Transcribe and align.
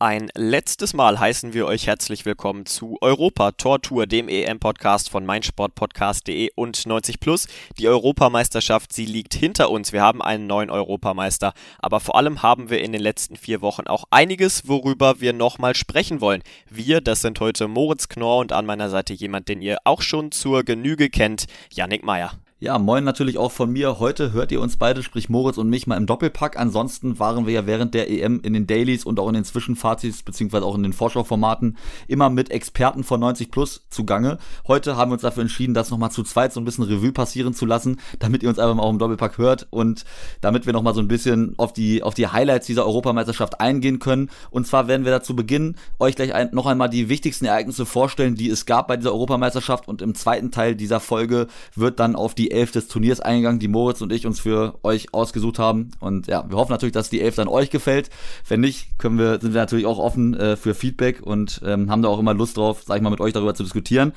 Ein 0.00 0.30
letztes 0.36 0.94
Mal 0.94 1.18
heißen 1.18 1.54
wir 1.54 1.66
euch 1.66 1.88
herzlich 1.88 2.24
willkommen 2.24 2.66
zu 2.66 2.98
Europa 3.00 3.50
Tor 3.50 3.82
Tour, 3.82 4.06
dem 4.06 4.28
EM-Podcast 4.28 5.10
von 5.10 5.26
meinsportpodcast.de 5.26 6.50
und 6.54 6.86
90 6.86 7.18
Plus. 7.18 7.48
Die 7.78 7.88
Europameisterschaft, 7.88 8.92
sie 8.92 9.06
liegt 9.06 9.34
hinter 9.34 9.70
uns. 9.70 9.92
Wir 9.92 10.00
haben 10.00 10.22
einen 10.22 10.46
neuen 10.46 10.70
Europameister. 10.70 11.52
Aber 11.80 11.98
vor 11.98 12.14
allem 12.14 12.44
haben 12.44 12.70
wir 12.70 12.80
in 12.80 12.92
den 12.92 13.02
letzten 13.02 13.34
vier 13.34 13.60
Wochen 13.60 13.88
auch 13.88 14.04
einiges, 14.10 14.68
worüber 14.68 15.20
wir 15.20 15.32
nochmal 15.32 15.74
sprechen 15.74 16.20
wollen. 16.20 16.44
Wir, 16.70 17.00
das 17.00 17.22
sind 17.22 17.40
heute 17.40 17.66
Moritz 17.66 18.08
Knorr 18.08 18.38
und 18.38 18.52
an 18.52 18.66
meiner 18.66 18.90
Seite 18.90 19.14
jemand, 19.14 19.48
den 19.48 19.60
ihr 19.60 19.78
auch 19.82 20.02
schon 20.02 20.30
zur 20.30 20.62
Genüge 20.62 21.10
kennt, 21.10 21.46
Yannick 21.72 22.04
Meyer. 22.04 22.38
Ja, 22.60 22.76
moin 22.76 23.04
natürlich 23.04 23.38
auch 23.38 23.52
von 23.52 23.70
mir. 23.70 24.00
Heute 24.00 24.32
hört 24.32 24.50
ihr 24.50 24.60
uns 24.60 24.76
beide, 24.76 25.04
sprich 25.04 25.28
Moritz 25.28 25.58
und 25.58 25.70
mich, 25.70 25.86
mal 25.86 25.96
im 25.96 26.06
Doppelpack. 26.06 26.58
Ansonsten 26.58 27.20
waren 27.20 27.46
wir 27.46 27.54
ja 27.54 27.66
während 27.66 27.94
der 27.94 28.10
EM 28.10 28.40
in 28.40 28.52
den 28.52 28.66
Dailies 28.66 29.04
und 29.04 29.20
auch 29.20 29.28
in 29.28 29.34
den 29.34 29.44
Zwischenfazits, 29.44 30.24
beziehungsweise 30.24 30.66
auch 30.66 30.74
in 30.74 30.82
den 30.82 30.92
Vorschauformaten, 30.92 31.76
immer 32.08 32.30
mit 32.30 32.50
Experten 32.50 33.04
von 33.04 33.20
90 33.20 33.52
Plus 33.52 33.86
zugange. 33.90 34.38
Heute 34.66 34.96
haben 34.96 35.12
wir 35.12 35.12
uns 35.12 35.22
dafür 35.22 35.42
entschieden, 35.42 35.72
das 35.72 35.92
nochmal 35.92 36.10
zu 36.10 36.24
zweit 36.24 36.52
so 36.52 36.60
ein 36.60 36.64
bisschen 36.64 36.82
Revue 36.82 37.12
passieren 37.12 37.54
zu 37.54 37.64
lassen, 37.64 38.00
damit 38.18 38.42
ihr 38.42 38.48
uns 38.48 38.58
einfach 38.58 38.74
mal 38.74 38.82
auch 38.82 38.90
im 38.90 38.98
Doppelpack 38.98 39.38
hört 39.38 39.68
und 39.70 40.04
damit 40.40 40.66
wir 40.66 40.72
nochmal 40.72 40.94
so 40.94 41.00
ein 41.00 41.06
bisschen 41.06 41.54
auf 41.58 41.72
die, 41.72 42.02
auf 42.02 42.14
die 42.14 42.26
Highlights 42.26 42.66
dieser 42.66 42.86
Europameisterschaft 42.86 43.60
eingehen 43.60 44.00
können. 44.00 44.30
Und 44.50 44.66
zwar 44.66 44.88
werden 44.88 45.04
wir 45.04 45.12
dazu 45.12 45.36
beginnen, 45.36 45.76
euch 46.00 46.16
gleich 46.16 46.34
ein, 46.34 46.48
noch 46.50 46.66
einmal 46.66 46.90
die 46.90 47.08
wichtigsten 47.08 47.44
Ereignisse 47.44 47.86
vorstellen, 47.86 48.34
die 48.34 48.50
es 48.50 48.66
gab 48.66 48.88
bei 48.88 48.96
dieser 48.96 49.12
Europameisterschaft. 49.12 49.86
Und 49.86 50.02
im 50.02 50.16
zweiten 50.16 50.50
Teil 50.50 50.74
dieser 50.74 50.98
Folge 50.98 51.46
wird 51.76 52.00
dann 52.00 52.16
auf 52.16 52.34
die 52.34 52.47
die 52.48 52.54
Elf 52.54 52.72
des 52.72 52.88
Turniers 52.88 53.20
eingegangen, 53.20 53.60
die 53.60 53.68
Moritz 53.68 54.00
und 54.00 54.12
ich 54.12 54.26
uns 54.26 54.40
für 54.40 54.78
euch 54.82 55.12
ausgesucht 55.12 55.58
haben. 55.58 55.90
Und 56.00 56.26
ja, 56.26 56.48
wir 56.48 56.56
hoffen 56.56 56.72
natürlich, 56.72 56.94
dass 56.94 57.10
die 57.10 57.20
Elf 57.20 57.34
dann 57.34 57.48
euch 57.48 57.70
gefällt. 57.70 58.10
Wenn 58.46 58.60
nicht, 58.60 58.98
können 58.98 59.18
wir, 59.18 59.40
sind 59.40 59.52
wir 59.52 59.60
natürlich 59.60 59.86
auch 59.86 59.98
offen 59.98 60.34
äh, 60.34 60.56
für 60.56 60.74
Feedback 60.74 61.20
und 61.22 61.60
ähm, 61.64 61.90
haben 61.90 62.02
da 62.02 62.08
auch 62.08 62.18
immer 62.18 62.34
Lust 62.34 62.56
drauf, 62.56 62.82
sag 62.86 62.96
ich 62.96 63.02
mal, 63.02 63.10
mit 63.10 63.20
euch 63.20 63.32
darüber 63.32 63.54
zu 63.54 63.62
diskutieren. 63.62 64.12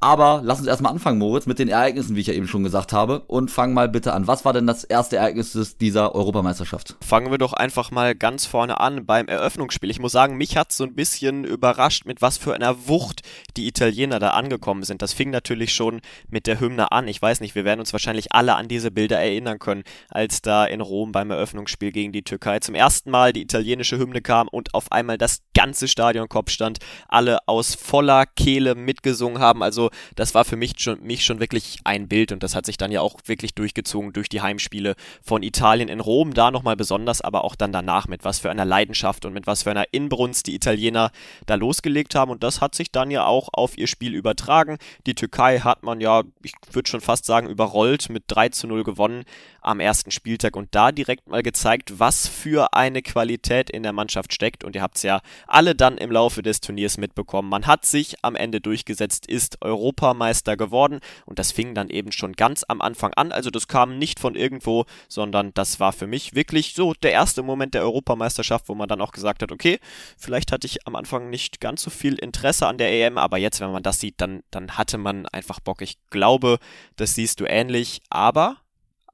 Aber 0.00 0.42
lass 0.44 0.58
uns 0.58 0.68
erstmal 0.68 0.92
anfangen, 0.92 1.18
Moritz, 1.18 1.46
mit 1.46 1.58
den 1.58 1.68
Ereignissen, 1.68 2.16
wie 2.16 2.20
ich 2.20 2.26
ja 2.26 2.34
eben 2.34 2.48
schon 2.48 2.62
gesagt 2.62 2.92
habe. 2.92 3.20
Und 3.20 3.50
fang 3.50 3.72
mal 3.72 3.88
bitte 3.88 4.12
an. 4.12 4.26
Was 4.26 4.44
war 4.44 4.52
denn 4.52 4.66
das 4.66 4.84
erste 4.84 5.16
Ereignis 5.16 5.76
dieser 5.78 6.14
Europameisterschaft? 6.14 6.96
Fangen 7.00 7.30
wir 7.30 7.38
doch 7.38 7.54
einfach 7.54 7.90
mal 7.90 8.14
ganz 8.14 8.44
vorne 8.44 8.78
an 8.80 9.06
beim 9.06 9.26
Eröffnungsspiel. 9.26 9.90
Ich 9.90 9.98
muss 9.98 10.12
sagen, 10.12 10.36
mich 10.36 10.56
hat 10.56 10.72
so 10.72 10.84
ein 10.84 10.94
bisschen 10.94 11.44
überrascht, 11.44 12.04
mit 12.04 12.20
was 12.20 12.36
für 12.36 12.54
einer 12.54 12.88
Wucht 12.88 13.22
die 13.56 13.66
Italiener 13.66 14.18
da 14.18 14.30
angekommen 14.30 14.82
sind. 14.82 15.00
Das 15.00 15.14
fing 15.14 15.30
natürlich 15.30 15.72
schon 15.72 16.02
mit 16.28 16.46
der 16.46 16.60
Hymne 16.60 16.92
an. 16.92 17.08
Ich 17.08 17.20
weiß 17.20 17.40
nicht, 17.40 17.54
wir 17.54 17.64
werden 17.66 17.80
uns 17.80 17.92
wahrscheinlich 17.92 18.32
alle 18.32 18.54
an 18.54 18.68
diese 18.68 18.90
Bilder 18.90 19.18
erinnern 19.18 19.58
können, 19.58 19.84
als 20.08 20.40
da 20.40 20.64
in 20.64 20.80
Rom 20.80 21.12
beim 21.12 21.30
Eröffnungsspiel 21.30 21.92
gegen 21.92 22.12
die 22.12 22.22
Türkei 22.22 22.60
zum 22.60 22.74
ersten 22.74 23.10
Mal 23.10 23.34
die 23.34 23.42
italienische 23.42 23.98
Hymne 23.98 24.22
kam 24.22 24.48
und 24.48 24.72
auf 24.72 24.90
einmal 24.90 25.18
das 25.18 25.42
ganze 25.54 25.88
Stadion 25.88 26.28
Kopf 26.28 26.50
stand, 26.50 26.78
alle 27.08 27.46
aus 27.46 27.74
voller 27.74 28.24
Kehle 28.24 28.74
mitgesungen 28.74 29.40
haben. 29.40 29.62
Also 29.62 29.90
das 30.14 30.34
war 30.34 30.44
für 30.44 30.56
mich 30.56 30.74
schon, 30.78 31.02
mich 31.02 31.24
schon 31.24 31.40
wirklich 31.40 31.78
ein 31.84 32.08
Bild 32.08 32.32
und 32.32 32.42
das 32.42 32.54
hat 32.54 32.64
sich 32.64 32.78
dann 32.78 32.92
ja 32.92 33.00
auch 33.02 33.20
wirklich 33.26 33.54
durchgezogen 33.54 34.12
durch 34.12 34.28
die 34.28 34.40
Heimspiele 34.40 34.94
von 35.22 35.42
Italien 35.42 35.88
in 35.88 36.00
Rom, 36.00 36.32
da 36.32 36.50
nochmal 36.50 36.76
besonders, 36.76 37.20
aber 37.20 37.44
auch 37.44 37.54
dann 37.54 37.72
danach 37.72 38.08
mit 38.08 38.24
was 38.24 38.38
für 38.38 38.50
einer 38.50 38.64
Leidenschaft 38.64 39.24
und 39.24 39.32
mit 39.32 39.46
was 39.46 39.64
für 39.64 39.70
einer 39.70 39.92
Inbrunst 39.92 40.46
die 40.46 40.54
Italiener 40.54 41.10
da 41.46 41.56
losgelegt 41.56 42.14
haben 42.14 42.30
und 42.30 42.42
das 42.42 42.60
hat 42.60 42.74
sich 42.74 42.92
dann 42.92 43.10
ja 43.10 43.26
auch 43.26 43.48
auf 43.52 43.76
ihr 43.76 43.86
Spiel 43.86 44.14
übertragen. 44.14 44.78
Die 45.06 45.14
Türkei 45.14 45.58
hat 45.60 45.82
man 45.82 46.00
ja, 46.00 46.22
ich 46.42 46.52
würde 46.72 46.88
schon 46.88 47.00
fast 47.00 47.24
sagen, 47.24 47.48
überrollt 47.56 48.10
mit 48.10 48.24
3 48.26 48.50
zu 48.50 48.66
0 48.66 48.84
gewonnen 48.84 49.24
am 49.62 49.80
ersten 49.80 50.10
Spieltag 50.10 50.56
und 50.56 50.74
da 50.74 50.92
direkt 50.92 51.26
mal 51.26 51.42
gezeigt, 51.42 51.98
was 51.98 52.28
für 52.28 52.74
eine 52.74 53.00
Qualität 53.00 53.70
in 53.70 53.82
der 53.82 53.94
Mannschaft 53.94 54.32
steckt. 54.32 54.62
Und 54.62 54.76
ihr 54.76 54.82
habt 54.82 54.96
es 54.96 55.02
ja 55.02 55.20
alle 55.46 55.74
dann 55.74 55.96
im 55.96 56.12
Laufe 56.12 56.42
des 56.42 56.60
Turniers 56.60 56.98
mitbekommen. 56.98 57.48
Man 57.48 57.66
hat 57.66 57.86
sich 57.86 58.22
am 58.22 58.36
Ende 58.36 58.60
durchgesetzt, 58.60 59.26
ist 59.26 59.62
Europameister 59.62 60.56
geworden 60.56 61.00
und 61.24 61.38
das 61.38 61.50
fing 61.50 61.74
dann 61.74 61.88
eben 61.88 62.12
schon 62.12 62.34
ganz 62.34 62.62
am 62.68 62.80
Anfang 62.82 63.14
an. 63.14 63.32
Also 63.32 63.50
das 63.50 63.68
kam 63.68 63.98
nicht 63.98 64.20
von 64.20 64.36
irgendwo, 64.36 64.84
sondern 65.08 65.52
das 65.54 65.80
war 65.80 65.92
für 65.92 66.06
mich 66.06 66.34
wirklich 66.34 66.74
so 66.74 66.92
der 66.92 67.12
erste 67.12 67.42
Moment 67.42 67.72
der 67.74 67.82
Europameisterschaft, 67.82 68.68
wo 68.68 68.74
man 68.74 68.88
dann 68.88 69.00
auch 69.00 69.12
gesagt 69.12 69.42
hat, 69.42 69.50
okay, 69.50 69.80
vielleicht 70.18 70.52
hatte 70.52 70.66
ich 70.66 70.86
am 70.86 70.94
Anfang 70.94 71.30
nicht 71.30 71.60
ganz 71.60 71.82
so 71.82 71.90
viel 71.90 72.14
Interesse 72.16 72.66
an 72.66 72.78
der 72.78 72.92
EM, 72.92 73.16
aber 73.16 73.38
jetzt, 73.38 73.60
wenn 73.60 73.72
man 73.72 73.82
das 73.82 73.98
sieht, 73.98 74.20
dann, 74.20 74.42
dann 74.50 74.76
hatte 74.78 74.98
man 74.98 75.26
einfach 75.26 75.58
Bock. 75.58 75.82
Ich 75.82 75.96
glaube, 76.10 76.58
das 76.96 77.14
siehst 77.14 77.40
du 77.40 77.45
ähnlich, 77.48 78.00
aber 78.10 78.56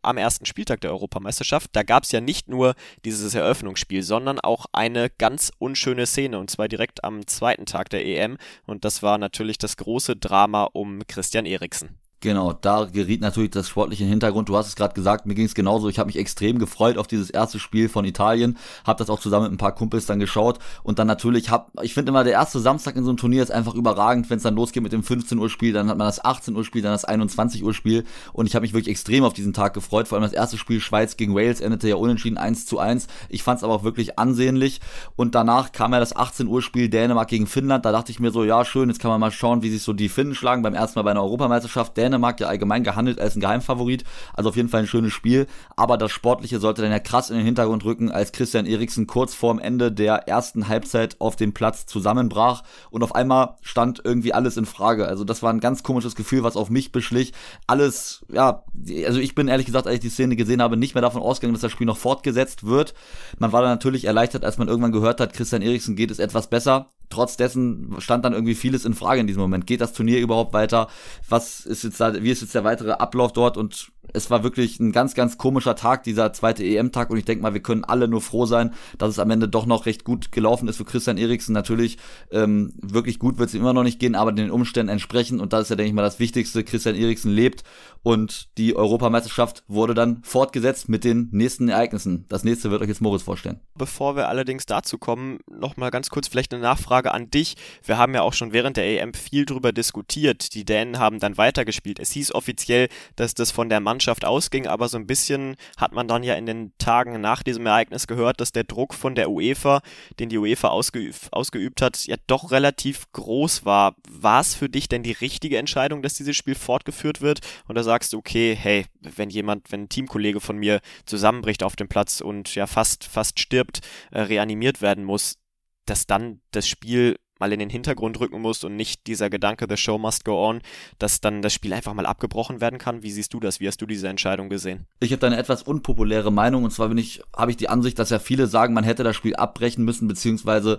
am 0.03 0.19
ersten 0.19 0.47
Spieltag 0.47 0.81
der 0.81 0.91
Europameisterschaft. 0.91 1.71
Da 1.73 1.83
gab 1.83 2.05
es 2.05 2.13
ja 2.13 2.21
nicht 2.21 2.49
nur 2.49 2.75
dieses 3.05 3.35
Eröffnungsspiel, 3.35 4.03
sondern 4.03 4.41
auch 4.41 4.67
eine 4.73 5.11
ganz 5.11 5.53
unschöne 5.59 6.07
Szene 6.07 6.39
und 6.39 6.51
zwar 6.51 6.69
direkt 6.69 7.05
am 7.05 7.27
zweiten 7.27 7.67
Tag 7.67 7.89
der 7.91 8.05
EM 8.05 8.37
und 8.67 8.85
das 8.85 9.03
war 9.03 9.19
natürlich 9.19 9.59
das 9.59 9.77
große 9.77 10.17
Drama 10.17 10.65
um 10.73 11.07
Christian 11.07 11.47
Eriksen. 11.47 12.02
Genau, 12.23 12.53
da 12.53 12.85
geriet 12.85 13.21
natürlich 13.21 13.51
das 13.51 13.69
sportliche 13.69 14.05
Hintergrund. 14.05 14.49
Du 14.49 14.57
hast 14.57 14.69
es 14.69 14.77
gerade 14.77 14.95
gesagt, 14.95 15.27
mir 15.27 15.35
ging 15.35 15.47
es 15.47 15.57
genauso. 15.57 15.89
Ich 15.89 15.99
habe 15.99 16.07
mich 16.07 16.17
extrem 16.17 16.61
gefreut 16.61 16.97
auf 16.97 17.09
dieses 17.09 17.31
erste 17.31 17.59
Spiel 17.59 17.89
von 17.89 18.05
Italien, 18.05 18.59
habe 18.87 19.01
das 19.01 19.11
auch 19.11 19.19
zusammen 19.19 19.47
mit 19.47 19.55
ein 19.55 19.59
paar 19.59 19.75
Kumpels 19.75 20.07
dann 20.07 20.21
geschaut 20.21 20.61
und 20.85 21.01
dann 21.01 21.09
natürlich 21.09 21.51
hab, 21.51 21.73
ich 21.83 21.95
finde 21.95 22.11
immer 22.11 22.23
der 22.23 22.35
erste 22.35 22.61
Samstag 22.61 22.95
in 22.95 23.03
so 23.03 23.11
einem 23.11 23.17
Turnier 23.17 23.43
ist 23.43 23.51
einfach 23.51 23.75
überragend, 23.75 24.31
wenn 24.31 24.37
es 24.37 24.45
dann 24.45 24.55
losgeht 24.55 24.85
mit 24.85 24.93
dem 24.93 25.03
15 25.03 25.37
Uhr 25.37 25.51
Spiel, 25.51 25.73
dann 25.73 25.89
hat 25.89 25.99
man 25.99 26.07
das 26.07 26.25
18 26.25 26.55
Uhr 26.55 26.65
Spiel, 26.65 26.81
dann 26.81 26.93
das 26.93 27.05
21 27.05 27.65
Uhr 27.65 27.75
Spiel 27.75 28.05
und 28.33 28.47
ich 28.47 28.55
habe 28.55 28.63
mich 28.63 28.73
wirklich 28.73 28.93
extrem 28.93 29.25
auf 29.25 29.33
diesen 29.33 29.53
Tag 29.53 29.75
gefreut. 29.75 30.07
Vor 30.07 30.15
allem 30.15 30.23
das 30.23 30.33
erste 30.33 30.59
Spiel 30.59 30.79
Schweiz 30.81 31.17
gegen 31.17 31.35
Wales 31.35 31.61
endete 31.61 31.89
ja 31.89 31.97
unentschieden 31.97 32.39
1 32.39 32.67
zu 32.67 32.79
1. 32.79 33.09
Ich 33.31 33.43
fand 33.43 33.59
es 33.59 33.65
aber 33.65 33.75
auch 33.75 33.83
wirklich 33.83 34.21
ansehnlich 34.21 34.81
und 35.17 35.35
danach 35.35 35.73
kam 35.73 35.93
ja 35.93 35.99
das 35.99 36.15
18 36.15 36.47
Uhr 36.47 36.63
Spiel 36.63 36.89
Dänemark 36.89 37.27
gegen 37.27 37.49
Finnland. 37.49 37.85
Da 37.85 37.91
dachte 37.91 38.13
ich 38.13 38.21
mir 38.21 38.31
so, 38.31 38.45
ja 38.45 38.65
schön, 38.65 38.91
jetzt 38.91 39.01
kann 39.01 39.11
man 39.11 39.19
mal 39.19 39.33
schauen, 39.33 39.63
wie 39.63 39.71
sich 39.71 39.83
so 39.83 39.93
die 39.93 40.09
Finnen 40.09 40.37
schlagen 40.37 40.63
beim 40.63 40.75
ersten 40.75 41.01
Mal 41.01 41.03
bei 41.03 41.11
einer 41.11 41.25
Europameisterschaft. 41.25 41.97
Dänemark 41.97 42.12
Dänemark 42.13 42.41
ja 42.41 42.47
allgemein 42.47 42.85
gehandelt 42.85 43.21
als 43.21 43.37
ein 43.37 43.41
Geheimfavorit. 43.41 44.05
Also 44.35 44.51
auf 44.51 44.57
jeden 44.57 44.69
Fall 44.69 44.81
ein 44.81 44.87
schönes 44.87 45.13
Spiel. 45.13 45.47
Aber 45.77 45.97
das 45.97 46.13
Sportliche 46.13 46.61
sollte 46.61 46.83
dann 46.83 46.91
ja 46.91 46.99
krass 46.99 47.31
in 47.31 47.37
den 47.37 47.45
Hintergrund 47.45 47.85
rücken, 47.85 48.11
als 48.11 48.33
Christian 48.33 48.67
Eriksen 48.67 49.07
kurz 49.07 49.35
vorm 49.35 49.59
Ende 49.59 49.91
der 49.91 50.29
ersten 50.29 50.69
Halbzeit 50.69 51.17
auf 51.19 51.37
dem 51.37 51.53
Platz 51.53 51.87
zusammenbrach 51.87 52.63
und 52.91 53.03
auf 53.03 53.15
einmal 53.15 53.57
stand 53.63 54.03
irgendwie 54.05 54.35
alles 54.35 54.57
in 54.57 54.67
Frage. 54.67 55.07
Also 55.07 55.25
das 55.25 55.43
war 55.43 55.53
ein 55.53 55.61
ganz 55.61 55.83
komisches 55.83 56.15
Gefühl, 56.15 56.43
was 56.43 56.57
auf 56.57 56.71
mich 56.71 56.93
beschlich. 56.93 57.33
Alles, 57.67 58.25
ja, 58.31 58.65
also 59.07 59.19
ich 59.19 59.35
bin 59.35 59.49
ehrlich 59.49 59.67
gesagt, 59.67 59.87
als 59.87 59.97
ich 59.97 60.01
die 60.01 60.11
Szene 60.11 60.37
gesehen 60.37 60.63
habe, 60.63 60.77
nicht 60.77 60.95
mehr 60.95 61.03
davon 61.03 61.23
ausgegangen, 61.23 61.55
dass 61.55 61.63
das 61.63 61.73
Spiel 61.73 61.87
noch 61.87 61.97
fortgesetzt 61.97 62.65
wird. 62.65 62.95
Man 63.39 63.53
war 63.53 63.63
dann 63.63 63.71
natürlich 63.71 64.05
erleichtert, 64.05 64.45
als 64.45 64.59
man 64.59 64.69
irgendwann 64.69 64.93
gehört 64.93 65.21
hat, 65.21 65.33
Christian 65.33 65.63
Eriksen 65.63 65.97
geht 65.97 66.11
es 66.11 66.19
etwas 66.19 66.49
besser 66.49 66.91
trotz 67.13 67.37
dessen 67.37 67.95
stand 67.99 68.25
dann 68.25 68.33
irgendwie 68.33 68.55
vieles 68.55 68.85
in 68.85 68.95
Frage 68.95 69.21
in 69.21 69.27
diesem 69.27 69.43
Moment. 69.43 69.67
Geht 69.67 69.81
das 69.81 69.93
Turnier 69.93 70.19
überhaupt 70.21 70.53
weiter? 70.53 70.89
Was 71.29 71.61
ist 71.67 71.85
jetzt 71.85 71.99
da, 72.03 72.23
wie 72.23 72.31
ist 72.31 72.43
jetzt 72.43 72.55
der 72.55 72.65
weitere 72.65 72.93
Ablauf 72.93 73.33
dort? 73.33 73.57
Und 73.57 73.93
es 74.13 74.31
war 74.31 74.43
wirklich 74.43 74.81
ein 74.81 74.93
ganz, 74.93 75.15
ganz 75.15 75.39
komischer 75.39 75.77
Tag, 75.77 76.03
dieser 76.03 76.33
zweite 76.33 76.65
EM-Tag. 76.65 77.11
Und 77.11 77.19
ich 77.19 77.25
denke 77.25 77.43
mal, 77.43 77.55
wir 77.55 77.63
können 77.63 77.85
alle 77.85 78.09
nur 78.09 78.21
froh 78.21 78.47
sein, 78.47 78.75
dass 78.99 79.11
es 79.11 79.19
am 79.19 79.31
Ende 79.31 79.49
doch 79.49 79.65
noch 79.65 79.87
recht 79.87 80.05
gut 80.05 80.33
gelaufen 80.33 80.69
ist 80.69 80.77
für 80.77 80.85
Christian 80.85 81.19
Eriksen. 81.19 81.53
Natürlich, 81.53 81.99
ähm, 82.31 82.73
wirklich 82.83 83.19
gut 83.19 83.39
wird 83.39 83.49
es 83.49 83.55
immer 83.55 83.73
noch 83.73 83.85
nicht 83.85 84.01
gehen, 84.01 84.15
aber 84.15 84.33
den 84.33 84.51
Umständen 84.51 84.91
entsprechend. 84.91 85.41
Und 85.41 85.53
das 85.53 85.63
ist 85.63 85.69
ja, 85.71 85.77
denke 85.77 85.89
ich 85.89 85.95
mal, 85.95 86.03
das 86.03 86.19
Wichtigste. 86.19 86.65
Christian 86.65 86.97
Eriksen 86.97 87.31
lebt 87.31 87.63
und 88.03 88.49
die 88.59 88.75
Europameisterschaft 88.75 89.63
wurde 89.69 89.95
dann 89.95 90.23
fortgesetzt 90.25 90.89
mit 90.89 91.05
den 91.05 91.29
nächsten 91.31 91.69
Ereignissen. 91.69 92.27
Das 92.29 92.45
nächste 92.45 92.71
wird 92.71 92.83
euch 92.83 92.89
jetzt 92.89 93.01
Moritz 93.01 93.23
vorstellen. 93.23 93.61
Bevor 93.77 94.17
wir 94.17 94.29
allerdings 94.29 94.67
dazu 94.67 94.99
kommen, 94.99 95.39
nochmal 95.49 95.91
ganz 95.91 96.11
kurz 96.11 96.29
vielleicht 96.29 96.53
eine 96.53 96.63
Nachfrage 96.63 97.13
an 97.15 97.31
dich. 97.31 97.57
Wir 97.85 97.99
haben 97.99 98.15
ja 98.15 98.23
auch 98.23 98.33
schon 98.33 98.53
während 98.53 98.77
der 98.77 98.85
EM 98.85 99.15
viel 99.15 99.47
drüber 99.47 99.73
diskutiert. 99.73 100.55
Die 100.55 100.65
Dänen 100.65 100.99
haben 100.99 101.21
dann 101.21 101.39
weitergespielt. 101.39 102.01
Es 102.01 102.11
hieß 102.11 102.35
offiziell, 102.35 102.89
dass 103.17 103.35
das 103.35 103.53
von 103.53 103.69
der 103.69 103.81
Mannschaft 103.81 103.92
Mannschaft 103.93 104.25
ausging, 104.25 104.67
aber 104.67 104.89
so 104.89 104.97
ein 104.97 105.07
bisschen 105.07 105.57
hat 105.77 105.93
man 105.93 106.09
dann 106.09 106.23
ja 106.23 106.35
in 106.35 106.47
den 106.47 106.73
Tagen 106.79 107.21
nach 107.21 107.43
diesem 107.43 107.67
Ereignis 107.67 108.07
gehört, 108.07 108.41
dass 108.41 108.51
der 108.51 108.65
Druck 108.65 108.95
von 108.95 109.15
der 109.15 109.31
UEFA, 109.31 109.83
den 110.19 110.31
die 110.31 110.39
UEFA 110.39 110.69
ausgeübt, 110.69 111.29
ausgeübt 111.31 111.83
hat, 111.83 112.07
ja 112.07 112.17
doch 112.27 112.53
relativ 112.53 113.13
groß 113.13 113.67
war. 113.67 113.95
War 114.09 114.41
es 114.41 114.55
für 114.55 114.71
dich 114.71 114.89
denn 114.89 115.03
die 115.03 115.13
richtige 115.13 115.59
Entscheidung, 115.59 116.01
dass 116.01 116.15
dieses 116.15 116.35
Spiel 116.35 116.55
fortgeführt 116.55 117.21
wird? 117.21 117.41
Oder 117.69 117.85
sagst 117.85 118.15
du, 118.15 118.19
okay, 118.19 118.57
hey, 118.59 118.87
wenn 119.01 119.29
jemand, 119.29 119.71
wenn 119.71 119.83
ein 119.83 119.89
Teamkollege 119.91 120.41
von 120.41 120.57
mir 120.57 120.81
zusammenbricht 121.05 121.63
auf 121.63 121.77
dem 121.77 121.89
Platz 121.89 122.23
und 122.23 122.55
ja 122.55 122.67
fast, 122.67 123.05
fast 123.05 123.41
stirbt, 123.41 123.81
äh, 124.11 124.23
reanimiert 124.23 124.81
werden 124.81 125.05
muss, 125.05 125.37
dass 125.85 126.07
dann 126.07 126.41
das 126.53 126.67
Spiel 126.67 127.17
mal 127.43 127.53
in 127.53 127.59
den 127.59 127.71
Hintergrund 127.71 128.21
rücken 128.21 128.41
muss 128.41 128.63
und 128.63 128.77
nicht 128.77 129.09
dieser 129.09 129.29
Gedanke, 129.29 129.67
the 129.69 129.77
show 129.77 129.99
must 129.99 130.25
go 130.25 130.49
on, 130.49 130.61
dass 131.01 131.21
dann 131.21 131.43
das 131.43 131.53
Spiel 131.53 131.73
einfach 131.73 131.93
mal 131.93 132.07
abgebrochen 132.07 132.61
werden 132.61 132.79
kann. 132.79 133.03
Wie 133.03 133.11
siehst 133.11 133.35
du 133.35 133.41
das? 133.41 133.59
Wie 133.59 133.67
hast 133.67 133.83
du 133.83 133.87
diese 133.87 134.07
Entscheidung 134.07 134.49
gesehen? 134.49 134.87
Ich 135.01 135.11
habe 135.11 135.19
da 135.19 135.27
eine 135.27 135.39
etwas 135.39 135.65
unpopuläre 135.65 136.31
Meinung 136.31 136.63
und 136.63 136.71
zwar 136.71 136.93
ich, 136.93 137.21
habe 137.37 137.51
ich 137.51 137.57
die 137.57 137.69
Ansicht, 137.69 137.99
dass 137.99 138.11
ja 138.11 138.21
viele 138.21 138.47
sagen, 138.47 138.75
man 138.75 138.85
hätte 138.85 139.03
das 139.03 139.17
Spiel 139.17 139.35
abbrechen 139.35 139.85
müssen, 139.85 140.07
beziehungsweise 140.07 140.79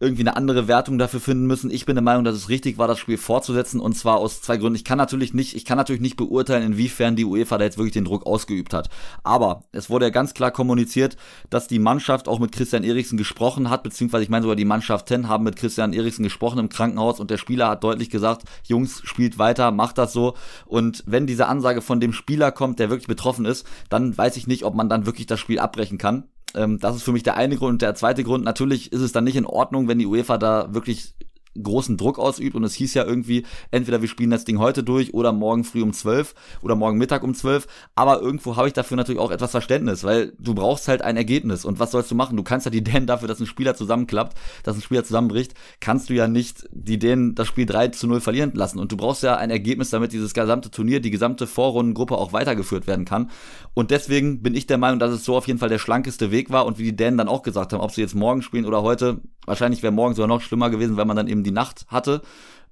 irgendwie 0.00 0.22
eine 0.22 0.36
andere 0.36 0.68
Wertung 0.68 0.98
dafür 0.98 1.20
finden 1.20 1.46
müssen. 1.46 1.70
Ich 1.70 1.86
bin 1.86 1.96
der 1.96 2.02
Meinung, 2.02 2.24
dass 2.24 2.34
es 2.34 2.48
richtig 2.48 2.78
war, 2.78 2.88
das 2.88 2.98
Spiel 2.98 3.18
fortzusetzen 3.18 3.80
und 3.80 3.94
zwar 3.94 4.16
aus 4.16 4.42
zwei 4.42 4.56
Gründen. 4.56 4.76
Ich 4.76 4.84
kann 4.84 4.98
natürlich 4.98 5.34
nicht, 5.34 5.54
ich 5.54 5.64
kann 5.64 5.78
natürlich 5.78 6.02
nicht 6.02 6.16
beurteilen, 6.16 6.62
inwiefern 6.62 7.16
die 7.16 7.24
UEFA 7.24 7.58
da 7.58 7.64
jetzt 7.64 7.78
wirklich 7.78 7.92
den 7.92 8.04
Druck 8.04 8.26
ausgeübt 8.26 8.74
hat. 8.74 8.88
Aber 9.22 9.64
es 9.72 9.90
wurde 9.90 10.06
ja 10.06 10.10
ganz 10.10 10.34
klar 10.34 10.50
kommuniziert, 10.50 11.16
dass 11.50 11.68
die 11.68 11.78
Mannschaft 11.78 12.28
auch 12.28 12.38
mit 12.38 12.52
Christian 12.52 12.84
Eriksen 12.84 13.16
gesprochen 13.16 13.70
hat, 13.70 13.82
beziehungsweise 13.82 14.24
ich 14.24 14.28
meine 14.28 14.42
sogar 14.42 14.56
die 14.56 14.64
Mannschaft 14.64 15.08
10 15.08 15.28
haben 15.28 15.44
mit 15.44 15.56
Christian 15.56 15.92
Eriksen 15.92 16.22
gesprochen 16.22 16.58
im 16.58 16.68
Krankenhaus 16.68 17.20
und 17.20 17.30
der 17.30 17.38
Spieler 17.38 17.68
hat 17.68 17.84
deutlich 17.84 18.10
gesagt, 18.10 18.42
Jungs, 18.64 19.00
spielt 19.04 19.38
weiter, 19.38 19.70
macht 19.70 19.98
das 19.98 20.12
so. 20.12 20.34
Und 20.66 21.02
wenn 21.06 21.26
diese 21.26 21.46
Ansage 21.46 21.82
von 21.82 22.00
dem 22.00 22.12
Spieler 22.12 22.52
kommt, 22.52 22.78
der 22.78 22.90
wirklich 22.90 23.08
betroffen 23.08 23.44
ist, 23.44 23.66
dann 23.88 24.16
weiß 24.16 24.36
ich 24.36 24.46
nicht, 24.46 24.64
ob 24.64 24.74
man 24.74 24.88
dann 24.88 25.06
wirklich 25.06 25.26
das 25.26 25.40
Spiel 25.40 25.58
abbrechen 25.58 25.98
kann. 25.98 26.24
Ähm, 26.56 26.78
das 26.78 26.96
ist 26.96 27.02
für 27.02 27.12
mich 27.12 27.22
der 27.22 27.36
eine 27.36 27.56
Grund. 27.56 27.74
Und 27.74 27.82
der 27.82 27.94
zweite 27.94 28.24
Grund, 28.24 28.44
natürlich 28.44 28.92
ist 28.92 29.00
es 29.00 29.12
dann 29.12 29.24
nicht 29.24 29.36
in 29.36 29.46
Ordnung, 29.46 29.88
wenn 29.88 29.98
die 29.98 30.06
UEFA 30.06 30.38
da 30.38 30.72
wirklich 30.74 31.14
großen 31.62 31.96
Druck 31.96 32.18
ausübt 32.18 32.54
und 32.54 32.64
es 32.64 32.74
hieß 32.74 32.94
ja 32.94 33.04
irgendwie, 33.04 33.44
entweder 33.70 34.00
wir 34.00 34.08
spielen 34.08 34.30
das 34.30 34.44
Ding 34.44 34.58
heute 34.58 34.82
durch 34.82 35.14
oder 35.14 35.32
morgen 35.32 35.64
früh 35.64 35.82
um 35.82 35.92
12 35.92 36.34
oder 36.62 36.74
morgen 36.74 36.98
Mittag 36.98 37.22
um 37.22 37.34
12, 37.34 37.66
aber 37.94 38.20
irgendwo 38.20 38.56
habe 38.56 38.68
ich 38.68 38.74
dafür 38.74 38.96
natürlich 38.96 39.20
auch 39.20 39.30
etwas 39.30 39.50
Verständnis, 39.50 40.04
weil 40.04 40.32
du 40.38 40.54
brauchst 40.54 40.88
halt 40.88 41.02
ein 41.02 41.16
Ergebnis. 41.16 41.64
Und 41.64 41.78
was 41.78 41.90
sollst 41.90 42.10
du 42.10 42.14
machen? 42.14 42.36
Du 42.36 42.42
kannst 42.42 42.66
ja 42.66 42.70
die 42.70 42.84
Dänen 42.84 43.06
dafür, 43.06 43.28
dass 43.28 43.40
ein 43.40 43.46
Spieler 43.46 43.74
zusammenklappt, 43.74 44.36
dass 44.62 44.76
ein 44.76 44.82
Spieler 44.82 45.04
zusammenbricht, 45.04 45.54
kannst 45.80 46.10
du 46.10 46.14
ja 46.14 46.28
nicht 46.28 46.68
die 46.72 46.98
Dänen 46.98 47.34
das 47.34 47.48
Spiel 47.48 47.66
3 47.66 47.88
zu 47.88 48.06
0 48.06 48.20
verlieren 48.20 48.52
lassen. 48.54 48.78
Und 48.78 48.92
du 48.92 48.96
brauchst 48.96 49.22
ja 49.22 49.36
ein 49.36 49.50
Ergebnis, 49.50 49.90
damit 49.90 50.12
dieses 50.12 50.34
gesamte 50.34 50.70
Turnier, 50.70 51.00
die 51.00 51.10
gesamte 51.10 51.46
Vorrundengruppe 51.46 52.16
auch 52.16 52.32
weitergeführt 52.32 52.86
werden 52.86 53.04
kann. 53.04 53.30
Und 53.74 53.90
deswegen 53.90 54.42
bin 54.42 54.54
ich 54.54 54.66
der 54.66 54.78
Meinung, 54.78 54.98
dass 54.98 55.12
es 55.12 55.24
so 55.24 55.36
auf 55.36 55.46
jeden 55.46 55.58
Fall 55.58 55.68
der 55.68 55.78
schlankeste 55.78 56.30
Weg 56.30 56.50
war 56.50 56.66
und 56.66 56.78
wie 56.78 56.84
die 56.84 56.96
Dänen 56.96 57.18
dann 57.18 57.28
auch 57.28 57.42
gesagt 57.42 57.72
haben, 57.72 57.80
ob 57.80 57.92
sie 57.92 58.00
jetzt 58.00 58.14
morgen 58.14 58.42
spielen 58.42 58.64
oder 58.64 58.82
heute, 58.82 59.20
wahrscheinlich 59.44 59.82
wäre 59.82 59.92
morgen 59.92 60.14
sogar 60.14 60.28
noch 60.28 60.40
schlimmer 60.40 60.70
gewesen, 60.70 60.96
wenn 60.96 61.06
man 61.06 61.16
dann 61.16 61.28
eben 61.28 61.44
die 61.46 61.52
Nacht 61.52 61.86
hatte. 61.88 62.22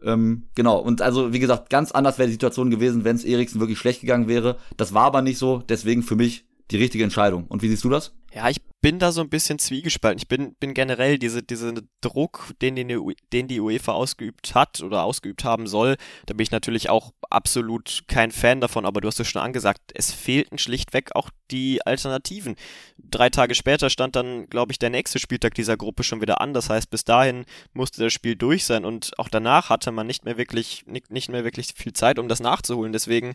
Ähm, 0.03 0.45
genau, 0.55 0.79
und 0.79 1.01
also 1.01 1.33
wie 1.33 1.39
gesagt, 1.39 1.71
ganz 1.71 1.93
anders 1.93 2.19
wäre 2.19 2.29
die 2.29 2.35
Situation 2.35 2.71
gewesen, 2.71 3.05
wenn 3.05 3.17
es 3.17 3.25
Eriksen 3.25 3.61
wirklich 3.61 3.79
schlecht 3.79 4.01
gegangen 4.01 4.29
wäre. 4.29 4.59
Das 4.77 4.93
war 4.93 5.05
aber 5.05 5.23
nicht 5.23 5.39
so, 5.39 5.63
deswegen 5.69 6.03
für 6.03 6.17
mich 6.17 6.45
die 6.71 6.77
richtige 6.77 7.05
Entscheidung. 7.05 7.47
Und 7.49 7.63
wie 7.63 7.69
siehst 7.69 7.85
du 7.85 7.91
das? 7.91 8.15
Ja, 8.35 8.49
ich 8.49 8.61
bin 8.81 8.99
da 8.99 9.13
so 9.13 9.21
ein 9.21 9.29
bisschen 9.29 9.61
zwiegespalten. 9.61 10.19
Ich 10.19 10.27
bin, 10.27 10.57
bin 10.57 10.75
generell 10.75 11.19
diese, 11.21 11.45
diese 11.45 11.73
Druck, 12.01 12.51
den, 12.61 12.75
den, 12.75 13.15
den 13.33 13.47
die 13.47 13.61
UEFA 13.61 13.93
ausgeübt 13.93 14.57
hat 14.57 14.83
oder 14.83 15.05
ausgeübt 15.05 15.45
haben 15.45 15.69
soll, 15.69 15.97
da 16.27 16.35
bin 16.35 16.43
ich 16.43 16.51
natürlich 16.51 16.91
auch 16.91 17.13
absolut 17.31 18.03
kein 18.09 18.33
Fan 18.33 18.61
davon, 18.61 18.87
aber 18.87 19.01
du 19.01 19.07
hast 19.07 19.21
es 19.21 19.29
schon 19.29 19.41
angesagt, 19.41 19.81
es 19.95 20.13
fehlten 20.13 20.59
schlichtweg 20.59 21.15
auch 21.15 21.31
die 21.53 21.87
Alternativen. 21.87 22.57
Drei 22.99 23.31
Tage 23.31 23.55
später 23.55 23.89
stand 23.89 24.17
dann, 24.17 24.49
glaube 24.51 24.73
ich, 24.73 24.81
der 24.81 24.91
nächste 24.91 25.21
Spieltag 25.21 25.55
dieser 25.55 25.77
Gruppe 25.77 26.03
schon 26.03 26.21
wieder 26.21 26.41
an. 26.41 26.55
Das 26.55 26.69
heißt, 26.69 26.91
bis 26.91 27.05
dahin 27.05 27.45
musste 27.73 28.03
das 28.03 28.13
Spiel 28.13 28.35
durch 28.35 28.65
sein 28.65 28.85
und 28.85 29.17
auch 29.17 29.29
danach 29.29 29.71
hatte 29.71 29.93
man 29.93 30.09
nicht 30.09 30.25
mehr 30.25 30.37
wirklich, 30.37 30.85
nicht, 30.87 31.13
nicht 31.13 31.29
mehr 31.31 31.45
wirklich 31.45 31.69
viel 31.77 31.93
Zeit, 31.93 32.19
um 32.19 32.29
das 32.29 32.41
nachzuholen. 32.41 32.93
Deswegen, 32.93 33.35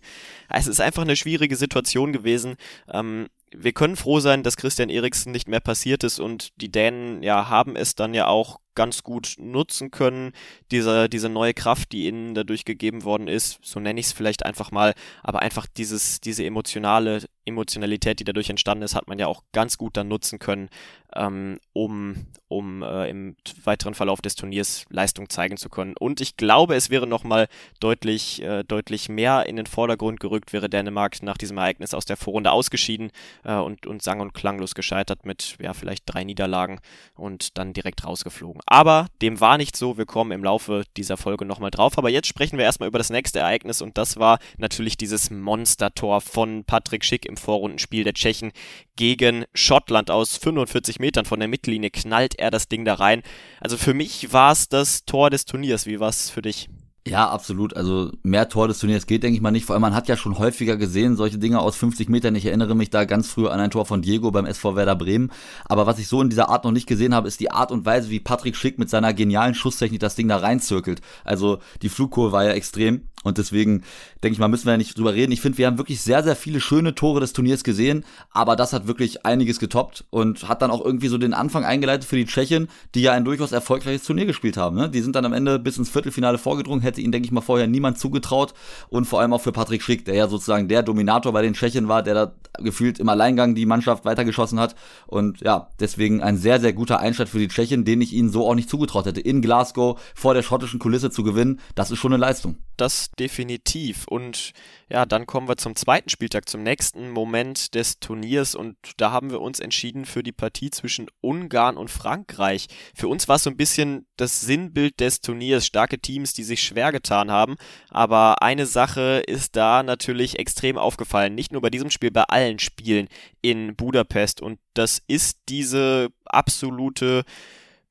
es 0.49 0.67
ist 0.67 0.81
einfach 0.81 1.03
eine 1.03 1.15
schwierige 1.15 1.55
Situation 1.55 2.11
gewesen. 2.11 2.57
Ähm, 2.91 3.29
wir 3.51 3.73
können 3.73 3.95
froh 3.95 4.19
sein, 4.19 4.43
dass 4.43 4.57
Christian 4.57 4.89
Eriksen 4.89 5.31
nicht 5.31 5.47
mehr 5.47 5.59
passiert 5.59 6.03
ist 6.03 6.19
und 6.19 6.49
die 6.61 6.71
Dänen 6.71 7.23
ja 7.23 7.49
haben 7.49 7.75
es 7.75 7.95
dann 7.95 8.13
ja 8.13 8.27
auch 8.27 8.59
ganz 8.79 9.03
gut 9.03 9.35
nutzen 9.39 9.91
können, 9.91 10.31
diese, 10.71 11.09
diese 11.09 11.27
neue 11.27 11.53
Kraft, 11.53 11.91
die 11.91 12.07
ihnen 12.07 12.33
dadurch 12.33 12.63
gegeben 12.63 13.03
worden 13.03 13.27
ist, 13.27 13.59
so 13.61 13.81
nenne 13.81 13.99
ich 13.99 14.05
es 14.05 14.11
vielleicht 14.13 14.45
einfach 14.45 14.71
mal, 14.71 14.93
aber 15.21 15.41
einfach 15.41 15.67
dieses, 15.67 16.21
diese 16.21 16.45
emotionale 16.45 17.23
Emotionalität, 17.45 18.21
die 18.21 18.23
dadurch 18.23 18.49
entstanden 18.49 18.83
ist, 18.83 18.95
hat 18.95 19.09
man 19.09 19.19
ja 19.19 19.27
auch 19.27 19.43
ganz 19.51 19.77
gut 19.77 19.97
dann 19.97 20.07
nutzen 20.07 20.39
können, 20.39 20.69
ähm, 21.13 21.59
um, 21.73 22.27
um 22.47 22.83
äh, 22.83 23.09
im 23.09 23.35
weiteren 23.63 23.95
Verlauf 23.95 24.21
des 24.21 24.35
Turniers 24.35 24.85
Leistung 24.89 25.29
zeigen 25.29 25.57
zu 25.57 25.67
können. 25.67 25.95
Und 25.97 26.21
ich 26.21 26.37
glaube, 26.37 26.75
es 26.75 26.89
wäre 26.89 27.07
nochmal 27.07 27.47
deutlich, 27.79 28.41
äh, 28.41 28.63
deutlich 28.63 29.09
mehr 29.09 29.45
in 29.47 29.55
den 29.55 29.65
Vordergrund 29.65 30.19
gerückt, 30.19 30.53
wäre 30.53 30.69
Dänemark 30.69 31.21
nach 31.23 31.37
diesem 31.37 31.57
Ereignis 31.57 31.93
aus 31.93 32.05
der 32.05 32.17
Vorrunde 32.17 32.51
ausgeschieden 32.51 33.11
äh, 33.43 33.55
und, 33.55 33.87
und 33.87 34.03
sang- 34.03 34.21
und 34.21 34.33
klanglos 34.33 34.75
gescheitert 34.75 35.25
mit 35.25 35.57
ja, 35.59 35.73
vielleicht 35.73 36.03
drei 36.05 36.23
Niederlagen 36.23 36.79
und 37.15 37.57
dann 37.57 37.73
direkt 37.73 38.05
rausgeflogen. 38.05 38.61
Aber 38.71 39.07
dem 39.23 39.39
war 39.41 39.57
nicht 39.57 39.75
so. 39.75 39.97
Wir 39.97 40.05
kommen 40.05 40.31
im 40.31 40.43
Laufe 40.43 40.83
dieser 40.95 41.17
Folge 41.17 41.43
nochmal 41.43 41.71
drauf. 41.71 41.97
Aber 41.97 42.11
jetzt 42.11 42.27
sprechen 42.27 42.59
wir 42.59 42.65
erstmal 42.65 42.87
über 42.87 42.99
das 42.99 43.09
nächste 43.09 43.39
Ereignis 43.39 43.81
und 43.81 43.97
das 43.97 44.17
war 44.17 44.37
natürlich 44.59 44.95
dieses 44.95 45.31
Monstertor 45.31 46.21
von 46.21 46.63
Patrick 46.65 47.03
Schick 47.03 47.25
im 47.25 47.35
Vorrundenspiel 47.35 48.03
der 48.03 48.13
Tschechen 48.13 48.51
gegen 48.95 49.45
Schottland 49.55 50.11
aus 50.11 50.37
45 50.37 50.99
Metern 50.99 51.25
von 51.25 51.39
der 51.39 51.49
Mittellinie 51.49 51.89
knallt 51.89 52.37
er 52.37 52.51
das 52.51 52.67
Ding 52.67 52.85
da 52.85 52.93
rein. 52.93 53.23
Also 53.59 53.75
für 53.75 53.95
mich 53.95 54.33
war 54.33 54.51
es 54.51 54.69
das 54.69 55.03
Tor 55.03 55.31
des 55.31 55.45
Turniers. 55.45 55.87
Wie 55.87 55.99
war 55.99 56.09
es 56.09 56.29
für 56.29 56.43
dich? 56.43 56.69
Ja, 57.09 57.27
absolut. 57.27 57.75
Also 57.75 58.11
mehr 58.21 58.49
Tor 58.49 58.67
des 58.67 58.77
Turniers 58.77 59.07
geht, 59.07 59.23
denke 59.23 59.35
ich 59.35 59.41
mal, 59.41 59.49
nicht. 59.49 59.65
Vor 59.65 59.73
allem, 59.73 59.81
man 59.81 59.95
hat 59.95 60.07
ja 60.07 60.15
schon 60.15 60.37
häufiger 60.37 60.77
gesehen, 60.77 61.15
solche 61.15 61.39
Dinge 61.39 61.59
aus 61.59 61.75
50 61.75 62.07
Metern. 62.07 62.35
Ich 62.35 62.45
erinnere 62.45 62.75
mich 62.75 62.91
da 62.91 63.05
ganz 63.05 63.29
früh 63.29 63.47
an 63.47 63.59
ein 63.59 63.71
Tor 63.71 63.87
von 63.87 64.03
Diego 64.03 64.29
beim 64.29 64.45
SV 64.45 64.75
Werder 64.75 64.95
Bremen. 64.95 65.31
Aber 65.65 65.87
was 65.87 65.97
ich 65.97 66.07
so 66.07 66.21
in 66.21 66.29
dieser 66.29 66.49
Art 66.49 66.65
noch 66.65 66.71
nicht 66.71 66.85
gesehen 66.85 67.15
habe, 67.15 67.27
ist 67.27 67.39
die 67.39 67.49
Art 67.49 67.71
und 67.71 67.83
Weise, 67.83 68.11
wie 68.11 68.19
Patrick 68.19 68.55
Schick 68.55 68.77
mit 68.77 68.91
seiner 68.91 69.15
genialen 69.15 69.55
Schusstechnik 69.55 69.99
das 69.99 70.15
Ding 70.15 70.27
da 70.27 70.37
reinzirkelt. 70.37 71.01
Also 71.23 71.57
die 71.81 71.89
Flugkurve 71.89 72.31
war 72.31 72.43
ja 72.43 72.51
extrem. 72.51 73.01
Und 73.23 73.37
deswegen 73.37 73.83
denke 74.23 74.33
ich 74.33 74.39
mal, 74.39 74.47
müssen 74.47 74.65
wir 74.65 74.71
ja 74.71 74.77
nicht 74.77 74.97
drüber 74.97 75.13
reden. 75.13 75.31
Ich 75.33 75.41
finde, 75.41 75.57
wir 75.57 75.67
haben 75.67 75.77
wirklich 75.77 75.99
sehr, 75.99 76.23
sehr 76.23 76.35
viele 76.35 76.61
schöne 76.61 76.95
Tore 76.95 77.19
des 77.19 77.33
Turniers 77.33 77.63
gesehen, 77.65 78.05
aber 78.31 78.55
das 78.55 78.71
hat 78.71 78.87
wirklich 78.87 79.25
einiges 79.25 79.59
getoppt 79.59 80.05
und 80.09 80.47
hat 80.47 80.61
dann 80.61 80.71
auch 80.71 80.83
irgendwie 80.83 81.09
so 81.09 81.17
den 81.17 81.33
Anfang 81.33 81.65
eingeleitet 81.65 82.07
für 82.07 82.15
die 82.15 82.25
Tschechen, 82.25 82.69
die 82.95 83.01
ja 83.01 83.11
ein 83.11 83.25
durchaus 83.25 83.51
erfolgreiches 83.51 84.03
Turnier 84.03 84.25
gespielt 84.25 84.55
haben. 84.55 84.77
Ne? 84.77 84.89
Die 84.89 85.01
sind 85.01 85.15
dann 85.15 85.25
am 85.25 85.33
Ende 85.33 85.59
bis 85.59 85.77
ins 85.77 85.89
Viertelfinale 85.89 86.37
vorgedrungen, 86.37 86.81
hätte 86.81 86.98
ihnen, 86.99 87.11
denke 87.11 87.25
ich 87.25 87.31
mal, 87.31 87.41
vorher 87.41 87.67
niemand 87.67 87.97
zugetraut 87.97 88.53
und 88.89 89.05
vor 89.05 89.19
allem 89.21 89.33
auch 89.33 89.41
für 89.41 89.51
Patrick 89.51 89.81
Schick, 89.81 90.05
der 90.05 90.15
ja 90.15 90.27
sozusagen 90.27 90.67
der 90.67 90.83
Dominator 90.83 91.33
bei 91.33 91.41
den 91.41 91.53
Tschechen 91.53 91.87
war, 91.87 92.03
der 92.03 92.13
da 92.13 92.33
gefühlt 92.59 92.99
im 92.99 93.09
Alleingang 93.09 93.55
die 93.55 93.65
Mannschaft 93.65 94.05
weitergeschossen 94.05 94.59
hat 94.59 94.75
und 95.07 95.41
ja, 95.41 95.69
deswegen 95.79 96.21
ein 96.21 96.37
sehr, 96.37 96.59
sehr 96.59 96.73
guter 96.73 96.99
Einstand 96.99 97.29
für 97.29 97.39
die 97.39 97.47
Tschechen, 97.47 97.85
den 97.85 98.01
ich 98.01 98.13
ihnen 98.13 98.29
so 98.29 98.47
auch 98.47 98.55
nicht 98.55 98.69
zugetraut 98.69 99.05
hätte. 99.05 99.21
In 99.21 99.41
Glasgow 99.41 99.99
vor 100.15 100.33
der 100.33 100.43
schottischen 100.43 100.79
Kulisse 100.79 101.11
zu 101.11 101.23
gewinnen, 101.23 101.59
das 101.75 101.91
ist 101.91 101.99
schon 101.99 102.13
eine 102.13 102.21
Leistung. 102.21 102.57
Das 102.79 103.11
definitiv. 103.19 104.07
Und 104.07 104.53
ja, 104.89 105.05
dann 105.05 105.25
kommen 105.25 105.49
wir 105.49 105.57
zum 105.57 105.75
zweiten 105.75 106.07
Spieltag, 106.07 106.47
zum 106.47 106.63
nächsten 106.63 107.09
Moment 107.09 107.75
des 107.75 107.99
Turniers. 107.99 108.55
Und 108.55 108.77
da 108.95 109.11
haben 109.11 109.31
wir 109.31 109.41
uns 109.41 109.59
entschieden 109.59 110.05
für 110.05 110.23
die 110.23 110.31
Partie 110.31 110.69
zwischen 110.69 111.07
Ungarn 111.19 111.75
und 111.75 111.91
Frankreich. 111.91 112.67
Für 112.95 113.09
uns 113.09 113.27
war 113.27 113.35
es 113.35 113.43
so 113.43 113.49
ein 113.49 113.57
bisschen 113.57 114.07
das 114.15 114.39
Sinnbild 114.39 115.01
des 115.01 115.19
Turniers. 115.19 115.65
Starke 115.65 115.99
Teams, 115.99 116.31
die 116.33 116.45
sich 116.45 116.63
schwer 116.63 116.93
getan 116.93 117.29
haben. 117.31 117.57
Aber 117.89 118.41
eine 118.41 118.65
Sache 118.65 119.23
ist 119.27 119.57
da 119.57 119.83
natürlich 119.83 120.39
extrem 120.39 120.77
aufgefallen. 120.77 121.35
Nicht 121.35 121.51
nur 121.51 121.61
bei 121.61 121.69
diesem 121.69 121.91
Spiel, 121.91 122.11
bei 122.11 122.23
allen 122.23 122.59
Spielen 122.59 123.09
in 123.41 123.75
Budapest. 123.75 124.41
Und 124.41 124.57
das 124.73 125.01
ist 125.05 125.39
diese 125.49 126.13
absolute 126.23 127.25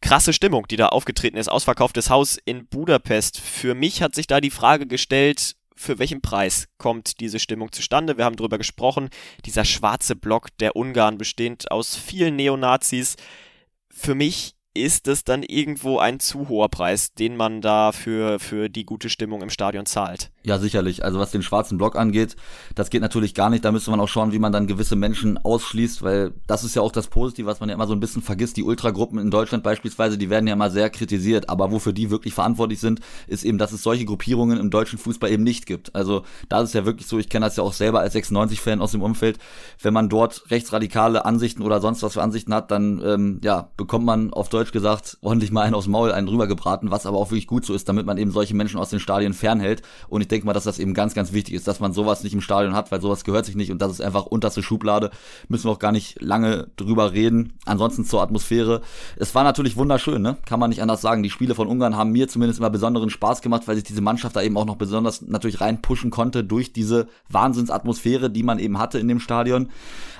krasse 0.01 0.33
Stimmung, 0.33 0.67
die 0.69 0.77
da 0.77 0.89
aufgetreten 0.89 1.37
ist. 1.37 1.49
Ausverkauftes 1.49 2.11
Haus 2.11 2.39
in 2.45 2.67
Budapest. 2.67 3.41
Für 3.41 3.75
mich 3.75 4.03
hat 4.03 4.15
sich 4.15 4.27
da 4.27 4.41
die 4.41 4.51
Frage 4.51 4.87
gestellt, 4.87 5.57
für 5.75 5.99
welchen 5.99 6.21
Preis 6.21 6.69
kommt 6.77 7.21
diese 7.21 7.39
Stimmung 7.39 7.71
zustande? 7.71 8.19
Wir 8.19 8.25
haben 8.25 8.37
darüber 8.37 8.59
gesprochen. 8.59 9.11
Dieser 9.45 9.65
schwarze 9.65 10.17
Block 10.17 10.49
der 10.59 10.77
Ungarn 10.77 11.19
bestehend 11.19 11.71
aus 11.71 11.95
vielen 11.95 12.37
Neonazis. 12.37 13.17
Für 13.89 14.15
mich 14.15 14.55
ist 14.75 15.09
es 15.09 15.25
dann 15.25 15.43
irgendwo 15.43 15.99
ein 15.99 16.21
zu 16.21 16.49
hoher 16.49 16.69
Preis, 16.69 17.15
den 17.15 17.37
man 17.37 17.61
da 17.61 17.93
für, 17.93 18.39
für 18.39 18.69
die 18.69 18.85
gute 18.85 19.09
Stimmung 19.09 19.43
im 19.43 19.51
Stadion 19.51 19.87
zahlt. 19.87 20.31
Ja, 20.49 20.59
sicherlich. 20.59 21.05
Also 21.05 21.19
was 21.19 21.31
den 21.31 21.43
schwarzen 21.43 21.77
Block 21.77 21.95
angeht, 21.95 22.35
das 22.75 22.89
geht 22.89 23.03
natürlich 23.03 23.35
gar 23.35 23.51
nicht. 23.51 23.67
Da 23.67 23.71
müsste 23.71 23.91
man 23.91 24.01
auch 24.01 24.09
schauen, 24.09 24.33
wie 24.33 24.39
man 24.39 24.51
dann 24.51 24.67
gewisse 24.67 24.97
Menschen 24.97 25.37
ausschließt, 25.37 26.03
weil 26.03 26.33
das 26.47 26.65
ist 26.65 26.75
ja 26.75 26.81
auch 26.81 26.91
das 26.91 27.09
Positive, 27.09 27.47
was 27.47 27.61
man 27.61 27.69
ja 27.69 27.75
immer 27.75 27.87
so 27.87 27.93
ein 27.93 28.01
bisschen 28.01 28.23
vergisst. 28.23 28.57
Die 28.57 28.63
Ultragruppen 28.63 29.19
in 29.19 29.31
Deutschland 29.31 29.63
beispielsweise, 29.63 30.17
die 30.17 30.31
werden 30.31 30.47
ja 30.47 30.55
immer 30.55 30.71
sehr 30.71 30.89
kritisiert. 30.89 31.51
Aber 31.51 31.71
wofür 31.71 31.93
die 31.93 32.09
wirklich 32.09 32.33
verantwortlich 32.33 32.81
sind, 32.81 33.01
ist 33.27 33.45
eben, 33.45 33.59
dass 33.59 33.73
es 33.73 33.83
solche 33.83 34.07
Gruppierungen 34.07 34.59
im 34.59 34.71
deutschen 34.71 34.99
Fußball 34.99 35.31
eben 35.31 35.43
nicht 35.43 35.67
gibt. 35.67 35.95
Also 35.95 36.23
da 36.49 36.63
ist 36.63 36.69
es 36.69 36.73
ja 36.73 36.87
wirklich 36.87 37.09
so, 37.09 37.19
ich 37.19 37.29
kenne 37.29 37.45
das 37.45 37.57
ja 37.57 37.63
auch 37.63 37.75
selber 37.75 38.01
als 38.01 38.15
96-Fan 38.15 38.81
aus 38.81 38.93
dem 38.93 39.03
Umfeld. 39.03 39.39
Wenn 39.83 39.93
man 39.93 40.09
dort 40.09 40.51
rechtsradikale 40.51 41.27
Ansichten 41.27 41.61
oder 41.61 41.83
sonst 41.83 42.03
was 42.03 42.15
für 42.15 42.23
Ansichten 42.23 42.55
hat, 42.55 42.71
dann 42.71 43.03
ähm, 43.05 43.41
ja, 43.45 43.69
bekommt 43.77 44.07
man 44.07 44.33
auf 44.33 44.49
Deutsch 44.49 44.73
gesagt 44.73 45.19
ordentlich 45.21 45.53
mal 45.53 45.65
einen 45.65 45.75
aus 45.75 45.85
dem 45.85 45.93
Maul, 45.93 46.11
einen 46.11 46.29
rübergebraten, 46.29 46.91
was 46.91 47.05
aber 47.05 47.19
auch 47.19 47.31
wirklich 47.31 47.49
gut 47.49 47.67
so 47.67 47.75
ist, 47.75 47.87
damit 47.87 48.07
man 48.07 48.17
eben 48.17 48.31
solche 48.31 48.57
Menschen 48.57 48.81
aus 48.81 48.89
den 48.89 48.99
Stadien 48.99 49.35
fernhält. 49.35 49.83
Und 50.09 50.23
ich 50.23 50.29
denke 50.29 50.38
mal, 50.45 50.53
dass 50.53 50.65
das 50.65 50.79
eben 50.79 50.95
ganz, 50.95 51.15
ganz 51.15 51.33
wichtig 51.33 51.55
ist, 51.55 51.69
dass 51.69 51.81
man 51.81 51.93
sowas 51.93 52.23
nicht 52.23 52.33
im 52.33 52.41
Stadion 52.41 52.75
hat, 52.75 52.91
weil 52.93 53.01
sowas 53.01 53.25
gehört 53.25 53.47
sich 53.47 53.57
nicht 53.57 53.71
und 53.71 53.81
das 53.81 53.93
ist 53.93 54.01
einfach 54.01 54.27
unterste 54.27 54.63
Schublade. 54.63 55.11
Müssen 55.49 55.65
wir 55.65 55.73
auch 55.73 55.79
gar 55.79 55.93
nicht 55.93 56.21
lange 56.21 56.69
drüber 56.77 57.13
reden. 57.13 57.55
Ansonsten 57.65 58.05
zur 58.05 58.23
Atmosphäre. 58.23 58.81
Es 59.17 59.35
war 59.35 59.45
natürlich 59.45 59.77
wunderschön, 59.77 60.23
ne? 60.23 60.37
Kann 60.47 60.61
man 60.61 60.71
nicht 60.71 60.83
anders 60.83 61.01
sagen. 61.01 61.23
Die 61.23 61.31
Spiele 61.31 61.55
von 61.55 61.69
Ungarn 61.69 61.97
haben 61.97 62.13
mir 62.13 62.29
zumindest 62.29 62.61
immer 62.61 62.71
besonderen 62.71 63.11
Spaß 63.11 63.43
gemacht, 63.43 63.67
weil 63.67 63.77
sich 63.77 63.85
diese 63.85 64.01
Mannschaft 64.01 64.37
da 64.37 64.43
eben 64.43 64.57
auch 64.57 64.67
noch 64.67 64.77
besonders 64.77 65.23
natürlich 65.23 65.61
reinpushen 65.61 66.11
konnte 66.11 66.45
durch 66.45 66.73
diese 66.73 67.09
Wahnsinnsatmosphäre, 67.31 68.31
die 68.31 68.43
man 68.43 68.59
eben 68.59 68.79
hatte 68.79 68.99
in 68.99 69.09
dem 69.09 69.21
Stadion. 69.21 69.69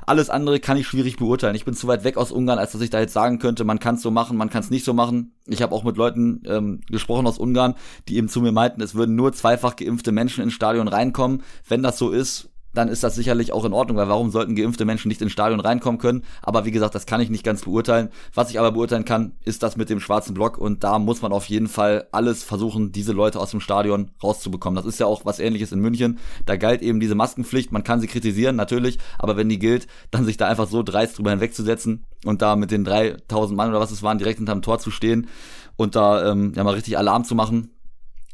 Alles 0.09 0.31
andere 0.31 0.59
kann 0.59 0.79
ich 0.79 0.87
schwierig 0.87 1.19
beurteilen. 1.19 1.55
Ich 1.55 1.67
bin 1.67 1.75
zu 1.75 1.87
weit 1.87 2.03
weg 2.03 2.17
aus 2.17 2.33
Ungarn, 2.33 2.59
als 2.59 2.73
dass 2.73 2.81
ich 2.81 2.89
da 2.89 2.99
jetzt 2.99 3.13
sagen 3.13 3.39
könnte, 3.39 3.65
man 3.65 3.79
kann 3.79 3.97
es 3.97 4.03
so 4.03 4.11
machen, 4.11 4.39
man 4.39 4.49
kann 4.49 4.63
es 4.63 4.71
nicht 4.71 4.87
so 4.87 4.95
machen. 4.95 5.33
Ich 5.49 5.63
habe 5.63 5.75
auch 5.75 5.85
mit 5.85 5.97
Leuten 5.97 6.43
ähm, 6.47 6.81
gesprochen 6.91 7.27
aus 7.27 7.39
Ungarn, 7.39 7.75
die 8.09 8.17
eben 8.17 8.29
zu 8.29 8.41
mir 8.41 8.53
meinten, 8.53 8.81
es 8.81 8.95
würden 8.95 9.17
nur 9.17 9.33
zweifach 9.33 9.77
geimpfte 9.77 10.13
Menschen 10.13 10.45
ins 10.45 10.53
Stadion 10.53 10.89
reinkommen. 10.89 11.43
Wenn 11.67 11.83
das 11.83 11.99
so 11.99 12.11
ist, 12.11 12.51
dann 12.75 12.89
ist 12.89 13.03
das 13.03 13.15
sicherlich 13.15 13.53
auch 13.53 13.65
in 13.65 13.73
Ordnung, 13.73 13.97
weil 13.97 14.09
warum 14.09 14.31
sollten 14.31 14.55
geimpfte 14.55 14.85
Menschen 14.85 15.09
nicht 15.09 15.23
ins 15.23 15.33
Stadion 15.33 15.61
reinkommen 15.61 15.99
können? 15.99 16.25
Aber 16.43 16.65
wie 16.65 16.71
gesagt, 16.71 16.95
das 16.95 17.07
kann 17.07 17.21
ich 17.21 17.31
nicht 17.31 17.45
ganz 17.45 17.63
beurteilen. 17.63 18.11
Was 18.35 18.51
ich 18.51 18.59
aber 18.59 18.73
beurteilen 18.73 19.05
kann, 19.05 19.33
ist 19.45 19.63
das 19.63 19.77
mit 19.77 19.91
dem 19.91 20.01
schwarzen 20.01 20.35
Block 20.35 20.59
und 20.59 20.85
da 20.85 20.99
muss 20.99 21.23
man 21.23 21.33
auf 21.33 21.47
jeden 21.47 21.69
Fall 21.69 22.07
alles 22.13 22.45
versuchen, 22.45 22.93
diese 22.93 23.13
Leute 23.13 23.41
aus 23.41 23.51
dem 23.51 23.61
Stadion 23.61 24.11
rauszubekommen. 24.23 24.77
Das 24.77 24.87
ist 24.87 25.01
ja 25.01 25.07
auch 25.07 25.25
was 25.25 25.39
ähnliches 25.39 25.73
in 25.73 25.81
München. 25.81 26.19
Da 26.47 26.57
galt 26.57 26.83
eben 26.83 27.01
diese 27.01 27.15
Maskenpflicht. 27.15 27.73
Man 27.73 27.85
kann 27.85 28.01
sie 28.01 28.07
kritisieren, 28.07 28.57
natürlich, 28.57 28.99
aber 29.19 29.37
wenn 29.37 29.49
die 29.49 29.59
gilt, 29.59 29.87
dann 30.11 30.25
sich 30.25 30.37
da 30.37 30.47
einfach 30.47 30.69
so 30.69 30.83
dreist 30.83 31.19
drüber 31.19 31.31
hinwegzusetzen 31.31 32.05
und 32.25 32.43
da 32.43 32.57
mit 32.57 32.71
den 32.71 32.85
3000 32.85 33.57
Mann 33.57 33.71
oder 33.71 33.81
was 33.81 33.91
es 33.91 34.03
waren, 34.03 34.19
direkt 34.19 34.39
hinterm 34.39 34.63
Tor 34.63 34.79
zu 34.79 34.91
stehen 34.91 35.29
und 35.77 35.97
da 35.97 36.31
ähm, 36.31 36.53
ja 36.55 36.65
mal 36.65 36.75
richtig 36.75 36.99
Alarm 36.99 37.25
zu 37.25 37.35
machen, 37.35 37.71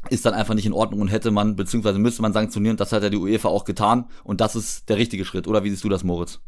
ist 0.09 0.25
dann 0.25 0.33
einfach 0.33 0.53
nicht 0.53 0.65
in 0.65 0.73
Ordnung 0.73 1.01
und 1.01 1.07
hätte 1.07 1.31
man, 1.31 1.55
beziehungsweise 1.55 1.99
müsste 1.99 2.21
man 2.21 2.33
sanktionieren, 2.33 2.77
das 2.77 2.91
hat 2.91 3.03
ja 3.03 3.09
die 3.09 3.17
UEFA 3.17 3.49
auch 3.49 3.65
getan 3.65 4.05
und 4.23 4.41
das 4.41 4.55
ist 4.55 4.89
der 4.89 4.97
richtige 4.97 5.25
Schritt. 5.25 5.47
Oder 5.47 5.63
wie 5.63 5.69
siehst 5.69 5.83
du 5.83 5.89
das, 5.89 6.03
Moritz? 6.03 6.39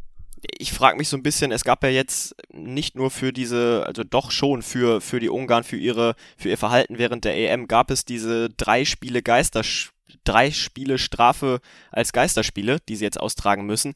ich 0.59 0.71
frage 0.71 0.97
mich 0.97 1.09
so 1.09 1.17
ein 1.17 1.23
bisschen, 1.23 1.51
es 1.51 1.63
gab 1.63 1.83
ja 1.83 1.89
jetzt 1.89 2.35
nicht 2.53 2.95
nur 2.95 3.09
für 3.09 3.33
diese, 3.33 3.83
also 3.87 4.03
doch 4.03 4.31
schon 4.31 4.61
für, 4.61 5.01
für 5.01 5.19
die 5.19 5.29
Ungarn, 5.29 5.63
für 5.63 5.77
ihre, 5.77 6.15
für 6.37 6.49
ihr 6.49 6.57
Verhalten 6.57 6.97
während 6.97 7.25
der 7.25 7.35
EM, 7.35 7.67
gab 7.67 7.91
es 7.91 8.05
diese 8.05 8.49
drei 8.49 8.85
Spiele 8.85 9.21
Geister, 9.21 9.63
drei 10.23 10.51
Spiele 10.51 10.97
Strafe 10.97 11.59
als 11.91 12.13
Geisterspiele, 12.13 12.77
die 12.87 12.95
sie 12.95 13.05
jetzt 13.05 13.19
austragen 13.19 13.65
müssen 13.65 13.93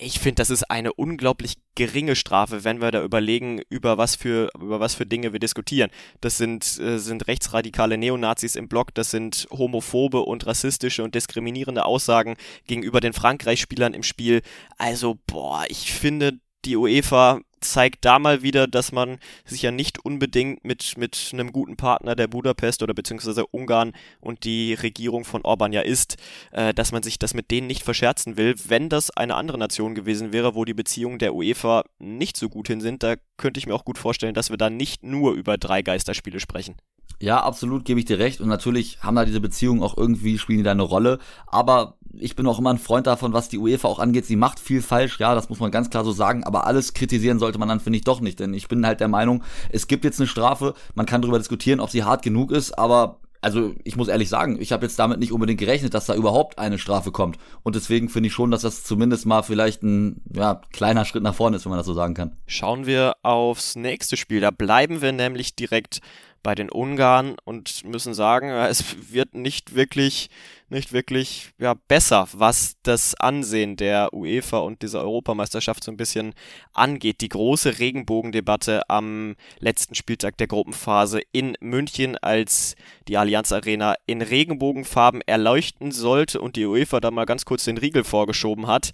ich 0.00 0.18
finde, 0.18 0.36
das 0.36 0.50
ist 0.50 0.70
eine 0.70 0.92
unglaublich 0.92 1.56
geringe 1.74 2.16
Strafe, 2.16 2.64
wenn 2.64 2.80
wir 2.80 2.90
da 2.90 3.02
überlegen, 3.02 3.60
über 3.68 3.98
was 3.98 4.16
für, 4.16 4.50
über 4.54 4.80
was 4.80 4.94
für 4.94 5.06
Dinge 5.06 5.32
wir 5.32 5.40
diskutieren. 5.40 5.90
Das 6.20 6.36
sind, 6.36 6.78
äh, 6.78 6.98
sind 6.98 7.26
rechtsradikale 7.26 7.98
Neonazis 7.98 8.56
im 8.56 8.68
Block, 8.68 8.94
das 8.94 9.10
sind 9.10 9.46
homophobe 9.50 10.20
und 10.20 10.46
rassistische 10.46 11.02
und 11.02 11.14
diskriminierende 11.14 11.84
Aussagen 11.84 12.36
gegenüber 12.66 13.00
den 13.00 13.12
Frankreich-Spielern 13.12 13.94
im 13.94 14.02
Spiel. 14.02 14.42
Also, 14.76 15.18
boah, 15.26 15.64
ich 15.68 15.92
finde, 15.92 16.38
die 16.64 16.76
UEFA 16.76 17.40
zeigt 17.60 18.04
da 18.04 18.18
mal 18.18 18.42
wieder, 18.42 18.66
dass 18.66 18.92
man 18.92 19.18
sich 19.44 19.62
ja 19.62 19.70
nicht 19.70 20.04
unbedingt 20.04 20.64
mit, 20.64 20.96
mit 20.96 21.30
einem 21.32 21.52
guten 21.52 21.76
Partner 21.76 22.14
der 22.14 22.26
Budapest 22.26 22.82
oder 22.82 22.94
beziehungsweise 22.94 23.46
Ungarn 23.46 23.92
und 24.20 24.44
die 24.44 24.74
Regierung 24.74 25.24
von 25.24 25.42
Orban 25.42 25.72
ja 25.72 25.80
ist, 25.80 26.16
äh, 26.52 26.74
dass 26.74 26.92
man 26.92 27.02
sich 27.02 27.18
das 27.18 27.34
mit 27.34 27.50
denen 27.50 27.66
nicht 27.66 27.82
verscherzen 27.82 28.36
will. 28.36 28.54
Wenn 28.66 28.88
das 28.88 29.10
eine 29.10 29.34
andere 29.34 29.58
Nation 29.58 29.94
gewesen 29.94 30.32
wäre, 30.32 30.54
wo 30.54 30.64
die 30.64 30.74
Beziehungen 30.74 31.18
der 31.18 31.34
UEFA 31.34 31.84
nicht 31.98 32.36
so 32.36 32.48
gut 32.48 32.68
hin 32.68 32.80
sind, 32.80 33.02
da 33.02 33.16
könnte 33.36 33.58
ich 33.58 33.66
mir 33.66 33.74
auch 33.74 33.84
gut 33.84 33.98
vorstellen, 33.98 34.34
dass 34.34 34.50
wir 34.50 34.56
da 34.56 34.70
nicht 34.70 35.02
nur 35.02 35.32
über 35.32 35.58
drei 35.58 35.82
Geisterspiele 35.82 36.40
sprechen. 36.40 36.76
Ja, 37.20 37.42
absolut, 37.42 37.84
gebe 37.84 37.98
ich 37.98 38.06
dir 38.06 38.18
recht. 38.18 38.40
Und 38.40 38.48
natürlich 38.48 38.98
haben 39.02 39.16
da 39.16 39.24
diese 39.24 39.40
Beziehungen 39.40 39.82
auch 39.82 39.96
irgendwie, 39.96 40.38
spielen 40.38 40.58
die 40.58 40.64
da 40.64 40.70
eine 40.70 40.82
Rolle. 40.82 41.18
Aber 41.46 41.98
ich 42.14 42.36
bin 42.36 42.46
auch 42.46 42.58
immer 42.58 42.70
ein 42.70 42.78
Freund 42.78 43.06
davon, 43.06 43.32
was 43.32 43.48
die 43.48 43.58
UEFA 43.58 43.88
auch 43.88 43.98
angeht. 43.98 44.26
Sie 44.26 44.36
macht 44.36 44.60
viel 44.60 44.82
falsch, 44.82 45.18
ja, 45.18 45.34
das 45.34 45.48
muss 45.48 45.58
man 45.58 45.70
ganz 45.70 45.90
klar 45.90 46.04
so 46.04 46.12
sagen. 46.12 46.44
Aber 46.44 46.66
alles 46.66 46.94
kritisieren 46.94 47.38
sollte 47.48 47.58
man 47.58 47.68
dann, 47.68 47.80
finde 47.80 47.96
ich, 47.96 48.04
doch 48.04 48.20
nicht. 48.20 48.40
Denn 48.40 48.52
ich 48.52 48.68
bin 48.68 48.86
halt 48.86 49.00
der 49.00 49.08
Meinung, 49.08 49.42
es 49.70 49.86
gibt 49.86 50.04
jetzt 50.04 50.20
eine 50.20 50.26
Strafe. 50.26 50.74
Man 50.94 51.06
kann 51.06 51.22
darüber 51.22 51.38
diskutieren, 51.38 51.80
ob 51.80 51.88
sie 51.88 52.04
hart 52.04 52.22
genug 52.22 52.52
ist. 52.52 52.78
Aber 52.78 53.20
also 53.40 53.74
ich 53.84 53.96
muss 53.96 54.08
ehrlich 54.08 54.28
sagen, 54.28 54.60
ich 54.60 54.72
habe 54.72 54.84
jetzt 54.84 54.98
damit 54.98 55.18
nicht 55.18 55.32
unbedingt 55.32 55.60
gerechnet, 55.60 55.94
dass 55.94 56.06
da 56.06 56.14
überhaupt 56.14 56.58
eine 56.58 56.78
Strafe 56.78 57.10
kommt. 57.10 57.38
Und 57.62 57.74
deswegen 57.74 58.10
finde 58.10 58.26
ich 58.26 58.34
schon, 58.34 58.50
dass 58.50 58.62
das 58.62 58.84
zumindest 58.84 59.24
mal 59.24 59.42
vielleicht 59.42 59.82
ein 59.82 60.20
ja, 60.34 60.60
kleiner 60.72 61.06
Schritt 61.06 61.22
nach 61.22 61.34
vorne 61.34 61.56
ist, 61.56 61.64
wenn 61.64 61.70
man 61.70 61.78
das 61.78 61.86
so 61.86 61.94
sagen 61.94 62.14
kann. 62.14 62.36
Schauen 62.46 62.84
wir 62.84 63.14
aufs 63.22 63.76
nächste 63.76 64.18
Spiel. 64.18 64.40
Da 64.40 64.50
bleiben 64.50 65.00
wir 65.00 65.12
nämlich 65.12 65.54
direkt 65.54 66.00
bei 66.42 66.54
den 66.54 66.70
Ungarn 66.70 67.36
und 67.44 67.84
müssen 67.84 68.14
sagen, 68.14 68.50
es 68.50 69.12
wird 69.12 69.34
nicht 69.34 69.74
wirklich, 69.74 70.30
nicht 70.68 70.92
wirklich 70.92 71.50
ja, 71.58 71.74
besser, 71.74 72.28
was 72.32 72.76
das 72.82 73.14
Ansehen 73.16 73.76
der 73.76 74.12
UEFA 74.12 74.58
und 74.58 74.82
dieser 74.82 75.02
Europameisterschaft 75.02 75.84
so 75.84 75.90
ein 75.90 75.96
bisschen 75.96 76.34
angeht. 76.72 77.20
Die 77.20 77.28
große 77.28 77.78
Regenbogendebatte 77.78 78.88
am 78.88 79.36
letzten 79.58 79.94
Spieltag 79.94 80.36
der 80.38 80.46
Gruppenphase 80.46 81.20
in 81.32 81.56
München, 81.60 82.16
als 82.16 82.76
die 83.08 83.16
Allianz 83.16 83.52
Arena 83.52 83.94
in 84.06 84.22
Regenbogenfarben 84.22 85.22
erleuchten 85.26 85.92
sollte 85.92 86.40
und 86.40 86.56
die 86.56 86.66
UEFA 86.66 87.00
da 87.00 87.10
mal 87.10 87.26
ganz 87.26 87.44
kurz 87.44 87.64
den 87.64 87.78
Riegel 87.78 88.04
vorgeschoben 88.04 88.66
hat 88.66 88.92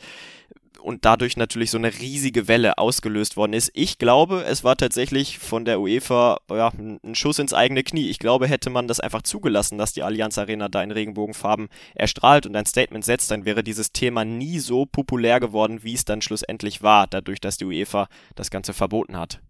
und 0.85 1.07
dadurch 1.07 1.37
natürlich 1.37 1.71
so 1.71 1.79
eine 1.79 1.93
riesige 1.99 2.47
Welle 2.47 2.77
ausgelöst 2.77 3.37
worden 3.37 3.55
ist. 3.55 3.71
Ich 3.75 3.99
glaube, 3.99 4.45
es 4.45 4.65
war 4.65 4.77
tatsächlich 4.77 5.39
von 5.39 5.65
der 5.65 5.81
UEFA 5.81 6.39
ja, 6.51 6.71
ein 6.77 7.15
Schuss 7.15 7.39
ins 7.39 7.55
eigene 7.55 7.83
Knie. 7.83 8.11
Ich 8.11 8.19
glaube, 8.19 8.47
hätte 8.47 8.69
man 8.69 8.87
das 8.87 9.01
einfach 9.01 9.23
zugelassen, 9.23 9.79
dass 9.79 9.95
die 9.95 10.03
Allianz 10.03 10.37
Arena 10.37 10.69
da 10.69 10.83
in 10.83 10.91
Regenbogenfarben 10.91 11.69
erstrahlt 11.95 12.47
und 12.47 12.55
ein 12.55 12.67
Statement 12.67 13.05
setzt, 13.05 13.31
dann 13.31 13.47
wäre 13.47 13.65
dieses 13.65 13.93
Thema 13.93 14.27
nie 14.27 14.59
so 14.59 14.85
populär 14.85 15.41
geworden, 15.41 15.83
wie 15.83 15.95
es 15.95 16.05
dann 16.05 16.21
schlussendlich 16.21 16.83
war, 16.83 17.07
dadurch, 17.07 17.41
dass 17.41 17.57
die 17.57 17.65
UEFA 17.65 18.09
das 18.35 18.51
Ganze 18.51 18.75
verboten 18.75 19.17
hat. 19.17 19.41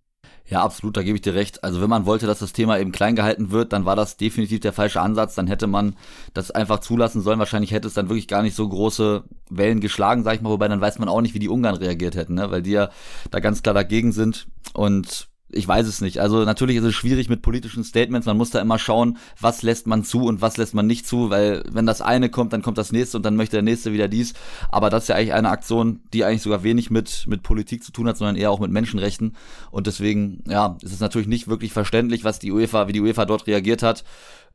Ja, 0.46 0.62
absolut, 0.62 0.96
da 0.96 1.02
gebe 1.02 1.16
ich 1.16 1.22
dir 1.22 1.34
recht. 1.34 1.64
Also 1.64 1.80
wenn 1.80 1.88
man 1.88 2.04
wollte, 2.04 2.26
dass 2.26 2.38
das 2.38 2.52
Thema 2.52 2.78
eben 2.78 2.92
klein 2.92 3.16
gehalten 3.16 3.50
wird, 3.50 3.72
dann 3.72 3.86
war 3.86 3.96
das 3.96 4.16
definitiv 4.16 4.60
der 4.60 4.72
falsche 4.72 5.00
Ansatz. 5.00 5.34
Dann 5.34 5.46
hätte 5.46 5.66
man 5.66 5.96
das 6.34 6.50
einfach 6.50 6.80
zulassen 6.80 7.22
sollen. 7.22 7.38
Wahrscheinlich 7.38 7.72
hätte 7.72 7.88
es 7.88 7.94
dann 7.94 8.08
wirklich 8.08 8.28
gar 8.28 8.42
nicht 8.42 8.54
so 8.54 8.68
große 8.68 9.24
Wellen 9.48 9.80
geschlagen, 9.80 10.22
sag 10.22 10.34
ich 10.34 10.42
mal. 10.42 10.50
Wobei 10.50 10.68
dann 10.68 10.80
weiß 10.80 10.98
man 10.98 11.08
auch 11.08 11.22
nicht, 11.22 11.34
wie 11.34 11.38
die 11.38 11.48
Ungarn 11.48 11.76
reagiert 11.76 12.14
hätten, 12.14 12.34
ne? 12.34 12.50
weil 12.50 12.62
die 12.62 12.72
ja 12.72 12.90
da 13.30 13.40
ganz 13.40 13.62
klar 13.62 13.74
dagegen 13.74 14.12
sind. 14.12 14.46
Und 14.74 15.28
ich 15.54 15.66
weiß 15.66 15.86
es 15.86 16.00
nicht. 16.00 16.20
Also 16.20 16.44
natürlich 16.44 16.76
ist 16.76 16.84
es 16.84 16.94
schwierig 16.94 17.28
mit 17.28 17.42
politischen 17.42 17.84
Statements. 17.84 18.26
Man 18.26 18.36
muss 18.36 18.50
da 18.50 18.60
immer 18.60 18.78
schauen, 18.78 19.18
was 19.40 19.62
lässt 19.62 19.86
man 19.86 20.04
zu 20.04 20.24
und 20.24 20.40
was 20.40 20.56
lässt 20.56 20.74
man 20.74 20.86
nicht 20.86 21.06
zu, 21.06 21.30
weil 21.30 21.62
wenn 21.70 21.86
das 21.86 22.00
eine 22.00 22.28
kommt, 22.28 22.52
dann 22.52 22.62
kommt 22.62 22.78
das 22.78 22.92
nächste 22.92 23.16
und 23.16 23.24
dann 23.24 23.36
möchte 23.36 23.56
der 23.56 23.62
nächste 23.62 23.92
wieder 23.92 24.08
dies. 24.08 24.34
Aber 24.70 24.90
das 24.90 25.04
ist 25.04 25.08
ja 25.08 25.16
eigentlich 25.16 25.34
eine 25.34 25.50
Aktion, 25.50 26.00
die 26.12 26.24
eigentlich 26.24 26.42
sogar 26.42 26.62
wenig 26.62 26.90
mit, 26.90 27.26
mit 27.26 27.42
Politik 27.42 27.82
zu 27.82 27.92
tun 27.92 28.08
hat, 28.08 28.16
sondern 28.16 28.36
eher 28.36 28.50
auch 28.50 28.60
mit 28.60 28.70
Menschenrechten. 28.70 29.36
Und 29.70 29.86
deswegen, 29.86 30.42
ja, 30.48 30.76
ist 30.82 30.92
es 30.92 31.00
natürlich 31.00 31.28
nicht 31.28 31.48
wirklich 31.48 31.72
verständlich, 31.72 32.24
was 32.24 32.38
die 32.38 32.52
UEFA, 32.52 32.88
wie 32.88 32.92
die 32.92 33.00
UEFA 33.00 33.24
dort 33.24 33.46
reagiert 33.46 33.82
hat. 33.82 34.04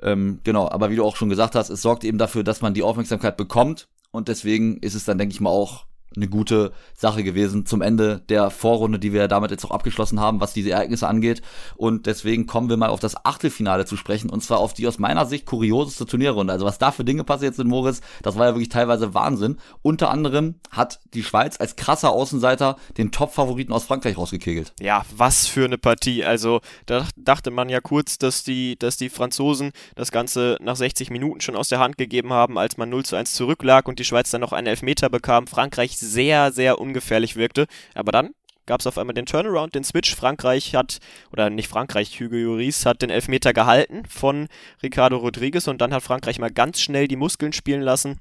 Ähm, 0.02 0.40
genau, 0.44 0.70
aber 0.70 0.90
wie 0.90 0.96
du 0.96 1.04
auch 1.04 1.16
schon 1.16 1.30
gesagt 1.30 1.56
hast, 1.56 1.70
es 1.70 1.82
sorgt 1.82 2.04
eben 2.04 2.18
dafür, 2.18 2.44
dass 2.44 2.62
man 2.62 2.74
die 2.74 2.84
Aufmerksamkeit 2.84 3.38
bekommt. 3.38 3.88
Und 4.12 4.28
deswegen 4.28 4.78
ist 4.78 4.96
es 4.96 5.06
dann, 5.06 5.18
denke 5.18 5.34
ich 5.34 5.42
mal, 5.42 5.52
auch 5.52 5.86
eine 6.16 6.28
gute 6.28 6.72
Sache 6.96 7.24
gewesen 7.24 7.66
zum 7.66 7.82
Ende 7.82 8.22
der 8.30 8.50
Vorrunde, 8.50 9.00
die 9.00 9.14
wir 9.14 9.28
damit 9.28 9.52
jetzt 9.52 9.66
auch 9.66 9.72
abgeschlossen 9.72 10.20
haben, 10.20 10.42
was 10.42 10.54
diese 10.54 10.72
Ereignisse 10.72 11.08
angeht. 11.08 11.42
Und 11.76 12.08
deswegen 12.08 12.48
kommen 12.48 12.70
wir 12.70 12.78
mal 12.78 12.90
auf 12.90 13.00
das 13.00 13.26
Achtelfinale 13.26 13.86
zu 13.86 13.96
sprechen 13.96 14.30
und 14.30 14.42
zwar 14.42 14.60
auf 14.60 14.74
die 14.74 14.88
aus 14.88 15.00
meiner 15.00 15.26
Sicht 15.26 15.46
kurioseste 15.46 16.06
Turnierrunde. 16.06 16.54
Also 16.54 16.66
was 16.66 16.78
da 16.80 16.92
für 16.92 17.04
Dinge 17.04 17.24
passiert 17.24 17.56
sind, 17.56 17.68
Moritz, 17.68 18.02
das 18.24 18.38
war 18.38 18.48
ja 18.48 18.54
wirklich 18.54 18.70
teilweise 18.70 19.14
Wahnsinn. 19.14 19.58
Unter 19.82 20.10
anderem 20.10 20.56
hat 20.72 21.00
die 21.14 21.24
Schweiz 21.24 21.60
als 21.60 21.76
krasser 21.76 22.12
Außenseiter 22.12 22.78
den 22.98 23.12
Top-Favoriten 23.12 23.74
aus 23.74 23.84
Frankreich 23.86 24.18
rausgekegelt. 24.18 24.74
Ja, 24.80 25.06
was 25.16 25.48
für 25.48 25.66
eine 25.66 25.78
Partie. 25.78 26.24
Also 26.24 26.62
da 26.86 27.06
dachte 27.16 27.52
man 27.52 27.70
ja 27.70 27.82
kurz, 27.82 28.18
dass 28.18 28.44
die, 28.44 28.78
dass 28.80 28.98
die 28.98 29.10
Franzosen 29.10 29.72
das 29.96 30.12
Ganze 30.12 30.58
nach 30.62 30.76
60 30.76 31.12
Minuten 31.12 31.42
schon 31.42 31.56
aus 31.56 31.70
der 31.70 31.80
Hand 31.80 31.98
gegeben 31.98 32.34
haben, 32.34 32.58
als 32.58 32.78
man 32.78 32.90
0 32.90 33.06
zu 33.06 33.16
1 33.16 33.34
zurücklag 33.34 33.88
und 33.88 34.00
die 34.00 34.06
Schweiz 34.06 34.32
dann 34.32 34.42
noch 34.42 34.54
einen 34.54 34.68
Elfmeter 34.68 35.10
bekam. 35.10 35.48
Frankreich 35.48 35.99
sehr, 36.00 36.52
sehr 36.52 36.80
ungefährlich 36.80 37.36
wirkte. 37.36 37.68
Aber 37.94 38.12
dann 38.12 38.32
gab 38.66 38.82
es 38.82 38.88
auf 38.88 38.98
einmal 38.98 39.16
den 39.16 39.26
Turnaround, 39.26 39.74
den 39.74 39.84
Switch. 39.84 40.16
Frankreich 40.16 40.76
hat, 40.76 41.00
oder 41.32 41.50
nicht 41.50 41.68
Frankreich, 41.68 42.20
Hugo 42.20 42.36
Lloris 42.36 42.86
hat 42.86 43.02
den 43.02 43.10
Elfmeter 43.10 43.52
gehalten 43.52 44.04
von 44.08 44.48
Ricardo 44.84 45.18
Rodriguez 45.18 45.68
und 45.68 45.82
dann 45.82 45.94
hat 45.94 46.04
Frankreich 46.04 46.40
mal 46.40 46.52
ganz 46.52 46.80
schnell 46.80 47.08
die 47.08 47.16
Muskeln 47.16 47.52
spielen 47.52 47.82
lassen 47.82 48.20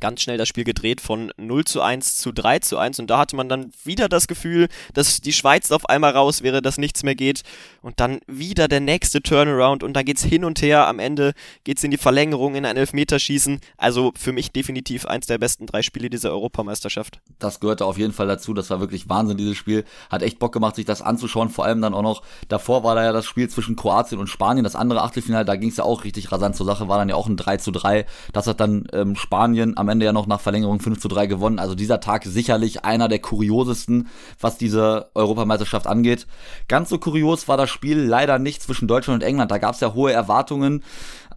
ganz 0.00 0.22
schnell 0.22 0.38
das 0.38 0.48
Spiel 0.48 0.64
gedreht 0.64 1.00
von 1.00 1.32
0 1.36 1.64
zu 1.64 1.82
1 1.82 2.16
zu 2.16 2.32
3 2.32 2.58
zu 2.60 2.78
1 2.78 2.98
und 3.00 3.08
da 3.08 3.18
hatte 3.18 3.36
man 3.36 3.48
dann 3.48 3.72
wieder 3.84 4.08
das 4.08 4.28
Gefühl, 4.28 4.68
dass 4.94 5.20
die 5.20 5.32
Schweiz 5.32 5.70
auf 5.70 5.88
einmal 5.88 6.12
raus 6.12 6.42
wäre, 6.42 6.62
dass 6.62 6.78
nichts 6.78 7.02
mehr 7.02 7.14
geht. 7.14 7.42
Und 7.82 8.00
dann 8.00 8.20
wieder 8.26 8.68
der 8.68 8.80
nächste 8.80 9.22
Turnaround. 9.22 9.82
Und 9.82 9.94
da 9.94 10.02
geht's 10.02 10.22
hin 10.22 10.44
und 10.44 10.62
her, 10.62 10.86
am 10.86 10.98
Ende 10.98 11.32
geht's 11.64 11.84
in 11.84 11.90
die 11.90 11.96
Verlängerung, 11.96 12.54
in 12.54 12.64
ein 12.64 12.76
Elfmeterschießen, 12.76 13.60
also 13.76 14.12
für 14.16 14.32
mich 14.32 14.52
definitiv 14.52 15.06
eins 15.06 15.26
der 15.26 15.38
besten 15.38 15.66
drei 15.66 15.82
Spiele 15.82 16.10
dieser 16.10 16.30
Europameisterschaft. 16.30 17.20
Das 17.38 17.60
gehörte 17.60 17.84
auf 17.84 17.98
jeden 17.98 18.12
Fall 18.12 18.26
dazu, 18.26 18.54
das 18.54 18.70
war 18.70 18.80
wirklich 18.80 19.08
Wahnsinn, 19.08 19.36
dieses 19.36 19.56
Spiel, 19.56 19.84
hat 20.10 20.22
echt 20.22 20.38
Bock 20.38 20.52
gemacht, 20.52 20.76
sich 20.76 20.84
das 20.84 21.02
anzuschauen, 21.02 21.50
vor 21.50 21.64
allem 21.64 21.80
dann 21.80 21.94
auch 21.94 22.02
noch, 22.02 22.22
davor 22.48 22.84
war 22.84 22.94
da 22.94 23.04
ja 23.04 23.12
das 23.12 23.26
Spiel 23.26 23.48
zwischen 23.48 23.76
Kroatien 23.76 24.20
und 24.20 24.28
Spanien, 24.28 24.64
das 24.64 24.76
andere 24.76 25.02
Achtelfinale, 25.02 25.44
da 25.44 25.56
ging's 25.56 25.76
ja 25.76 25.84
auch 25.84 26.04
richtig 26.04 26.30
rasant 26.32 26.56
zur 26.56 26.66
Sache, 26.66 26.88
war 26.88 26.98
dann 26.98 27.08
ja 27.08 27.14
auch 27.14 27.26
ein 27.26 27.36
3 27.36 27.58
zu 27.58 27.70
3, 27.70 28.06
das 28.32 28.46
hat 28.46 28.60
dann 28.60 28.86
ähm, 28.92 29.16
Spanien 29.16 29.76
am 29.76 29.87
Ende 29.88 30.06
ja 30.06 30.12
noch 30.12 30.26
nach 30.26 30.40
Verlängerung 30.40 30.80
5 30.80 31.00
zu 31.00 31.08
3 31.08 31.26
gewonnen. 31.26 31.58
Also 31.58 31.74
dieser 31.74 32.00
Tag 32.00 32.24
sicherlich 32.24 32.84
einer 32.84 33.08
der 33.08 33.18
kuriosesten, 33.18 34.08
was 34.40 34.58
diese 34.58 35.10
Europameisterschaft 35.14 35.86
angeht. 35.86 36.26
Ganz 36.68 36.88
so 36.88 36.98
kurios 36.98 37.48
war 37.48 37.56
das 37.56 37.70
Spiel 37.70 37.98
leider 37.98 38.38
nicht 38.38 38.62
zwischen 38.62 38.88
Deutschland 38.88 39.22
und 39.22 39.28
England. 39.28 39.50
Da 39.50 39.58
gab 39.58 39.74
es 39.74 39.80
ja 39.80 39.94
hohe 39.94 40.12
Erwartungen. 40.12 40.82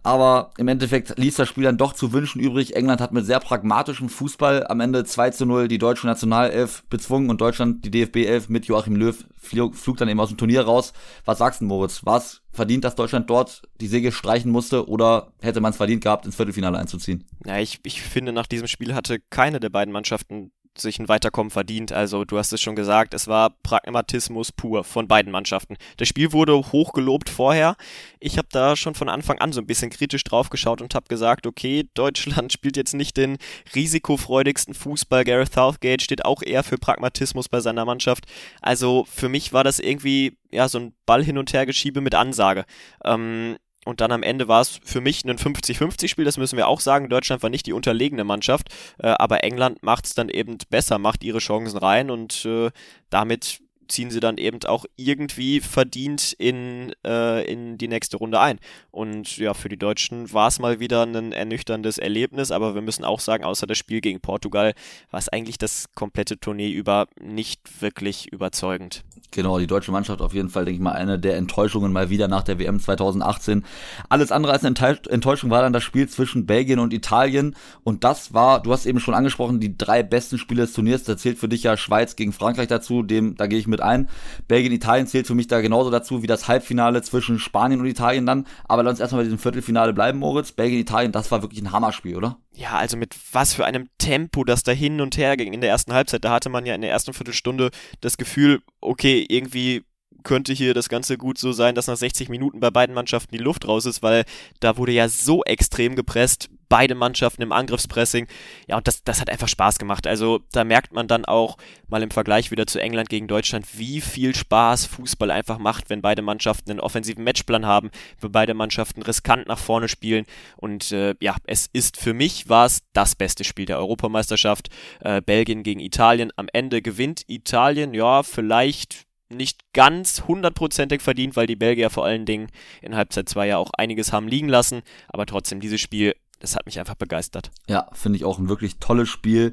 Aber 0.02 0.50
im 0.58 0.68
Endeffekt 0.68 1.18
ließ 1.18 1.36
das 1.36 1.48
Spiel 1.48 1.64
dann 1.64 1.78
doch 1.78 1.92
zu 1.92 2.12
wünschen 2.12 2.40
übrig. 2.40 2.74
England 2.74 3.00
hat 3.00 3.12
mit 3.12 3.24
sehr 3.24 3.40
pragmatischem 3.40 4.08
Fußball 4.08 4.66
am 4.66 4.80
Ende 4.80 5.04
2 5.04 5.30
zu 5.30 5.46
0 5.46 5.68
die 5.68 5.78
deutsche 5.78 6.06
Nationalelf 6.06 6.82
bezwungen 6.90 7.30
und 7.30 7.40
Deutschland 7.40 7.84
die 7.84 7.90
DFB 7.90 8.16
11 8.26 8.48
mit 8.48 8.66
Joachim 8.66 8.96
Löw 8.96 9.24
flog, 9.36 9.74
dann 9.96 10.08
eben 10.08 10.20
aus 10.20 10.28
dem 10.28 10.38
Turnier 10.38 10.62
raus. 10.62 10.92
Was 11.24 11.38
sagst 11.38 11.60
du, 11.60 11.66
Moritz? 11.66 12.04
War 12.04 12.18
es 12.18 12.42
verdient, 12.52 12.84
dass 12.84 12.96
Deutschland 12.96 13.30
dort 13.30 13.62
die 13.80 13.86
Säge 13.86 14.12
streichen 14.12 14.50
musste 14.50 14.88
oder 14.88 15.28
hätte 15.40 15.60
man 15.60 15.70
es 15.70 15.76
verdient 15.76 16.02
gehabt, 16.02 16.26
ins 16.26 16.36
Viertelfinale 16.36 16.78
einzuziehen? 16.78 17.24
Ja, 17.46 17.58
ich, 17.58 17.80
ich 17.84 18.02
finde, 18.02 18.32
nach 18.32 18.46
diesem 18.46 18.66
Spiel 18.66 18.94
hatte 18.94 19.18
keine 19.30 19.60
der 19.60 19.70
beiden 19.70 19.92
Mannschaften 19.92 20.52
sich 20.76 20.98
ein 20.98 21.08
Weiterkommen 21.08 21.50
verdient. 21.50 21.92
Also 21.92 22.24
du 22.24 22.38
hast 22.38 22.52
es 22.52 22.60
schon 22.60 22.76
gesagt, 22.76 23.14
es 23.14 23.28
war 23.28 23.50
Pragmatismus 23.62 24.52
pur 24.52 24.84
von 24.84 25.06
beiden 25.06 25.30
Mannschaften. 25.30 25.76
Das 25.96 26.08
Spiel 26.08 26.32
wurde 26.32 26.56
hochgelobt 26.56 27.28
vorher. 27.28 27.76
Ich 28.20 28.38
habe 28.38 28.48
da 28.50 28.76
schon 28.76 28.94
von 28.94 29.08
Anfang 29.08 29.38
an 29.38 29.52
so 29.52 29.60
ein 29.60 29.66
bisschen 29.66 29.90
kritisch 29.90 30.24
drauf 30.24 30.50
geschaut 30.50 30.80
und 30.80 30.94
habe 30.94 31.08
gesagt, 31.08 31.46
okay, 31.46 31.88
Deutschland 31.94 32.52
spielt 32.52 32.76
jetzt 32.76 32.94
nicht 32.94 33.16
den 33.16 33.38
risikofreudigsten 33.74 34.74
Fußball. 34.74 35.24
Gareth 35.24 35.52
Southgate 35.52 36.02
steht 36.02 36.24
auch 36.24 36.42
eher 36.42 36.62
für 36.62 36.78
Pragmatismus 36.78 37.48
bei 37.48 37.60
seiner 37.60 37.84
Mannschaft. 37.84 38.24
Also 38.60 39.06
für 39.10 39.28
mich 39.28 39.52
war 39.52 39.64
das 39.64 39.78
irgendwie 39.78 40.36
ja 40.50 40.68
so 40.68 40.78
ein 40.78 40.94
Ball 41.06 41.24
hin 41.24 41.38
und 41.38 41.52
her 41.52 41.66
geschiebe 41.66 42.00
mit 42.00 42.14
Ansage. 42.14 42.64
Ähm, 43.04 43.56
und 43.84 44.00
dann 44.00 44.12
am 44.12 44.22
Ende 44.22 44.48
war 44.48 44.60
es 44.60 44.80
für 44.84 45.00
mich 45.00 45.24
ein 45.24 45.38
50-50-Spiel, 45.38 46.24
das 46.24 46.38
müssen 46.38 46.56
wir 46.56 46.68
auch 46.68 46.80
sagen. 46.80 47.08
Deutschland 47.08 47.42
war 47.42 47.50
nicht 47.50 47.66
die 47.66 47.72
unterlegene 47.72 48.24
Mannschaft, 48.24 48.68
äh, 48.98 49.08
aber 49.08 49.42
England 49.44 49.82
macht 49.82 50.06
es 50.06 50.14
dann 50.14 50.28
eben 50.28 50.58
besser, 50.70 50.98
macht 50.98 51.24
ihre 51.24 51.38
Chancen 51.38 51.78
rein 51.78 52.10
und 52.10 52.44
äh, 52.44 52.70
damit 53.10 53.60
ziehen 53.88 54.10
sie 54.10 54.20
dann 54.20 54.38
eben 54.38 54.58
auch 54.64 54.86
irgendwie 54.96 55.60
verdient 55.60 56.32
in, 56.38 56.94
äh, 57.04 57.44
in 57.44 57.76
die 57.76 57.88
nächste 57.88 58.16
Runde 58.16 58.40
ein. 58.40 58.58
Und 58.90 59.36
ja, 59.36 59.52
für 59.54 59.68
die 59.68 59.76
Deutschen 59.76 60.32
war 60.32 60.48
es 60.48 60.58
mal 60.58 60.80
wieder 60.80 61.02
ein 61.02 61.32
ernüchterndes 61.32 61.98
Erlebnis, 61.98 62.50
aber 62.50 62.74
wir 62.74 62.82
müssen 62.82 63.04
auch 63.04 63.20
sagen, 63.20 63.44
außer 63.44 63.66
das 63.66 63.78
Spiel 63.78 64.00
gegen 64.00 64.20
Portugal 64.20 64.74
war 65.10 65.18
es 65.18 65.28
eigentlich 65.28 65.58
das 65.58 65.92
komplette 65.94 66.38
Tournee 66.38 66.70
über 66.70 67.06
nicht 67.20 67.82
wirklich 67.82 68.32
überzeugend. 68.32 69.04
Genau, 69.32 69.58
die 69.58 69.66
deutsche 69.66 69.92
Mannschaft 69.92 70.20
auf 70.20 70.34
jeden 70.34 70.50
Fall, 70.50 70.66
denke 70.66 70.76
ich 70.76 70.82
mal, 70.82 70.92
eine 70.92 71.18
der 71.18 71.38
Enttäuschungen 71.38 71.90
mal 71.90 72.10
wieder 72.10 72.28
nach 72.28 72.42
der 72.42 72.58
WM 72.58 72.78
2018. 72.78 73.64
Alles 74.10 74.30
andere 74.30 74.52
als 74.52 74.62
eine 74.62 74.74
Enttäuschung 75.08 75.48
war 75.48 75.62
dann 75.62 75.72
das 75.72 75.82
Spiel 75.82 76.06
zwischen 76.06 76.44
Belgien 76.44 76.78
und 76.78 76.92
Italien. 76.92 77.56
Und 77.82 78.04
das 78.04 78.34
war, 78.34 78.62
du 78.62 78.72
hast 78.72 78.84
eben 78.84 79.00
schon 79.00 79.14
angesprochen, 79.14 79.58
die 79.58 79.78
drei 79.78 80.02
besten 80.02 80.36
Spiele 80.36 80.62
des 80.62 80.74
Turniers. 80.74 81.04
Da 81.04 81.16
zählt 81.16 81.38
für 81.38 81.48
dich 81.48 81.62
ja 81.62 81.78
Schweiz 81.78 82.14
gegen 82.14 82.34
Frankreich 82.34 82.68
dazu. 82.68 83.02
Dem, 83.02 83.34
da 83.36 83.46
gehe 83.46 83.58
ich 83.58 83.66
mit 83.66 83.80
ein. 83.80 84.10
Belgien, 84.48 84.72
Italien 84.72 85.06
zählt 85.06 85.26
für 85.26 85.34
mich 85.34 85.46
da 85.46 85.62
genauso 85.62 85.90
dazu 85.90 86.22
wie 86.22 86.26
das 86.26 86.46
Halbfinale 86.46 87.00
zwischen 87.00 87.38
Spanien 87.38 87.80
und 87.80 87.86
Italien 87.86 88.26
dann. 88.26 88.46
Aber 88.68 88.82
lass 88.82 88.92
uns 88.92 89.00
erstmal 89.00 89.20
bei 89.20 89.24
diesem 89.24 89.38
Viertelfinale 89.38 89.94
bleiben, 89.94 90.18
Moritz. 90.18 90.52
Belgien, 90.52 90.78
Italien, 90.78 91.10
das 91.10 91.30
war 91.30 91.40
wirklich 91.40 91.62
ein 91.62 91.72
Hammerspiel, 91.72 92.16
oder? 92.16 92.36
Ja, 92.54 92.72
also 92.72 92.98
mit 92.98 93.16
was 93.32 93.54
für 93.54 93.64
einem 93.64 93.88
Tempo 93.96 94.44
das 94.44 94.62
da 94.62 94.72
hin 94.72 95.00
und 95.00 95.16
her 95.16 95.38
ging 95.38 95.54
in 95.54 95.62
der 95.62 95.70
ersten 95.70 95.94
Halbzeit. 95.94 96.22
Da 96.22 96.32
hatte 96.32 96.50
man 96.50 96.66
ja 96.66 96.74
in 96.74 96.82
der 96.82 96.90
ersten 96.90 97.14
Viertelstunde 97.14 97.70
das 98.02 98.18
Gefühl, 98.18 98.60
okay, 98.82 99.24
irgendwie 99.28 99.84
könnte 100.24 100.52
hier 100.52 100.74
das 100.74 100.88
Ganze 100.88 101.18
gut 101.18 101.38
so 101.38 101.52
sein, 101.52 101.74
dass 101.74 101.86
nach 101.86 101.96
60 101.96 102.28
Minuten 102.28 102.60
bei 102.60 102.70
beiden 102.70 102.94
Mannschaften 102.94 103.36
die 103.36 103.42
Luft 103.42 103.66
raus 103.66 103.86
ist, 103.86 104.02
weil 104.02 104.24
da 104.60 104.76
wurde 104.76 104.92
ja 104.92 105.08
so 105.08 105.42
extrem 105.44 105.96
gepresst, 105.96 106.48
beide 106.72 106.94
Mannschaften 106.94 107.42
im 107.42 107.52
Angriffspressing. 107.52 108.26
Ja, 108.66 108.78
und 108.78 108.88
das, 108.88 109.04
das 109.04 109.20
hat 109.20 109.28
einfach 109.28 109.46
Spaß 109.46 109.78
gemacht. 109.78 110.06
Also 110.06 110.40
da 110.52 110.64
merkt 110.64 110.94
man 110.94 111.06
dann 111.06 111.26
auch 111.26 111.58
mal 111.86 112.02
im 112.02 112.10
Vergleich 112.10 112.50
wieder 112.50 112.66
zu 112.66 112.80
England 112.80 113.10
gegen 113.10 113.28
Deutschland, 113.28 113.66
wie 113.76 114.00
viel 114.00 114.34
Spaß 114.34 114.86
Fußball 114.86 115.30
einfach 115.30 115.58
macht, 115.58 115.90
wenn 115.90 116.00
beide 116.00 116.22
Mannschaften 116.22 116.70
einen 116.70 116.80
offensiven 116.80 117.24
Matchplan 117.24 117.66
haben, 117.66 117.90
wenn 118.22 118.32
beide 118.32 118.54
Mannschaften 118.54 119.02
riskant 119.02 119.48
nach 119.48 119.58
vorne 119.58 119.86
spielen. 119.86 120.24
Und 120.56 120.92
äh, 120.92 121.14
ja, 121.20 121.36
es 121.44 121.68
ist 121.74 121.98
für 121.98 122.14
mich 122.14 122.48
war 122.48 122.64
es 122.64 122.80
das 122.94 123.16
beste 123.16 123.44
Spiel 123.44 123.66
der 123.66 123.78
Europameisterschaft. 123.78 124.70
Äh, 125.00 125.20
Belgien 125.20 125.64
gegen 125.64 125.80
Italien. 125.80 126.32
Am 126.36 126.46
Ende 126.54 126.80
gewinnt 126.80 127.24
Italien, 127.26 127.92
ja, 127.92 128.22
vielleicht 128.22 129.04
nicht 129.28 129.60
ganz 129.72 130.24
hundertprozentig 130.26 131.02
verdient, 131.02 131.36
weil 131.36 131.46
die 131.46 131.56
Belgier 131.56 131.90
vor 131.90 132.04
allen 132.04 132.24
Dingen 132.24 132.48
in 132.80 132.94
Halbzeit 132.94 133.28
2 133.28 133.48
ja 133.48 133.58
auch 133.58 133.70
einiges 133.76 134.12
haben 134.12 134.28
liegen 134.28 134.48
lassen. 134.48 134.82
Aber 135.08 135.26
trotzdem, 135.26 135.60
dieses 135.60 135.80
Spiel, 135.80 136.14
das 136.42 136.56
hat 136.56 136.66
mich 136.66 136.80
einfach 136.80 136.96
begeistert. 136.96 137.52
Ja, 137.68 137.88
finde 137.92 138.16
ich 138.16 138.24
auch 138.24 138.38
ein 138.38 138.48
wirklich 138.48 138.78
tolles 138.78 139.08
Spiel. 139.08 139.52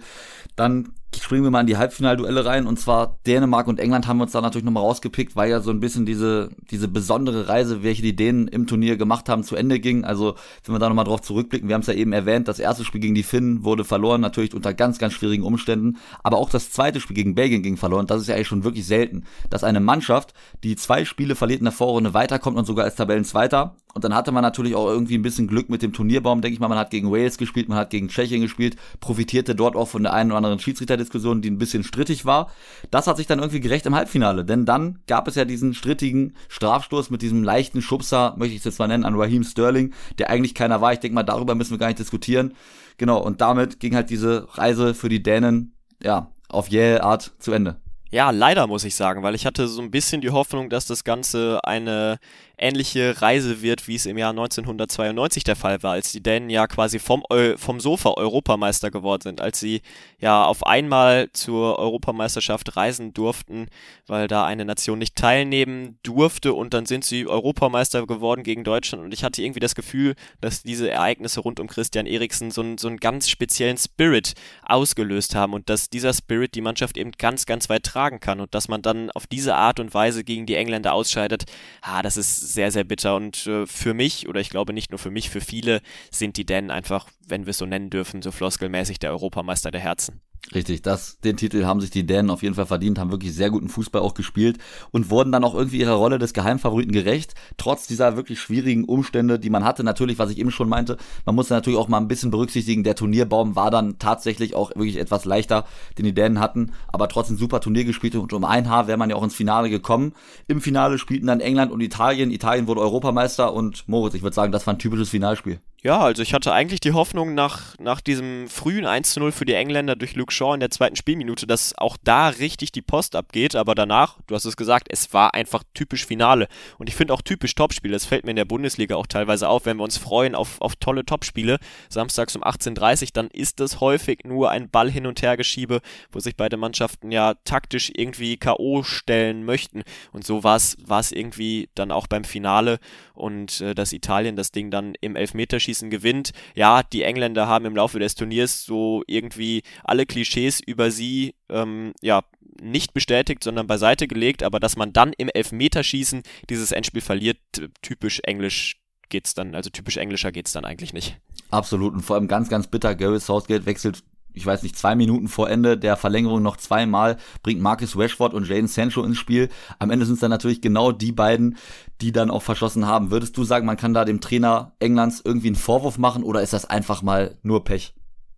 Dann 0.56 0.94
springen 1.18 1.44
wir 1.44 1.52
mal 1.52 1.62
in 1.62 1.68
die 1.68 1.78
Halbfinalduelle 1.78 2.46
rein 2.46 2.68
und 2.68 2.80
zwar 2.80 3.18
Dänemark 3.26 3.68
und 3.68 3.80
England 3.80 4.08
haben 4.08 4.18
wir 4.18 4.24
uns 4.24 4.32
da 4.32 4.42
natürlich 4.42 4.66
nochmal 4.66 4.84
rausgepickt, 4.84 5.36
weil 5.36 5.50
ja 5.50 5.60
so 5.60 5.72
ein 5.72 5.80
bisschen 5.80 6.06
diese, 6.06 6.50
diese 6.70 6.88
besondere 6.88 7.48
Reise, 7.48 7.84
welche 7.84 8.02
die 8.02 8.16
Dänen 8.16 8.48
im 8.48 8.68
Turnier 8.68 8.96
gemacht 8.96 9.28
haben, 9.28 9.44
zu 9.44 9.56
Ende 9.56 9.80
ging. 9.80 10.06
Also 10.06 10.36
wenn 10.66 10.76
wir 10.76 10.80
da 10.80 10.88
nochmal 10.88 11.06
drauf 11.06 11.22
zurückblicken, 11.22 11.68
wir 11.68 11.74
haben 11.74 11.82
es 11.82 11.88
ja 11.88 11.94
eben 11.94 12.14
erwähnt, 12.14 12.48
das 12.48 12.60
erste 12.60 12.86
Spiel 12.86 13.02
gegen 13.02 13.16
die 13.16 13.24
Finnen 13.24 13.64
wurde 13.64 13.84
verloren, 13.84 14.22
natürlich 14.22 14.54
unter 14.54 14.74
ganz, 14.74 15.00
ganz 15.00 15.14
schwierigen 15.14 15.44
Umständen, 15.44 15.98
aber 16.24 16.38
auch 16.38 16.50
das 16.50 16.72
zweite 16.72 17.00
Spiel 17.00 17.16
gegen 17.16 17.36
Belgien 17.36 17.64
ging 17.64 17.78
verloren. 17.78 18.06
Das 18.06 18.22
ist 18.22 18.28
ja 18.28 18.36
eigentlich 18.36 18.48
schon 18.48 18.64
wirklich 18.64 18.86
selten, 18.86 19.24
dass 19.50 19.64
eine 19.64 19.80
Mannschaft, 19.80 20.34
die 20.64 20.76
zwei 20.76 21.06
Spiele 21.06 21.36
verliert 21.36 21.60
in 21.60 21.66
der 21.66 21.74
Vorrunde, 21.74 22.14
weiterkommt 22.14 22.58
und 22.58 22.66
sogar 22.66 22.86
als 22.86 22.96
Tabellenzweiter. 22.96 23.76
Und 23.96 24.04
dann 24.04 24.14
hatte 24.14 24.32
man 24.32 24.44
natürlich 24.44 24.76
auch 24.76 24.88
irgendwie 24.88 25.18
ein 25.18 25.24
bisschen 25.24 25.48
Glück 25.48 25.70
mit 25.70 25.82
dem 25.82 25.94
Turnierbaum, 25.94 26.42
denke 26.42 26.54
ich 26.54 26.60
mal. 26.60 26.68
Man 26.68 26.78
hat 26.78 26.92
gegen 26.92 27.12
Wales 27.12 27.40
gespielt, 27.40 27.70
man 27.70 27.78
hat 27.78 27.90
gegen 27.90 28.08
Tschechien 28.08 28.42
gespielt, 28.42 28.76
profitierte 29.00 29.56
dort 29.56 29.76
auch 29.76 29.88
von 29.88 30.04
der 30.04 30.14
einen 30.14 30.30
oder 30.30 30.38
anderen 30.38 30.60
Schiedsrichter 30.60 30.96
Diskussion, 31.00 31.42
die 31.42 31.50
ein 31.50 31.58
bisschen 31.58 31.84
strittig 31.84 32.26
war. 32.26 32.52
Das 32.92 33.08
hat 33.08 33.18
sich 33.18 33.28
dann 33.28 33.40
irgendwie 33.40 33.60
gerecht 33.60 33.86
im 33.86 33.96
Halbfinale, 33.96 34.46
denn 34.46 34.66
dann 34.66 35.00
gab 35.08 35.28
es 35.28 35.36
ja 35.36 35.46
diesen 35.46 35.74
strittigen 35.74 36.36
Strafstoß 36.48 37.10
mit 37.10 37.22
diesem 37.22 37.44
leichten 37.44 37.82
Schubser, 37.82 38.36
möchte 38.38 38.54
ich 38.54 38.60
es 38.60 38.66
jetzt 38.66 38.80
mal 38.80 38.88
nennen, 38.88 39.06
an 39.06 39.16
Raheem 39.16 39.44
Sterling, 39.44 39.94
der 40.18 40.30
eigentlich 40.30 40.54
keiner 40.54 40.82
war. 40.82 40.94
Ich 40.94 41.00
denke 41.00 41.16
mal, 41.16 41.24
darüber 41.24 41.56
müssen 41.56 41.72
wir 41.72 41.78
gar 41.78 41.88
nicht 41.88 42.00
diskutieren. 42.00 42.54
Genau, 42.98 43.20
und 43.20 43.42
damit 43.42 43.80
ging 43.80 43.96
halt 43.96 44.10
diese 44.10 44.48
Reise 44.58 44.94
für 44.94 45.10
die 45.10 45.24
Dänen, 45.24 45.74
ja, 46.04 46.32
auf 46.50 46.68
jähe 46.68 47.04
Art 47.04 47.32
zu 47.40 47.52
Ende. 47.52 47.78
Ja, 48.12 48.32
leider 48.32 48.66
muss 48.66 48.86
ich 48.86 48.96
sagen, 48.96 49.22
weil 49.22 49.36
ich 49.36 49.46
hatte 49.46 49.68
so 49.68 49.82
ein 49.82 49.92
bisschen 49.92 50.22
die 50.22 50.32
Hoffnung, 50.32 50.70
dass 50.70 50.88
das 50.88 51.04
Ganze 51.04 51.60
eine 51.64 52.18
ähnliche 52.60 53.22
Reise 53.22 53.62
wird, 53.62 53.88
wie 53.88 53.96
es 53.96 54.06
im 54.06 54.18
Jahr 54.18 54.32
1992 54.32 55.44
der 55.44 55.56
Fall 55.56 55.82
war, 55.84 55.94
als 55.94 56.12
die 56.12 56.22
Dänen 56.22 56.50
ja 56.50 56.68
quasi 56.68 57.00
vom, 57.00 57.24
vom 57.56 57.80
Sofa 57.80 58.12
Europameister 58.12 58.92
geworden 58.92 59.22
sind, 59.22 59.42
als 59.42 59.60
sie 59.60 59.82
ja 60.20 60.44
auf 60.44 60.66
einmal 60.66 61.30
zur 61.34 61.80
Europameisterschaft 61.80 62.76
reisen 62.76 63.14
durften, 63.14 63.68
weil 64.08 64.28
da 64.28 64.46
eine 64.46 64.66
Nation 64.66 65.00
nicht 65.00 65.16
teilnehmen 65.16 65.98
durfte 66.04 66.54
und 66.54 66.74
dann 66.74 66.86
sind 66.86 67.06
sie 67.06 67.28
Europameister 67.28 68.06
geworden 68.06 68.44
gegen 68.44 68.64
Deutschland. 68.64 69.04
Und 69.04 69.14
ich 69.14 69.24
hatte 69.24 69.42
irgendwie 69.42 69.60
das 69.60 69.76
Gefühl, 69.76 70.16
dass 70.42 70.64
diese 70.64 70.90
Ereignisse 70.90 71.40
rund 71.40 71.60
um 71.60 71.68
Christian 71.68 72.06
Eriksen 72.06 72.52
so, 72.52 72.64
so 72.78 72.88
einen 72.88 72.98
ganz 72.98 73.30
speziellen 73.30 73.78
Spirit 73.78 74.34
ausgelöst 74.64 75.36
haben 75.36 75.54
und 75.54 75.70
dass 75.70 75.90
dieser 75.90 76.14
Spirit 76.14 76.56
die 76.56 76.62
Mannschaft 76.62 76.98
eben 76.98 77.12
ganz, 77.14 77.46
ganz 77.46 77.70
weit 77.70 77.84
tragen 77.84 78.20
kann 78.20 78.42
und 78.42 78.54
dass 78.54 78.68
man 78.68 78.82
dann 78.82 79.12
auf 79.12 79.28
diese 79.28 79.56
Art 79.56 79.80
und 79.80 79.94
Weise 79.94 80.24
gegen 80.24 80.46
die 80.46 80.56
Engländer 80.56 80.94
ausscheidet, 80.94 81.46
ah, 81.82 82.02
das 82.02 82.18
ist 82.18 82.49
sehr, 82.54 82.72
sehr 82.72 82.84
bitter. 82.84 83.16
Und 83.16 83.48
äh, 83.48 83.66
für 83.66 83.94
mich, 83.94 84.28
oder 84.28 84.40
ich 84.40 84.50
glaube 84.50 84.74
nicht 84.74 84.92
nur 84.92 85.00
für 85.00 85.12
mich, 85.12 85.30
für 85.30 85.42
viele 85.42 85.82
sind 86.12 86.38
die 86.38 86.46
Dänen 86.46 86.72
einfach, 86.72 87.08
wenn 87.28 87.46
wir 87.46 87.52
es 87.52 87.58
so 87.58 87.66
nennen 87.66 87.90
dürfen, 87.90 88.22
so 88.22 88.32
floskelmäßig 88.32 89.00
der 89.00 89.12
Europameister 89.12 89.72
der 89.72 89.82
Herzen. 89.82 90.22
Richtig, 90.56 90.82
das, 90.82 91.20
den 91.20 91.38
Titel 91.38 91.66
haben 91.66 91.80
sich 91.80 91.92
die 91.92 92.08
Dänen 92.08 92.32
auf 92.32 92.42
jeden 92.42 92.56
Fall 92.56 92.66
verdient, 92.66 92.98
haben 92.98 93.12
wirklich 93.12 93.36
sehr 93.36 93.52
guten 93.52 93.70
Fußball 93.70 94.02
auch 94.02 94.16
gespielt 94.16 94.58
und 94.90 95.12
wurden 95.12 95.32
dann 95.32 95.44
auch 95.44 95.54
irgendwie 95.54 95.80
ihrer 95.80 95.94
Rolle 95.94 96.18
des 96.18 96.34
Geheimfavoriten 96.34 96.92
gerecht, 96.92 97.36
trotz 97.58 97.86
dieser 97.86 98.16
wirklich 98.16 98.40
schwierigen 98.40 98.86
Umstände, 98.86 99.38
die 99.38 99.52
man 99.52 99.64
hatte. 99.64 99.84
Natürlich, 99.84 100.18
was 100.18 100.32
ich 100.32 100.40
eben 100.40 100.50
schon 100.50 100.68
meinte, 100.68 100.98
man 101.26 101.36
muss 101.36 101.52
natürlich 101.52 101.78
auch 101.78 101.88
mal 101.88 101.98
ein 101.98 102.08
bisschen 102.08 102.32
berücksichtigen, 102.32 102.84
der 102.84 102.96
Turnierbaum 102.96 103.56
war 103.56 103.70
dann 103.70 104.00
tatsächlich 104.00 104.56
auch 104.56 104.72
wirklich 104.72 104.98
etwas 104.98 105.26
leichter, 105.26 105.66
den 106.00 106.06
die 106.06 106.16
Dänen 106.16 106.40
hatten, 106.40 106.72
aber 106.88 107.10
trotzdem 107.10 107.38
super 107.38 107.62
Turnier 107.62 107.84
gespielt 107.84 108.16
und 108.16 108.34
um 108.34 108.44
ein 108.44 108.70
Haar 108.70 108.88
wäre 108.88 108.98
man 108.98 109.12
ja 109.12 109.18
auch 109.18 109.24
ins 109.24 109.36
Finale 109.36 109.70
gekommen. 109.70 110.14
Im 110.48 110.62
Finale 110.62 110.98
spielten 110.98 111.28
dann 111.28 111.42
England 111.42 111.72
und 111.72 111.82
Italien. 111.82 112.32
Italien 112.32 112.66
wurde 112.66 112.82
Europameister 112.82 113.54
und 113.54 113.88
Moritz, 113.88 114.16
ich 114.16 114.24
würde 114.24 114.36
sagen, 114.36 114.52
das 114.52 114.66
war 114.66 114.74
ein 114.74 114.80
typisches 114.80 115.10
Finalspiel. 115.10 115.60
Ja, 115.82 116.02
also 116.02 116.22
ich 116.22 116.34
hatte 116.34 116.52
eigentlich 116.52 116.82
die 116.82 116.92
Hoffnung 116.92 117.36
nach, 117.36 117.78
nach 117.80 118.02
diesem 118.02 118.50
frühen 118.50 118.86
1-0 118.86 119.32
für 119.32 119.46
die 119.46 119.54
Engländer 119.54 119.96
durch 119.96 120.14
Luke 120.14 120.34
Shaw 120.34 120.54
in 120.54 120.60
der 120.60 120.72
zweiten 120.72 120.98
Spielminute, 120.98 121.48
dass 121.48 121.74
auch 121.78 121.96
da 122.04 122.28
richtig 122.28 122.74
die 122.74 122.82
Post 122.82 123.16
abgeht, 123.16 123.56
aber 123.56 123.76
danach, 123.76 124.18
du 124.28 124.36
hast 124.36 124.44
es 124.44 124.58
gesagt, 124.58 124.88
es 124.90 125.14
war 125.14 125.36
einfach 125.36 125.64
typisch 125.74 126.06
Finale. 126.06 126.50
Und 126.80 126.90
ich 126.90 126.96
finde 126.96 127.14
auch 127.14 127.22
typisch 127.22 127.56
Topspiele, 127.56 127.94
das 127.94 128.04
fällt 128.04 128.26
mir 128.26 128.32
in 128.32 128.36
der 128.36 128.44
Bundesliga 128.44 128.98
auch 128.98 129.08
teilweise 129.08 129.48
auf, 129.48 129.66
wenn 129.66 129.78
wir 129.78 129.86
uns 129.86 129.98
freuen 129.98 130.36
auf, 130.36 130.60
auf 130.60 130.76
tolle 130.76 131.06
Topspiele, 131.06 131.60
samstags 131.88 132.36
um 132.36 132.44
18.30 132.44 133.02
Uhr, 133.04 133.10
dann 133.14 133.28
ist 133.30 133.62
es 133.62 133.80
häufig 133.80 134.26
nur 134.26 134.50
ein 134.50 134.70
Ball 134.70 134.92
hin 134.92 135.08
und 135.08 135.22
her 135.22 135.38
geschiebe, 135.38 135.80
wo 136.12 136.20
sich 136.20 136.36
beide 136.36 136.58
Mannschaften 136.58 137.10
ja 137.10 137.36
taktisch 137.46 137.90
irgendwie 137.96 138.36
K.O. 138.36 138.84
stellen 138.84 139.46
möchten. 139.46 139.84
Und 140.12 140.26
so 140.26 140.44
war 140.44 140.58
es 140.58 141.12
irgendwie 141.14 141.70
dann 141.74 141.94
auch 141.94 142.08
beim 142.08 142.26
Finale 142.26 142.80
und 143.14 143.62
äh, 143.62 143.74
dass 143.74 143.94
Italien 143.94 144.36
das 144.36 144.52
Ding 144.52 144.72
dann 144.72 144.96
im 145.00 145.16
Elfmeterschießen 145.16 145.69
gewinnt. 145.90 146.32
Ja, 146.56 146.84
die 146.84 147.04
Engländer 147.04 147.48
haben 147.48 147.66
im 147.66 147.76
Laufe 147.76 148.00
des 148.00 148.16
Turniers 148.16 148.64
so 148.64 149.04
irgendwie 149.08 149.64
alle 149.84 150.06
Klischees 150.06 150.60
über 150.60 150.92
sie 150.92 151.36
ähm, 151.50 151.94
ja 152.02 152.24
nicht 152.62 152.94
bestätigt, 152.94 153.44
sondern 153.44 153.68
beiseite 153.68 154.08
gelegt, 154.08 154.44
aber 154.44 154.60
dass 154.60 154.76
man 154.76 154.94
dann 154.94 155.14
im 155.18 155.30
Elfmeterschießen 155.30 156.24
dieses 156.50 156.72
Endspiel 156.72 157.02
verliert, 157.02 157.38
typisch 157.82 158.20
englisch 158.24 158.78
geht's 159.10 159.34
dann, 159.34 159.56
also 159.56 159.70
typisch 159.70 159.98
englischer 159.98 160.32
geht's 160.32 160.52
dann 160.52 160.66
eigentlich 160.66 160.94
nicht. 160.94 161.18
Absolut 161.52 161.94
und 161.94 162.02
vor 162.02 162.16
allem 162.16 162.28
ganz, 162.28 162.50
ganz 162.50 162.68
bitter. 162.68 162.96
Gary 162.96 163.20
Southgate 163.20 163.66
wechselt 163.66 164.04
ich 164.40 164.46
weiß 164.46 164.64
nicht, 164.64 164.78
zwei 164.78 164.96
Minuten 164.96 165.28
vor 165.28 165.50
Ende 165.50 165.78
der 165.78 165.98
Verlängerung 165.98 166.42
noch 166.42 166.56
zweimal, 166.56 167.18
bringt 167.44 167.62
Marcus 167.62 167.98
Rashford 167.98 168.34
und 168.34 168.48
Jaden 168.48 168.68
Sancho 168.68 169.04
ins 169.04 169.18
Spiel. 169.18 169.50
Am 169.80 169.92
Ende 169.92 170.06
sind 170.06 170.14
es 170.16 170.22
dann 170.22 170.32
natürlich 170.32 170.62
genau 170.62 170.94
die 170.94 171.12
beiden, 171.12 171.58
die 172.00 172.14
dann 172.14 172.32
auch 172.32 172.42
verschossen 172.42 172.88
haben. 172.88 173.12
Würdest 173.12 173.36
du 173.36 173.44
sagen, 173.44 173.66
man 173.66 173.76
kann 173.76 173.94
da 173.94 174.06
dem 174.06 174.22
Trainer 174.22 174.72
Englands 174.80 175.22
irgendwie 175.24 175.48
einen 175.48 175.58
Vorwurf 175.58 175.98
machen 175.98 176.24
oder 176.24 176.42
ist 176.42 176.54
das 176.54 176.66
einfach 176.66 177.02
mal 177.02 177.38
nur 177.44 177.66
Pech? 177.66 177.94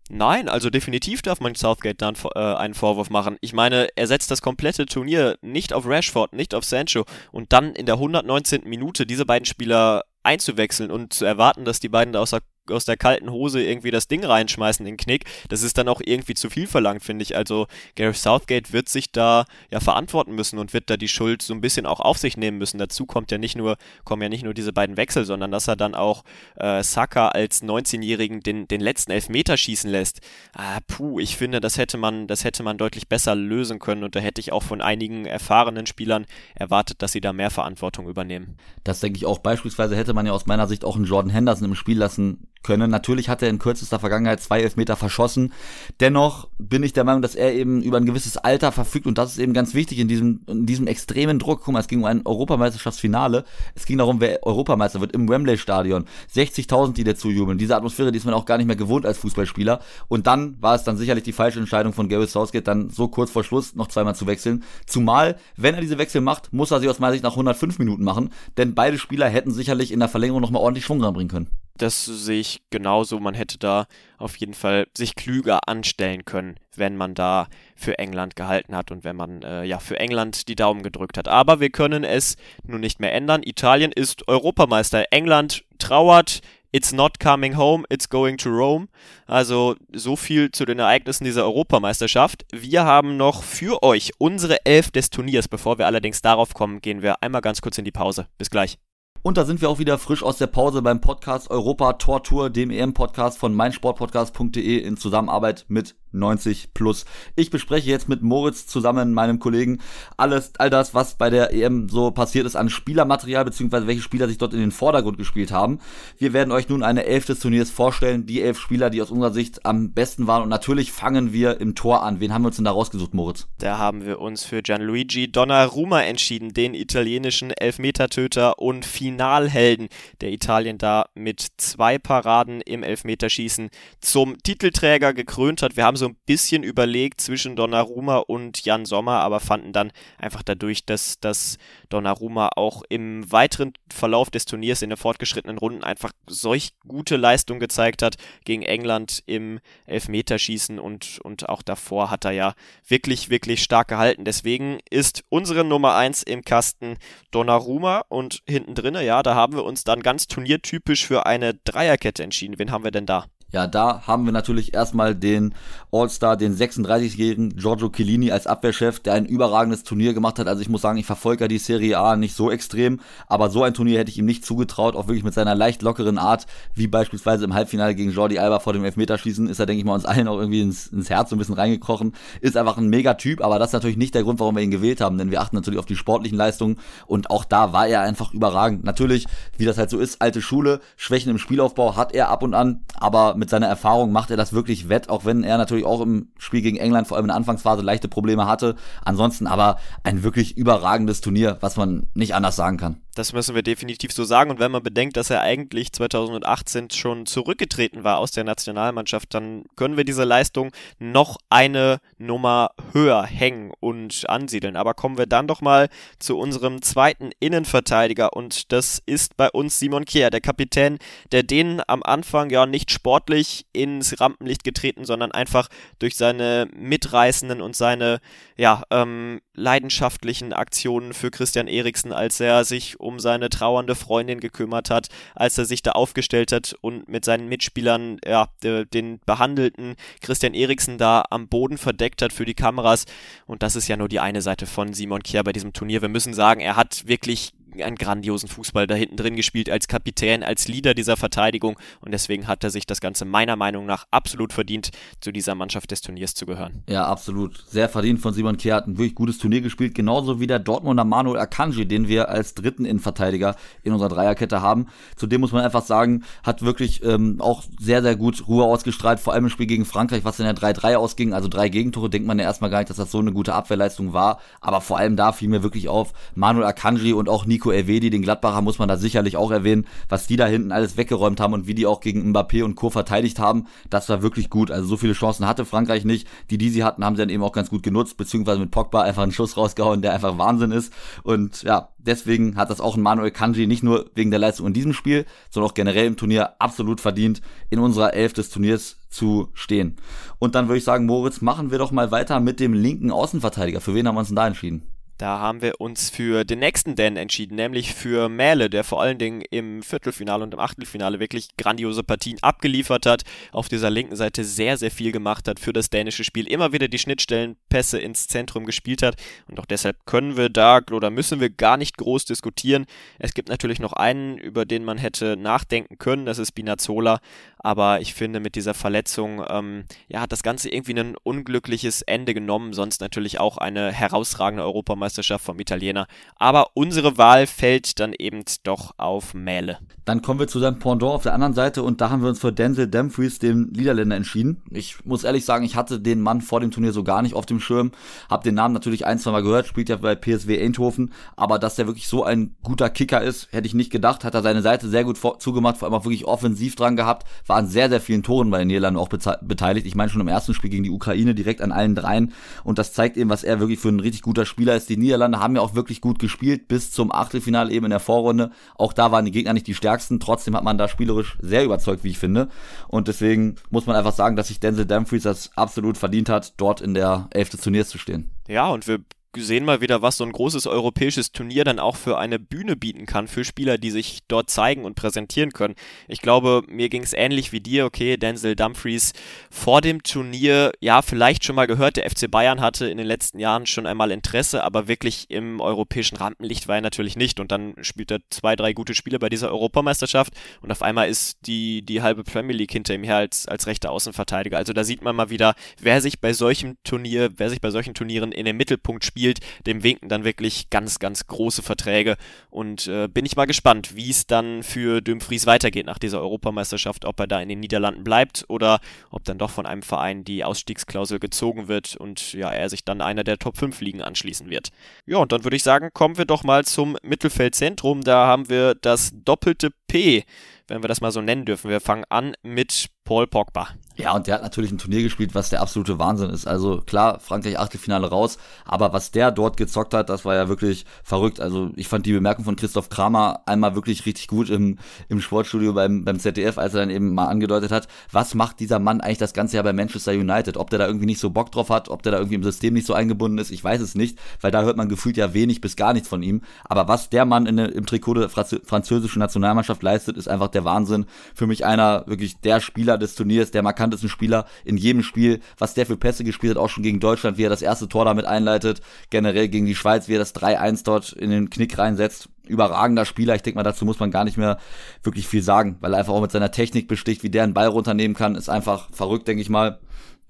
Nein, 0.10 0.50
also 0.50 0.70
definitiv 0.70 1.22
darf 1.22 1.40
man 1.40 1.56
Southgate 1.56 2.02
dann 2.02 2.16
äh, 2.36 2.40
einen 2.40 2.74
Vorwurf 2.74 3.12
machen. 3.12 3.38
Ich 3.40 3.54
meine, 3.54 3.88
er 3.96 4.08
setzt 4.08 4.32
das 4.32 4.42
komplette 4.42 4.88
Turnier 4.88 5.38
nicht 5.42 5.72
auf 5.72 5.86
Rashford, 5.86 6.34
nicht 6.34 6.56
auf 6.56 6.66
Sancho 6.66 7.06
und 7.32 7.54
dann 7.54 7.76
in 7.76 7.86
der 7.86 7.96
119. 7.96 8.64
Minute 8.66 9.06
diese 9.06 9.26
beiden 9.26 9.46
Spieler 9.46 10.04
einzuwechseln 10.24 10.92
und 10.92 11.14
zu 11.14 11.26
erwarten, 11.26 11.64
dass 11.64 11.80
die 11.80 11.90
beiden 11.90 12.12
da 12.12 12.20
aus 12.20 12.32
der 12.32 12.42
aus 12.70 12.86
der 12.86 12.98
kalten 12.98 13.32
Hose 13.32 13.62
irgendwie 13.64 13.92
das 13.92 14.08
Ding 14.08 14.24
reinschmeißen 14.24 14.86
in 14.86 14.94
den 14.94 14.98
Knick, 14.98 15.26
das 15.50 15.64
ist 15.64 15.78
dann 15.78 15.88
auch 15.88 16.02
irgendwie 16.04 16.36
zu 16.36 16.50
viel 16.50 16.68
verlangt, 16.68 17.04
finde 17.04 17.24
ich. 17.24 17.36
Also 17.36 17.68
Gareth 17.96 18.18
Southgate 18.18 18.72
wird 18.72 18.90
sich 18.90 19.12
da 19.12 19.46
ja 19.72 19.80
verantworten 19.80 20.36
müssen 20.36 20.60
und 20.60 20.74
wird 20.74 20.90
da 20.90 20.98
die 20.98 21.08
Schuld 21.08 21.42
so 21.42 21.54
ein 21.54 21.62
bisschen 21.62 21.86
auch 21.86 22.00
auf 22.00 22.18
sich 22.18 22.38
nehmen 22.38 22.58
müssen. 22.58 22.78
Dazu 22.78 23.06
kommt 23.06 23.32
ja 23.32 23.38
nicht 23.38 23.56
nur, 23.56 23.78
kommen 24.04 24.22
ja 24.22 24.30
nicht 24.30 24.44
nur 24.44 24.54
diese 24.54 24.74
beiden 24.74 24.98
Wechsel, 24.98 25.26
sondern 25.26 25.52
dass 25.52 25.68
er 25.68 25.76
dann 25.76 25.96
auch 25.96 26.24
äh, 26.56 26.84
Saka 26.84 27.30
als 27.30 27.64
19-Jährigen 27.64 28.42
den, 28.42 28.68
den 28.68 28.82
letzten 28.82 29.12
Elfmeter 29.12 29.58
schießen 29.58 29.90
lässt. 29.90 30.22
Ah, 30.54 30.80
puh, 30.88 31.20
ich 31.20 31.38
finde, 31.38 31.62
das 31.62 31.78
hätte 31.78 31.98
man, 31.98 32.28
das 32.28 32.44
hätte 32.44 32.64
man 32.64 32.78
deutlich 32.78 33.08
besser 33.08 33.36
lösen 33.36 33.80
können 33.80 34.04
und 34.04 34.16
da 34.16 34.20
hätte 34.20 34.42
ich 34.42 34.52
auch 34.52 34.64
von 34.64 34.82
einigen 34.82 35.26
erfahrenen 35.26 35.88
Spielern 35.88 36.26
erwartet, 36.56 37.02
dass 37.02 37.12
sie 37.12 37.22
da 37.22 37.34
mehr 37.34 37.50
Verantwortung 37.50 38.08
übernehmen. 38.08 38.58
Das 38.84 39.00
denke 39.00 39.18
ich 39.18 39.26
auch. 39.26 39.40
Beispielsweise 39.40 39.96
hätte 39.96 40.14
man 40.14 40.26
ja 40.26 40.32
aus 40.32 40.46
meiner 40.46 40.68
Sicht 40.68 40.86
auch 40.86 40.96
einen 40.96 41.06
Jordan 41.06 41.32
Henderson 41.32 41.70
im 41.70 41.76
Spiel 41.76 41.98
lassen 41.98 42.48
können. 42.64 42.92
Natürlich 42.92 43.30
hat 43.30 43.42
er 43.42 43.50
in 43.50 43.60
kürzester 43.60 44.00
Vergangenheit 44.00 44.42
zwei 44.42 44.62
Elfmeter 44.62 44.96
verschossen. 44.96 45.54
Dennoch 46.00 46.48
bin 46.58 46.84
ich 46.84 46.94
der 46.94 47.04
Meinung, 47.04 47.22
dass 47.22 47.36
er 47.36 47.54
eben 47.54 47.82
über 47.82 47.98
ein 47.98 48.06
gewisses 48.06 48.38
Alter 48.38 48.72
verfügt 48.72 49.06
und 49.08 49.18
das 49.18 49.34
ist 49.34 49.40
eben 49.40 49.54
ganz 49.54 49.74
wichtig 49.74 50.00
in 50.00 50.08
diesem, 50.08 50.42
in 50.48 50.66
diesem 50.66 50.88
extremen 50.88 51.40
Druck. 51.40 51.62
Guck 51.64 51.74
mal, 51.74 51.80
es 51.80 51.88
ging 51.88 52.00
um 52.00 52.06
ein 52.06 52.26
Europameisterschaftsfinale. 52.26 53.44
Es 53.76 53.86
ging 53.86 53.98
darum, 53.98 54.20
wer 54.22 54.44
Europameister 54.44 55.02
wird 55.02 55.14
im 55.14 55.30
Wembley 55.30 55.58
Stadion. 55.58 56.06
60.000, 56.34 56.94
die 56.94 57.04
dazu 57.04 57.30
jubeln. 57.30 57.58
Diese 57.58 57.76
Atmosphäre, 57.76 58.12
die 58.12 58.18
ist 58.18 58.26
man 58.26 58.34
auch 58.34 58.46
gar 58.46 58.58
nicht 58.58 58.68
mehr 58.68 58.76
gewohnt 58.76 59.06
als 59.06 59.18
Fußballspieler. 59.20 59.80
Und 60.08 60.28
dann 60.28 60.62
war 60.62 60.76
es 60.76 60.84
dann 60.84 60.98
sicherlich 60.98 61.24
die 61.24 61.34
falsche 61.34 61.60
Entscheidung 61.60 61.94
von 61.94 62.10
Gareth 62.10 62.30
Southgate, 62.30 62.68
dann 62.68 62.90
so 62.90 63.08
kurz 63.08 63.32
vor 63.32 63.44
Schluss 63.44 63.76
noch 63.76 63.88
zweimal 63.88 64.16
zu 64.16 64.28
wechseln. 64.28 64.64
Zumal, 64.86 65.38
wenn 65.58 65.76
er 65.76 65.82
diese 65.82 65.98
Wechsel 65.98 66.22
macht, 66.22 66.54
muss 66.54 66.72
er 66.72 66.80
sie 66.80 66.90
aus 66.90 67.00
meiner 67.00 67.14
Sicht 67.14 67.24
nach 67.24 67.32
105 67.32 67.80
Minuten 67.80 68.04
machen, 68.04 68.30
denn 68.58 68.76
beide 68.76 68.98
Spieler 68.98 69.28
hätten 69.28 69.52
sicherlich 69.52 69.92
in 69.92 70.00
der 70.00 70.10
Verlängerung 70.10 70.42
nochmal 70.42 70.62
ordentlich 70.62 70.86
Schwung 70.86 71.04
ranbringen 71.04 71.30
können. 71.30 71.48
Das 71.82 72.06
sehe 72.06 72.40
ich 72.40 72.62
genauso. 72.70 73.20
Man 73.20 73.34
hätte 73.34 73.58
da 73.58 73.88
auf 74.20 74.36
jeden 74.38 74.54
Fall 74.54 74.86
sich 74.96 75.16
klüger 75.16 75.68
anstellen 75.68 76.26
können, 76.26 76.58
wenn 76.76 76.96
man 76.96 77.16
da 77.16 77.48
für 77.76 77.98
England 77.98 78.36
gehalten 78.36 78.76
hat 78.76 78.92
und 78.92 79.04
wenn 79.04 79.16
man 79.16 79.42
äh, 79.42 79.64
ja 79.64 79.80
für 79.80 80.00
England 80.00 80.48
die 80.48 80.54
Daumen 80.54 80.84
gedrückt 80.84 81.18
hat. 81.18 81.28
Aber 81.28 81.60
wir 81.60 81.72
können 81.72 82.04
es 82.04 82.38
nun 82.64 82.82
nicht 82.82 83.00
mehr 83.00 83.14
ändern. 83.14 83.42
Italien 83.44 83.92
ist 83.92 84.28
Europameister. 84.28 85.06
England 85.10 85.64
trauert. 85.80 86.42
It's 86.72 86.94
not 86.94 87.20
coming 87.20 87.58
home, 87.58 87.84
it's 87.90 88.08
going 88.08 88.38
to 88.38 88.50
Rome. 88.50 88.88
Also 89.26 89.76
so 89.92 90.16
viel 90.16 90.52
zu 90.52 90.66
den 90.66 90.78
Ereignissen 90.78 91.24
dieser 91.24 91.46
Europameisterschaft. 91.46 92.46
Wir 92.54 92.86
haben 92.86 93.18
noch 93.18 93.42
für 93.42 93.82
euch 93.82 94.12
unsere 94.20 94.66
Elf 94.68 94.92
des 94.92 95.10
Turniers. 95.10 95.48
Bevor 95.48 95.80
wir 95.80 95.88
allerdings 95.88 96.22
darauf 96.22 96.54
kommen, 96.54 96.80
gehen 96.80 97.02
wir 97.02 97.24
einmal 97.24 97.42
ganz 97.42 97.60
kurz 97.60 97.80
in 97.80 97.86
die 97.86 97.92
Pause. 97.92 98.28
Bis 98.38 98.52
gleich. 98.52 98.78
Und 99.24 99.38
da 99.38 99.46
sind 99.46 99.62
wir 99.62 99.70
auch 99.70 99.78
wieder 99.78 100.00
frisch 100.00 100.24
aus 100.24 100.38
der 100.38 100.48
Pause 100.48 100.82
beim 100.82 101.00
Podcast 101.00 101.52
Europa 101.52 101.94
Tor 101.94 102.24
Tour, 102.24 102.50
dem 102.50 102.72
EM-Podcast 102.72 103.38
von 103.38 103.54
meinsportpodcast.de 103.54 104.80
in 104.80 104.98
Zusammenarbeit 104.98 105.66
mit 105.68 105.96
90 106.12 106.74
plus. 106.74 107.06
Ich 107.36 107.50
bespreche 107.50 107.90
jetzt 107.90 108.10
mit 108.10 108.22
Moritz 108.22 108.68
zusammen, 108.68 109.14
meinem 109.14 109.40
Kollegen, 109.40 109.80
alles, 110.18 110.54
all 110.58 110.70
das, 110.70 110.94
was 110.94 111.16
bei 111.16 111.30
der 111.30 111.54
EM 111.54 111.90
so 111.90 112.12
passiert 112.12 112.46
ist 112.46 112.56
an 112.56 112.70
Spielermaterial, 112.70 113.46
beziehungsweise 113.46 113.88
welche 113.88 114.02
Spieler 114.02 114.28
sich 114.28 114.38
dort 114.38 114.54
in 114.54 114.60
den 114.60 114.72
Vordergrund 114.72 115.18
gespielt 115.18 115.52
haben. 115.52 115.80
Wir 116.18 116.34
werden 116.34 116.52
euch 116.52 116.70
nun 116.70 116.84
eine 116.84 117.06
Elf 117.06 117.26
des 117.26 117.40
Turniers 117.40 117.70
vorstellen, 117.70 118.26
die 118.26 118.42
elf 118.42 118.60
Spieler, 118.60 118.90
die 118.90 119.02
aus 119.02 119.12
unserer 119.12 119.34
Sicht 119.34 119.66
am 119.66 119.94
besten 119.94 120.28
waren. 120.28 120.44
Und 120.44 120.50
natürlich 120.50 120.92
fangen 120.92 121.34
wir 121.34 121.60
im 121.60 121.76
Tor 121.76 122.04
an. 122.04 122.20
Wen 122.20 122.34
haben 122.34 122.44
wir 122.44 122.48
uns 122.48 122.58
denn 122.58 122.66
da 122.66 122.72
rausgesucht, 122.72 123.14
Moritz? 123.14 123.48
Da 123.58 123.78
haben 123.78 124.06
wir 124.06 124.20
uns 124.20 124.44
für 124.44 124.62
Gianluigi 124.62 125.32
Donnarumma 125.32 126.02
entschieden, 126.02 126.54
den 126.54 126.74
italienischen 126.74 127.52
Elfmetertöter 127.52 128.60
und 128.60 128.86
Finalhelden, 128.86 129.90
der 130.22 130.32
Italien 130.32 130.78
da 130.78 131.06
mit 131.16 131.46
zwei 131.58 131.98
Paraden 131.98 132.62
im 132.62 132.84
Elfmeterschießen 132.84 133.70
zum 134.00 134.38
Titelträger 134.44 135.14
gekrönt 135.14 135.62
hat. 135.62 135.78
Wir 135.78 135.86
haben 135.86 135.98
so 136.02 136.08
ein 136.08 136.18
bisschen 136.26 136.64
überlegt 136.64 137.22
zwischen 137.22 137.56
Donnarumma 137.56 138.18
und 138.18 138.66
Jan 138.66 138.86
Sommer, 138.86 139.20
aber 139.20 139.40
fanden 139.40 139.72
dann 139.72 139.92
einfach 140.18 140.42
dadurch, 140.42 140.84
dass, 140.84 141.20
dass 141.20 141.60
Donnarumma 141.90 142.50
auch 142.56 142.82
im 142.90 143.32
weiteren 143.32 143.74
Verlauf 143.90 144.32
des 144.32 144.46
Turniers 144.46 144.82
in 144.82 144.90
den 144.90 144.98
fortgeschrittenen 144.98 145.60
Runden 145.60 145.84
einfach 145.84 146.12
solch 146.28 146.74
gute 146.88 147.18
Leistung 147.18 147.60
gezeigt 147.60 148.02
hat 148.02 148.16
gegen 148.46 148.64
England 148.64 149.22
im 149.28 149.60
Elfmeterschießen 149.86 150.80
und, 150.80 151.20
und 151.20 151.48
auch 151.50 151.62
davor 151.62 152.10
hat 152.10 152.26
er 152.26 152.32
ja 152.32 152.56
wirklich, 152.88 153.30
wirklich 153.30 153.62
stark 153.62 153.90
gehalten. 153.90 154.26
Deswegen 154.26 154.80
ist 154.90 155.24
unsere 155.30 155.64
Nummer 155.64 155.96
1 155.96 156.24
im 156.24 156.44
Kasten 156.44 156.98
Donnarumma 157.30 158.06
und 158.10 158.42
hinten 158.48 158.74
drinne, 158.74 159.06
ja, 159.06 159.22
da 159.22 159.36
haben 159.36 159.54
wir 159.54 159.64
uns 159.64 159.84
dann 159.84 160.02
ganz 160.02 160.28
turniertypisch 160.28 161.06
für 161.06 161.28
eine 161.28 161.54
Dreierkette 161.54 162.24
entschieden. 162.24 162.58
Wen 162.58 162.72
haben 162.72 162.84
wir 162.84 162.92
denn 162.92 163.06
da? 163.06 163.28
Ja, 163.52 163.68
da 163.68 164.04
haben 164.08 164.26
wir 164.26 164.32
natürlich 164.32 164.74
erstmal 164.74 165.14
den 165.14 165.54
All-Star, 165.92 166.38
den 166.38 166.56
36-jährigen 166.56 167.58
Giorgio 167.58 167.90
Chiellini 167.90 168.32
als 168.32 168.48
Abwehrchef, 168.48 169.02
der 169.02 169.14
ein 169.14 169.26
überragendes 169.26 169.84
Turnier 169.84 170.14
gemacht 170.14 170.40
hat. 170.40 170.48
Also 170.48 170.62
ich 170.62 170.70
muss 170.70 170.82
sagen, 170.82 170.98
ich 170.98 171.06
verfolge 171.06 171.44
ja 171.44 171.48
die 171.50 171.58
Serie 171.58 172.00
A 172.00 172.16
nicht 172.16 172.34
so 172.34 172.50
extrem, 172.50 173.02
aber 173.28 173.50
so 173.50 173.64
ein 173.64 173.74
Turnier 173.74 174.00
hätte 174.00 174.10
ich 174.10 174.18
ihm 174.18 174.26
nicht 174.26 174.46
zugetraut, 174.46 174.96
auch 174.96 175.08
wirklich 175.08 175.26
mit 175.26 175.34
seiner 175.34 175.54
leicht 175.54 175.82
lockeren 175.82 176.18
Art, 176.18 176.46
wie 176.76 176.88
beispielsweise 176.88 177.44
im 177.44 177.54
Halbfinale 177.54 177.94
gegen 177.94 178.12
Jordi 178.12 178.40
Alba 178.40 178.60
vor 178.60 178.72
dem 178.72 178.86
Elfmeterschießen, 178.86 179.48
ist 179.48 179.60
er, 179.60 179.66
denke 179.66 179.80
ich 179.80 179.86
mal, 179.86 179.96
uns 179.96 180.06
allen 180.06 180.30
auch 180.30 180.40
irgendwie 180.40 180.62
ins, 180.62 180.88
ins 180.88 181.10
Herz 181.10 181.30
so 181.30 181.36
ein 181.36 181.40
bisschen 181.40 181.56
reingekrochen. 181.56 182.14
Ist 182.40 182.56
einfach 182.56 182.78
ein 182.78 182.88
mega 182.88 183.16
Typ, 183.16 183.44
aber 183.44 183.60
das 183.60 183.70
ist 183.70 183.74
natürlich 183.74 183.98
nicht 183.98 184.16
der 184.16 184.24
Grund, 184.24 184.40
warum 184.40 184.56
wir 184.56 184.64
ihn 184.64 184.72
gewählt 184.72 185.02
haben, 185.02 185.18
denn 185.18 185.30
wir 185.30 185.42
achten 185.42 185.58
natürlich 185.58 185.80
auf 185.80 185.86
die 185.86 185.98
sportlichen 185.98 186.38
Leistungen 186.38 186.78
und 187.06 187.30
auch 187.30 187.44
da 187.44 187.74
war 187.74 187.88
er 187.88 188.02
einfach 188.02 188.34
überragend. 188.34 188.86
Natürlich, 188.86 189.28
wie 189.58 189.66
das 189.66 189.78
halt 189.78 189.90
so 189.90 190.00
ist, 190.00 190.22
alte 190.22 190.42
Schule, 190.42 190.80
Schwächen 190.96 191.32
im 191.32 191.38
Spielaufbau 191.38 191.98
hat 191.98 192.14
er 192.14 192.30
ab 192.30 192.44
und 192.44 192.54
an, 192.54 192.86
aber 192.94 193.36
mit 193.42 193.50
seiner 193.50 193.68
Erfahrung 193.68 194.12
macht 194.12 194.30
er 194.32 194.38
das 194.38 194.54
wirklich 194.54 194.88
wett, 194.88 195.10
auch 195.10 195.26
wenn 195.26 195.44
er 195.44 195.58
natürlich 195.58 195.84
auch 195.84 196.00
im 196.00 196.30
Spiel 196.38 196.62
gegen 196.62 196.78
England 196.78 197.08
vor 197.08 197.18
allem 197.18 197.26
in 197.26 197.30
der 197.30 197.36
Anfangsphase 197.36 197.82
leichte 197.82 198.08
Probleme 198.08 198.48
hatte. 198.48 198.76
Ansonsten 199.04 199.48
aber 199.48 199.78
ein 200.04 200.22
wirklich 200.24 200.56
überragendes 200.56 201.22
Turnier, 201.22 201.58
was 201.60 201.76
man 201.76 202.08
nicht 202.14 202.36
anders 202.36 202.56
sagen 202.56 202.78
kann. 202.78 203.02
Das 203.16 203.34
müssen 203.34 203.56
wir 203.56 203.62
definitiv 203.62 204.14
so 204.14 204.24
sagen. 204.24 204.52
Und 204.52 204.60
wenn 204.60 204.72
man 204.72 204.84
bedenkt, 204.84 205.18
dass 205.18 205.30
er 205.30 205.42
eigentlich 205.42 205.92
2018 205.92 206.92
schon 206.92 207.26
zurückgetreten 207.26 208.04
war 208.04 208.20
aus 208.20 208.32
der 208.32 208.46
Nationalmannschaft, 208.46 209.34
dann 209.34 209.66
können 209.76 209.98
wir 209.98 210.06
diese 210.06 210.24
Leistung 210.24 210.72
noch 210.98 211.38
eine 211.50 212.00
Nummer 212.18 212.72
höher 212.94 213.24
hängen 213.24 213.72
und 213.80 214.30
ansiedeln. 214.30 214.78
Aber 214.78 214.94
kommen 214.94 215.18
wir 215.18 215.26
dann 215.26 215.48
doch 215.48 215.62
mal 215.62 215.90
zu 216.20 216.38
unserem 216.38 216.82
zweiten 216.82 217.32
Innenverteidiger. 217.40 218.34
Und 218.34 218.72
das 218.72 219.02
ist 219.06 219.36
bei 219.36 219.50
uns 219.50 219.78
Simon 219.78 220.06
Kier, 220.06 220.30
der 220.30 220.42
Kapitän, 220.42 220.98
der 221.34 221.44
den 221.44 221.82
am 221.88 222.04
Anfang 222.04 222.50
ja 222.50 222.66
nicht 222.66 222.92
sportlich 222.92 223.66
ins 223.74 224.22
Rampenlicht 224.22 224.64
getreten, 224.64 225.04
sondern 225.04 225.34
einfach 225.34 225.68
durch 226.00 226.16
seine 226.16 226.70
mitreißenden 226.74 227.62
und 227.62 227.76
seine 227.76 228.22
ja, 228.56 228.84
ähm, 228.90 229.42
leidenschaftlichen 229.54 230.54
Aktionen 230.54 231.14
für 231.14 231.32
Christian 231.32 231.68
Eriksen, 231.68 232.14
als 232.14 232.40
er 232.40 232.64
sich 232.64 233.01
um 233.02 233.20
seine 233.20 233.50
trauernde 233.50 233.96
Freundin 233.96 234.40
gekümmert 234.40 234.90
hat, 234.90 235.08
als 235.36 235.58
er 235.58 235.66
sich 235.66 235.82
da 235.82 235.92
aufgestellt 235.92 236.52
hat 236.52 236.76
und 236.82 237.10
mit 237.10 237.26
seinen 237.26 237.48
Mitspielern 237.48 238.20
ja, 238.26 238.48
den 238.64 239.20
behandelten 239.26 239.96
Christian 240.22 240.54
Eriksen 240.54 240.98
da 240.98 241.26
am 241.30 241.48
Boden 241.48 241.78
verdeckt 241.78 242.22
hat 242.22 242.34
für 242.34 242.46
die 242.46 242.54
Kameras. 242.54 243.06
Und 243.46 243.64
das 243.64 243.76
ist 243.76 243.88
ja 243.88 243.98
nur 243.98 244.10
die 244.10 244.20
eine 244.20 244.42
Seite 244.42 244.66
von 244.66 244.94
Simon 244.94 245.24
Kier 245.24 245.44
bei 245.44 245.54
diesem 245.54 245.74
Turnier. 245.74 246.02
Wir 246.02 246.10
müssen 246.10 246.34
sagen, 246.34 246.62
er 246.62 246.76
hat 246.76 247.08
wirklich 247.08 247.54
einen 247.80 247.96
grandiosen 247.96 248.50
Fußball 248.50 248.88
da 248.88 248.96
hinten 248.96 249.18
drin 249.18 249.36
gespielt, 249.36 249.70
als 249.70 249.88
Kapitän, 249.88 250.44
als 250.44 250.68
Leader 250.68 250.94
dieser 250.94 251.18
Verteidigung 251.18 251.78
und 252.02 252.12
deswegen 252.12 252.48
hat 252.48 252.64
er 252.64 252.70
sich 252.70 252.86
das 252.86 253.02
Ganze 253.02 253.26
meiner 253.26 253.56
Meinung 253.56 253.86
nach 253.86 254.06
absolut 254.12 254.54
verdient, 254.54 254.92
zu 255.20 255.32
dieser 255.32 255.56
Mannschaft 255.56 255.92
des 255.92 256.02
Turniers 256.02 256.34
zu 256.34 256.46
gehören. 256.46 256.84
Ja, 256.88 257.06
absolut. 257.06 257.64
Sehr 257.68 257.90
verdient 257.90 258.20
von 258.20 258.34
Simon 258.34 258.58
Kehr, 258.58 258.76
hat 258.76 258.88
ein 258.88 258.98
wirklich 258.98 259.16
gutes 259.16 259.38
Turnier 259.38 259.62
gespielt, 259.62 259.96
genauso 259.96 260.40
wie 260.40 260.48
der 260.48 260.60
Dortmunder 260.60 261.04
Manuel 261.04 261.40
Akanji, 261.40 261.88
den 261.88 262.08
wir 262.08 262.30
als 262.30 262.54
dritten 262.54 262.86
Innenverteidiger 262.86 263.56
in 263.84 263.94
unserer 263.94 264.10
Dreierkette 264.10 264.62
haben. 264.62 264.88
Zudem 265.16 265.42
muss 265.42 265.52
man 265.52 265.64
einfach 265.64 265.84
sagen, 265.84 266.24
hat 266.44 266.62
wirklich 266.62 267.04
ähm, 267.04 267.40
auch 267.40 267.64
sehr, 267.80 268.02
sehr 268.02 268.16
gut 268.16 268.48
Ruhe 268.48 268.66
ausgestrahlt, 268.66 269.20
vor 269.20 269.34
allem 269.34 269.46
im 269.46 269.50
Spiel 269.50 269.68
gegen 269.68 269.86
Frankreich, 269.86 270.24
was 270.24 270.40
in 270.40 270.46
der 270.46 270.56
3-3 270.56 270.96
ausging, 270.96 271.34
also 271.34 271.48
drei 271.48 271.70
Gegentore, 271.70 272.10
denkt 272.10 272.28
man 272.28 272.40
ja 272.40 272.46
erstmal 272.46 272.70
gar 272.70 272.80
nicht, 272.80 272.90
dass 272.90 272.98
das 272.98 273.12
so 273.12 273.20
eine 273.20 273.32
gute 273.32 273.54
Abwehrleistung 273.54 274.14
war, 274.14 274.40
aber 274.60 274.82
vor 274.82 274.98
allem 274.98 275.16
da 275.16 275.32
fiel 275.32 275.50
mir 275.50 275.64
wirklich 275.64 275.88
auf, 275.88 276.14
Manuel 276.36 276.66
Akanji 276.66 277.14
und 277.14 277.30
auch 277.30 277.46
Nico 277.46 277.61
Nico 277.62 277.72
Elvedi, 277.72 278.10
den 278.10 278.24
Gladbacher, 278.24 278.64
muss 278.64 278.80
man 278.80 278.90
da 278.90 278.98
sicherlich 278.98 279.38
auch 279.38 279.52
erwähnen, 279.52 279.86
was 280.10 280.26
die 280.26 280.36
da 280.36 280.48
hinten 280.48 280.72
alles 280.72 280.98
weggeräumt 280.98 281.40
haben 281.40 281.54
und 281.54 281.68
wie 281.68 281.76
die 281.76 281.86
auch 281.86 282.00
gegen 282.02 282.32
Mbappé 282.32 282.64
und 282.64 282.74
Co. 282.74 282.90
verteidigt 282.90 283.38
haben, 283.38 283.68
das 283.92 284.10
war 284.10 284.24
wirklich 284.24 284.50
gut. 284.50 284.72
Also 284.72 284.88
so 284.88 284.98
viele 284.98 285.14
Chancen 285.14 285.48
hatte 285.48 285.64
Frankreich 285.64 286.04
nicht. 286.04 286.28
Die, 286.50 286.58
die 286.58 286.70
sie 286.70 286.84
hatten, 286.84 287.06
haben 287.06 287.16
sie 287.16 287.22
dann 287.22 287.30
eben 287.30 287.44
auch 287.44 287.52
ganz 287.52 287.70
gut 287.70 287.84
genutzt, 287.84 288.18
beziehungsweise 288.18 288.60
mit 288.60 288.72
Pogba 288.72 289.04
einfach 289.04 289.22
einen 289.22 289.32
Schuss 289.32 289.58
rausgehauen, 289.58 290.02
der 290.02 290.14
einfach 290.14 290.40
Wahnsinn 290.40 290.72
ist. 290.72 290.92
Und 291.22 291.62
ja, 291.62 291.90
deswegen 292.00 292.56
hat 292.56 292.72
das 292.72 292.82
auch 292.82 292.98
ein 292.98 293.04
Manuel 293.04 293.30
Kanji 293.30 293.68
nicht 293.68 293.84
nur 293.84 294.10
wegen 294.16 294.32
der 294.32 294.40
Leistung 294.40 294.66
in 294.66 294.74
diesem 294.74 294.94
Spiel, 294.94 295.28
sondern 295.52 295.70
auch 295.70 295.76
generell 295.76 296.08
im 296.08 296.18
Turnier 296.18 296.60
absolut 296.60 297.00
verdient, 297.00 297.44
in 297.70 297.78
unserer 297.78 298.16
Elf 298.16 298.34
des 298.34 298.50
Turniers 298.50 298.98
zu 299.10 299.50
stehen. 299.54 299.98
Und 300.40 300.56
dann 300.56 300.68
würde 300.68 300.80
ich 300.80 300.84
sagen, 300.84 301.06
Moritz, 301.06 301.42
machen 301.42 301.70
wir 301.70 301.78
doch 301.78 301.92
mal 301.92 302.10
weiter 302.10 302.40
mit 302.40 302.60
dem 302.60 302.74
linken 302.74 303.12
Außenverteidiger. 303.12 303.82
Für 303.82 303.94
wen 303.94 304.08
haben 304.08 304.16
wir 304.16 304.20
uns 304.20 304.30
denn 304.30 304.36
da 304.36 304.48
entschieden? 304.48 304.91
Da 305.22 305.38
haben 305.38 305.62
wir 305.62 305.80
uns 305.80 306.10
für 306.10 306.44
den 306.46 306.58
nächsten 306.58 306.96
Dan 306.96 307.16
entschieden, 307.16 307.54
nämlich 307.54 307.94
für 307.94 308.28
Mähle, 308.28 308.72
der 308.72 308.84
vor 308.84 309.04
allen 309.04 309.20
Dingen 309.20 309.44
im 309.52 309.84
Viertelfinale 309.84 310.44
und 310.44 310.56
im 310.56 310.60
Achtelfinale 310.60 311.20
wirklich 311.20 311.50
grandiose 311.60 312.02
Partien 312.02 312.40
abgeliefert 312.42 313.06
hat, 313.06 313.22
auf 313.52 313.70
dieser 313.70 313.92
linken 313.92 314.16
Seite 314.16 314.44
sehr, 314.44 314.78
sehr 314.78 314.90
viel 314.90 315.12
gemacht 315.12 315.48
hat 315.48 315.60
für 315.60 315.74
das 315.74 315.92
dänische 315.92 316.24
Spiel, 316.24 316.48
immer 316.48 316.74
wieder 316.74 316.88
die 316.88 316.98
Schnittstellenpässe 316.98 318.00
ins 318.00 318.30
Zentrum 318.30 318.66
gespielt 318.66 319.04
hat 319.04 319.14
und 319.48 319.60
auch 319.60 319.68
deshalb 319.68 320.08
können 320.08 320.38
wir 320.38 320.50
da 320.50 320.80
oder 320.92 321.12
müssen 321.12 321.40
wir 321.40 321.52
gar 321.52 321.78
nicht 321.78 322.00
groß 322.00 322.26
diskutieren. 322.26 322.88
Es 323.20 323.36
gibt 323.36 323.50
natürlich 323.50 323.78
noch 323.78 323.94
einen, 323.94 324.40
über 324.40 324.66
den 324.66 324.84
man 324.84 324.98
hätte 324.98 325.38
nachdenken 325.38 326.00
können, 326.00 326.26
das 326.26 326.40
ist 326.40 326.54
Binazzola, 326.54 327.20
aber 327.60 328.02
ich 328.02 328.16
finde 328.16 328.40
mit 328.40 328.56
dieser 328.56 328.74
Verletzung, 328.74 329.46
ähm, 329.48 329.84
ja, 330.08 330.22
hat 330.22 330.32
das 330.32 330.42
Ganze 330.42 330.70
irgendwie 330.70 331.00
ein 331.00 331.16
unglückliches 331.22 332.02
Ende 332.02 332.34
genommen, 332.34 332.74
sonst 332.74 333.02
natürlich 333.02 333.40
auch 333.40 333.60
eine 333.60 333.92
herausragende 333.92 334.64
Europameisterschaft 334.64 335.11
Weltmeisterschaft 335.12 335.46
vom 335.46 335.60
Italiener. 335.60 336.08
Aber 336.36 336.72
unsere 336.74 337.18
Wahl 337.18 337.48
fällt 337.48 338.00
dann 338.00 338.14
eben 338.14 338.44
doch 338.64 338.94
auf 338.98 339.34
Mähle. 339.34 339.80
Dann 340.06 340.22
kommen 340.24 340.40
wir 340.40 340.48
zu 340.48 340.60
seinem 340.60 340.80
Pendant 340.80 341.14
auf 341.14 341.24
der 341.24 341.34
anderen 341.34 341.54
Seite 341.54 341.84
und 341.84 342.02
da 342.02 342.10
haben 342.10 342.24
wir 342.24 342.30
uns 342.30 342.40
für 342.40 342.52
Denzel 342.52 342.88
Dumfries, 342.88 343.38
dem 343.38 343.70
Niederländer, 343.72 344.16
entschieden. 344.16 344.62
Ich 344.72 345.06
muss 345.06 345.24
ehrlich 345.24 345.46
sagen, 345.46 345.64
ich 345.64 345.76
hatte 345.76 346.00
den 346.00 346.22
Mann 346.22 346.42
vor 346.42 346.60
dem 346.60 346.72
Turnier 346.72 346.92
so 346.92 347.04
gar 347.04 347.22
nicht 347.22 347.36
auf 347.36 347.46
dem 347.46 347.60
Schirm. 347.60 347.92
Hab 348.30 348.44
den 348.44 348.56
Namen 348.56 348.74
natürlich 348.74 349.06
ein, 349.06 349.20
zwei 349.20 349.32
Mal 349.32 349.44
gehört, 349.44 349.68
spielt 349.68 349.90
ja 349.90 349.98
bei 349.98 350.16
PSW 350.16 350.60
Eindhoven, 350.60 351.12
aber 351.36 351.60
dass 351.60 351.76
der 351.76 351.86
wirklich 351.86 352.08
so 352.08 352.24
ein 352.24 352.56
guter 352.64 352.90
Kicker 352.90 353.22
ist, 353.22 353.50
hätte 353.52 353.68
ich 353.68 353.76
nicht 353.76 353.92
gedacht. 353.92 354.24
Hat 354.24 354.34
er 354.34 354.42
seine 354.42 354.64
Seite 354.64 354.90
sehr 354.90 355.04
gut 355.04 355.20
vor 355.20 355.38
zugemacht, 355.38 355.78
vor 355.78 355.88
allem 355.88 355.96
auch 355.96 356.06
wirklich 356.06 356.26
offensiv 356.26 356.76
dran 356.76 356.96
gehabt, 356.96 357.28
war 357.46 357.58
an 357.58 357.68
sehr, 357.68 357.90
sehr 357.90 358.02
vielen 358.02 358.24
Toren 358.24 358.50
bei 358.50 358.58
den 358.58 358.68
Niederlanden 358.68 359.00
auch 359.00 359.10
beteiligt. 359.10 359.86
Ich 359.86 359.96
meine 359.96 360.10
schon 360.10 360.22
im 360.22 360.28
ersten 360.28 360.56
Spiel 360.56 360.72
gegen 360.72 360.84
die 360.84 360.90
Ukraine 360.90 361.36
direkt 361.36 361.62
an 361.62 361.72
allen 361.72 361.94
dreien 361.94 362.34
und 362.64 362.80
das 362.80 362.94
zeigt 362.94 363.18
eben, 363.18 363.30
was 363.30 363.44
er 363.44 363.60
wirklich 363.60 363.80
für 363.80 363.90
ein 363.90 364.00
richtig 364.00 364.24
guter 364.24 364.46
Spieler 364.46 364.76
ist. 364.76 364.90
Die 364.90 364.98
Niederlande 364.98 365.40
haben 365.40 365.56
ja 365.56 365.62
auch 365.62 365.76
wirklich 365.76 366.02
gut 366.02 366.18
gespielt 366.18 366.68
bis 366.68 366.92
zum 366.92 367.12
Achtelfinale 367.12 367.72
eben 367.72 367.86
in 367.86 367.92
der 367.92 368.00
Vorrunde. 368.00 368.52
Auch 368.76 368.94
da 368.94 369.12
waren 369.12 369.26
die 369.26 369.32
Gegner 369.32 369.54
nicht 369.54 369.68
die 369.68 369.76
stärksten. 369.92 370.20
Trotzdem 370.20 370.56
hat 370.56 370.64
man 370.64 370.78
da 370.78 370.88
spielerisch 370.88 371.38
sehr 371.42 371.66
überzeugt, 371.66 372.04
wie 372.04 372.10
ich 372.10 372.20
finde. 372.20 372.48
Und 372.88 373.08
deswegen 373.08 373.56
muss 373.70 373.86
man 373.86 373.96
einfach 373.96 374.14
sagen, 374.14 374.36
dass 374.36 374.48
sich 374.48 374.60
Denzel 374.60 374.86
Dumfries 374.86 375.24
das 375.24 375.52
absolut 375.56 375.98
verdient 375.98 376.30
hat, 376.30 376.54
dort 376.58 376.82
in 376.82 376.94
der 376.94 377.28
Elf 377.32 377.50
des 377.50 377.62
Turniers 377.62 377.90
zu 377.90 377.98
stehen. 377.98 378.32
Ja, 378.48 378.70
und 378.70 378.88
wir 378.88 379.00
sehen 379.38 379.64
mal 379.64 379.80
wieder, 379.80 380.02
was 380.02 380.18
so 380.18 380.26
ein 380.26 380.32
großes 380.32 380.68
europäisches 380.68 381.32
Turnier 381.32 381.64
dann 381.64 381.80
auch 381.80 381.96
für 381.96 382.18
eine 382.18 382.38
Bühne 382.38 382.76
bieten 382.76 383.06
kann, 383.06 383.28
für 383.28 383.46
Spieler, 383.46 383.78
die 383.78 383.92
sich 383.92 384.20
dort 384.28 384.50
zeigen 384.50 384.84
und 384.84 384.96
präsentieren 384.96 385.54
können. 385.54 385.76
Ich 386.10 386.22
glaube, 386.22 386.64
mir 386.68 386.90
ging 386.90 387.04
es 387.04 387.14
ähnlich 387.14 387.54
wie 387.54 387.62
dir, 387.62 387.86
okay, 387.86 388.18
Denzel 388.18 388.58
Dumfries 388.58 389.14
vor 389.50 389.80
dem 389.80 390.04
Turnier, 390.04 390.74
ja, 390.82 391.02
vielleicht 391.02 391.46
schon 391.46 391.56
mal 391.56 391.68
gehört, 391.68 391.96
der 391.96 392.10
FC 392.10 392.30
Bayern 392.30 392.60
hatte 392.60 392.88
in 392.88 392.98
den 392.98 393.08
letzten 393.08 393.40
Jahren 393.40 393.66
schon 393.66 393.88
einmal 393.88 394.12
Interesse, 394.12 394.66
aber 394.66 394.90
wirklich 394.90 395.28
im 395.30 395.62
europäischen 395.62 396.18
Rampenlicht 396.18 396.68
war 396.68 396.76
er 396.76 396.82
natürlich 396.82 397.16
nicht. 397.16 397.40
Und 397.40 397.54
dann 397.54 397.76
spielt 397.82 398.12
er 398.12 398.20
zwei, 398.30 398.58
drei 398.58 398.74
gute 398.74 398.94
Spiele 398.94 399.18
bei 399.18 399.30
dieser 399.30 399.50
Europameisterschaft 399.50 400.34
und 400.62 400.72
auf 400.72 400.82
einmal 400.82 401.08
ist 401.08 401.38
die, 401.48 401.84
die 401.84 402.02
halbe 402.02 402.26
Premier 402.26 402.56
League 402.56 402.72
hinter 402.74 402.94
ihm 402.94 403.04
her 403.04 403.18
als, 403.18 403.48
als 403.48 403.66
rechter 403.66 403.92
Außenverteidiger. 403.92 404.58
Also 404.58 404.74
da 404.74 404.84
sieht 404.84 405.04
man 405.04 405.16
mal 405.16 405.30
wieder, 405.30 405.56
wer 405.80 406.02
sich 406.02 406.20
bei 406.20 406.34
solchem 406.34 406.76
Turnier, 406.84 407.30
wer 407.38 407.50
sich 407.50 407.62
bei 407.62 407.72
solchen 407.72 407.94
Turnieren 407.94 408.34
in 408.34 408.46
den 408.46 408.58
Mittelpunkt 408.58 409.06
spielt, 409.06 409.21
spielt, 409.22 409.40
dem 409.68 409.84
winken 409.84 410.10
dann 410.10 410.24
wirklich 410.24 410.70
ganz, 410.72 410.98
ganz 410.98 411.28
große 411.28 411.62
Verträge. 411.62 412.18
Und 412.50 412.88
äh, 412.88 413.08
bin 413.08 413.26
ich 413.26 413.36
mal 413.36 413.46
gespannt, 413.46 413.96
wie 413.96 414.10
es 414.10 414.26
dann 414.26 414.64
für 414.64 415.02
Dumfries 415.02 415.46
weitergeht 415.46 415.86
nach 415.86 416.00
dieser 416.00 416.20
Europameisterschaft, 416.22 417.06
ob 417.06 417.20
er 417.20 417.28
da 417.28 417.40
in 417.40 417.50
den 417.50 417.60
Niederlanden 417.60 418.04
bleibt 418.04 418.46
oder 418.48 418.80
ob 419.12 419.24
dann 419.24 419.38
doch 419.38 419.52
von 419.52 419.68
einem 419.68 419.84
Verein 419.84 420.24
die 420.24 420.44
Ausstiegsklausel 420.44 421.20
gezogen 421.20 421.68
wird 421.68 421.96
und 421.96 422.34
ja, 422.34 422.50
er 422.50 422.70
sich 422.70 422.84
dann 422.84 423.02
einer 423.02 423.24
der 423.24 423.38
Top 423.38 423.58
5 423.58 423.80
Ligen 423.82 424.02
anschließen 424.02 424.50
wird. 424.50 424.70
Ja, 425.06 425.18
und 425.18 425.32
dann 425.32 425.44
würde 425.44 425.56
ich 425.56 425.64
sagen, 425.64 425.92
kommen 425.94 426.18
wir 426.18 426.26
doch 426.26 426.44
mal 426.44 426.66
zum 426.66 426.98
Mittelfeldzentrum. 427.04 428.02
Da 428.02 428.26
haben 428.26 428.50
wir 428.50 428.74
das 428.74 429.12
doppelte 429.14 429.70
P, 429.88 430.24
wenn 430.68 430.84
wir 430.84 430.88
das 430.88 431.02
mal 431.02 431.12
so 431.12 431.22
nennen 431.22 431.46
dürfen. 431.46 431.70
Wir 431.70 431.82
fangen 431.82 432.06
an 432.10 432.34
mit 432.42 432.88
Paul 433.04 433.28
Pogba. 433.28 433.68
Ja, 434.02 434.16
und 434.16 434.26
der 434.26 434.36
hat 434.36 434.42
natürlich 434.42 434.72
ein 434.72 434.80
Turnier 434.80 435.04
gespielt, 435.04 435.36
was 435.36 435.50
der 435.50 435.62
absolute 435.62 436.00
Wahnsinn 436.00 436.32
ist. 436.32 436.48
Also 436.48 436.82
klar, 436.82 437.20
Frankreich 437.20 437.60
Achtelfinale 437.60 438.10
raus, 438.10 438.40
aber 438.66 438.94
was 438.94 439.12
der 439.12 439.30
dort 439.30 439.58
gezockt 439.58 439.94
hat, 439.94 440.10
das 440.10 440.26
war 440.26 440.34
ja 440.34 440.50
wirklich 440.50 440.86
verrückt. 441.04 441.40
Also 441.40 441.70
ich 441.76 441.88
fand 441.88 442.08
die 442.08 442.14
Bemerkung 442.14 442.44
von 442.44 442.56
Christoph 442.56 442.90
Kramer 442.90 443.42
einmal 443.46 443.76
wirklich 443.76 444.08
richtig 444.08 444.28
gut 444.28 444.50
im, 444.50 444.80
im 445.08 445.22
Sportstudio 445.22 445.74
beim, 445.74 446.04
beim 446.04 446.18
ZDF, 446.18 446.58
als 446.58 446.74
er 446.74 446.80
dann 446.80 446.90
eben 446.90 447.14
mal 447.14 447.28
angedeutet 447.28 447.72
hat, 447.72 447.88
was 448.12 448.34
macht 448.34 448.60
dieser 448.60 448.80
Mann 448.80 449.02
eigentlich 449.02 449.20
das 449.20 449.34
ganze 449.34 449.58
Jahr 449.58 449.64
bei 449.64 449.74
Manchester 449.74 450.14
United? 450.14 450.58
Ob 450.58 450.72
der 450.72 450.80
da 450.80 450.88
irgendwie 450.88 451.06
nicht 451.06 451.20
so 451.20 451.30
Bock 451.30 451.52
drauf 451.52 451.70
hat, 451.70 451.90
ob 451.90 452.02
der 452.02 452.14
da 452.14 452.18
irgendwie 452.18 452.36
im 452.36 452.44
System 452.44 452.74
nicht 452.74 452.88
so 452.88 452.96
eingebunden 452.96 453.38
ist, 453.38 453.52
ich 453.52 453.64
weiß 453.64 453.82
es 453.82 453.94
nicht, 453.94 454.18
weil 454.42 454.50
da 454.50 454.64
hört 454.64 454.78
man 454.78 454.90
gefühlt 454.90 455.18
ja 455.18 455.36
wenig 455.36 455.62
bis 455.62 455.76
gar 455.76 455.94
nichts 455.94 456.10
von 456.10 456.24
ihm. 456.24 456.42
Aber 456.64 456.88
was 456.88 457.12
der 457.12 457.26
Mann 457.26 457.46
in, 457.46 457.60
im 457.60 457.86
Trikot 457.86 458.16
der 458.16 458.30
französischen 458.30 459.20
Nationalmannschaft 459.20 459.84
leistet, 459.84 460.18
ist 460.18 460.28
einfach 460.28 460.48
der 460.48 460.66
Wahnsinn. 460.66 461.06
Für 461.36 461.46
mich 461.46 461.66
einer 461.66 462.04
wirklich 462.08 462.40
der 462.40 462.62
Spieler 462.62 462.98
des 462.98 463.14
Turniers, 463.14 463.52
der 463.52 463.62
markantesten 463.92 464.10
Spieler 464.10 464.46
in 464.64 464.78
jedem 464.78 465.04
Spiel, 465.04 465.42
was 465.58 465.74
der 465.74 465.86
für 465.86 465.98
Pässe 465.98 466.24
gespielt 466.24 466.56
hat, 466.56 466.64
auch 466.64 466.70
schon 466.70 466.84
gegen 466.84 467.00
Deutschland, 467.00 467.38
wie 467.38 467.44
er 467.44 467.50
das 467.50 467.62
erste 467.62 467.88
Tor 467.88 468.06
damit 468.06 468.26
einleitet, 468.26 468.82
generell 469.10 469.50
gegen 469.50 469.66
die 469.66 469.76
Schweiz, 469.76 470.08
wie 470.08 470.16
er 470.16 470.20
das 470.20 470.36
3-1 470.36 470.84
dort 470.84 471.12
in 471.14 471.30
den 471.30 471.50
Knick 471.50 471.78
reinsetzt. 471.78 472.30
Überragender 472.48 473.06
Spieler, 473.06 473.36
ich 473.36 473.44
denke 473.44 473.58
mal, 473.58 473.64
dazu 473.64 473.86
muss 473.86 474.00
man 474.00 474.12
gar 474.12 474.24
nicht 474.24 474.38
mehr 474.38 474.58
wirklich 475.04 475.28
viel 475.28 475.44
sagen, 475.44 475.78
weil 475.80 475.94
er 475.94 476.00
einfach 476.00 476.14
auch 476.14 476.22
mit 476.22 476.32
seiner 476.32 476.52
Technik 476.52 476.88
besticht, 476.88 477.24
wie 477.24 477.30
der 477.30 477.44
einen 477.44 477.54
Ball 477.54 477.68
runternehmen 477.68 478.16
kann, 478.16 478.36
ist 478.36 478.50
einfach 478.50 478.90
verrückt, 478.92 479.28
denke 479.28 479.42
ich 479.42 479.50
mal. 479.50 479.80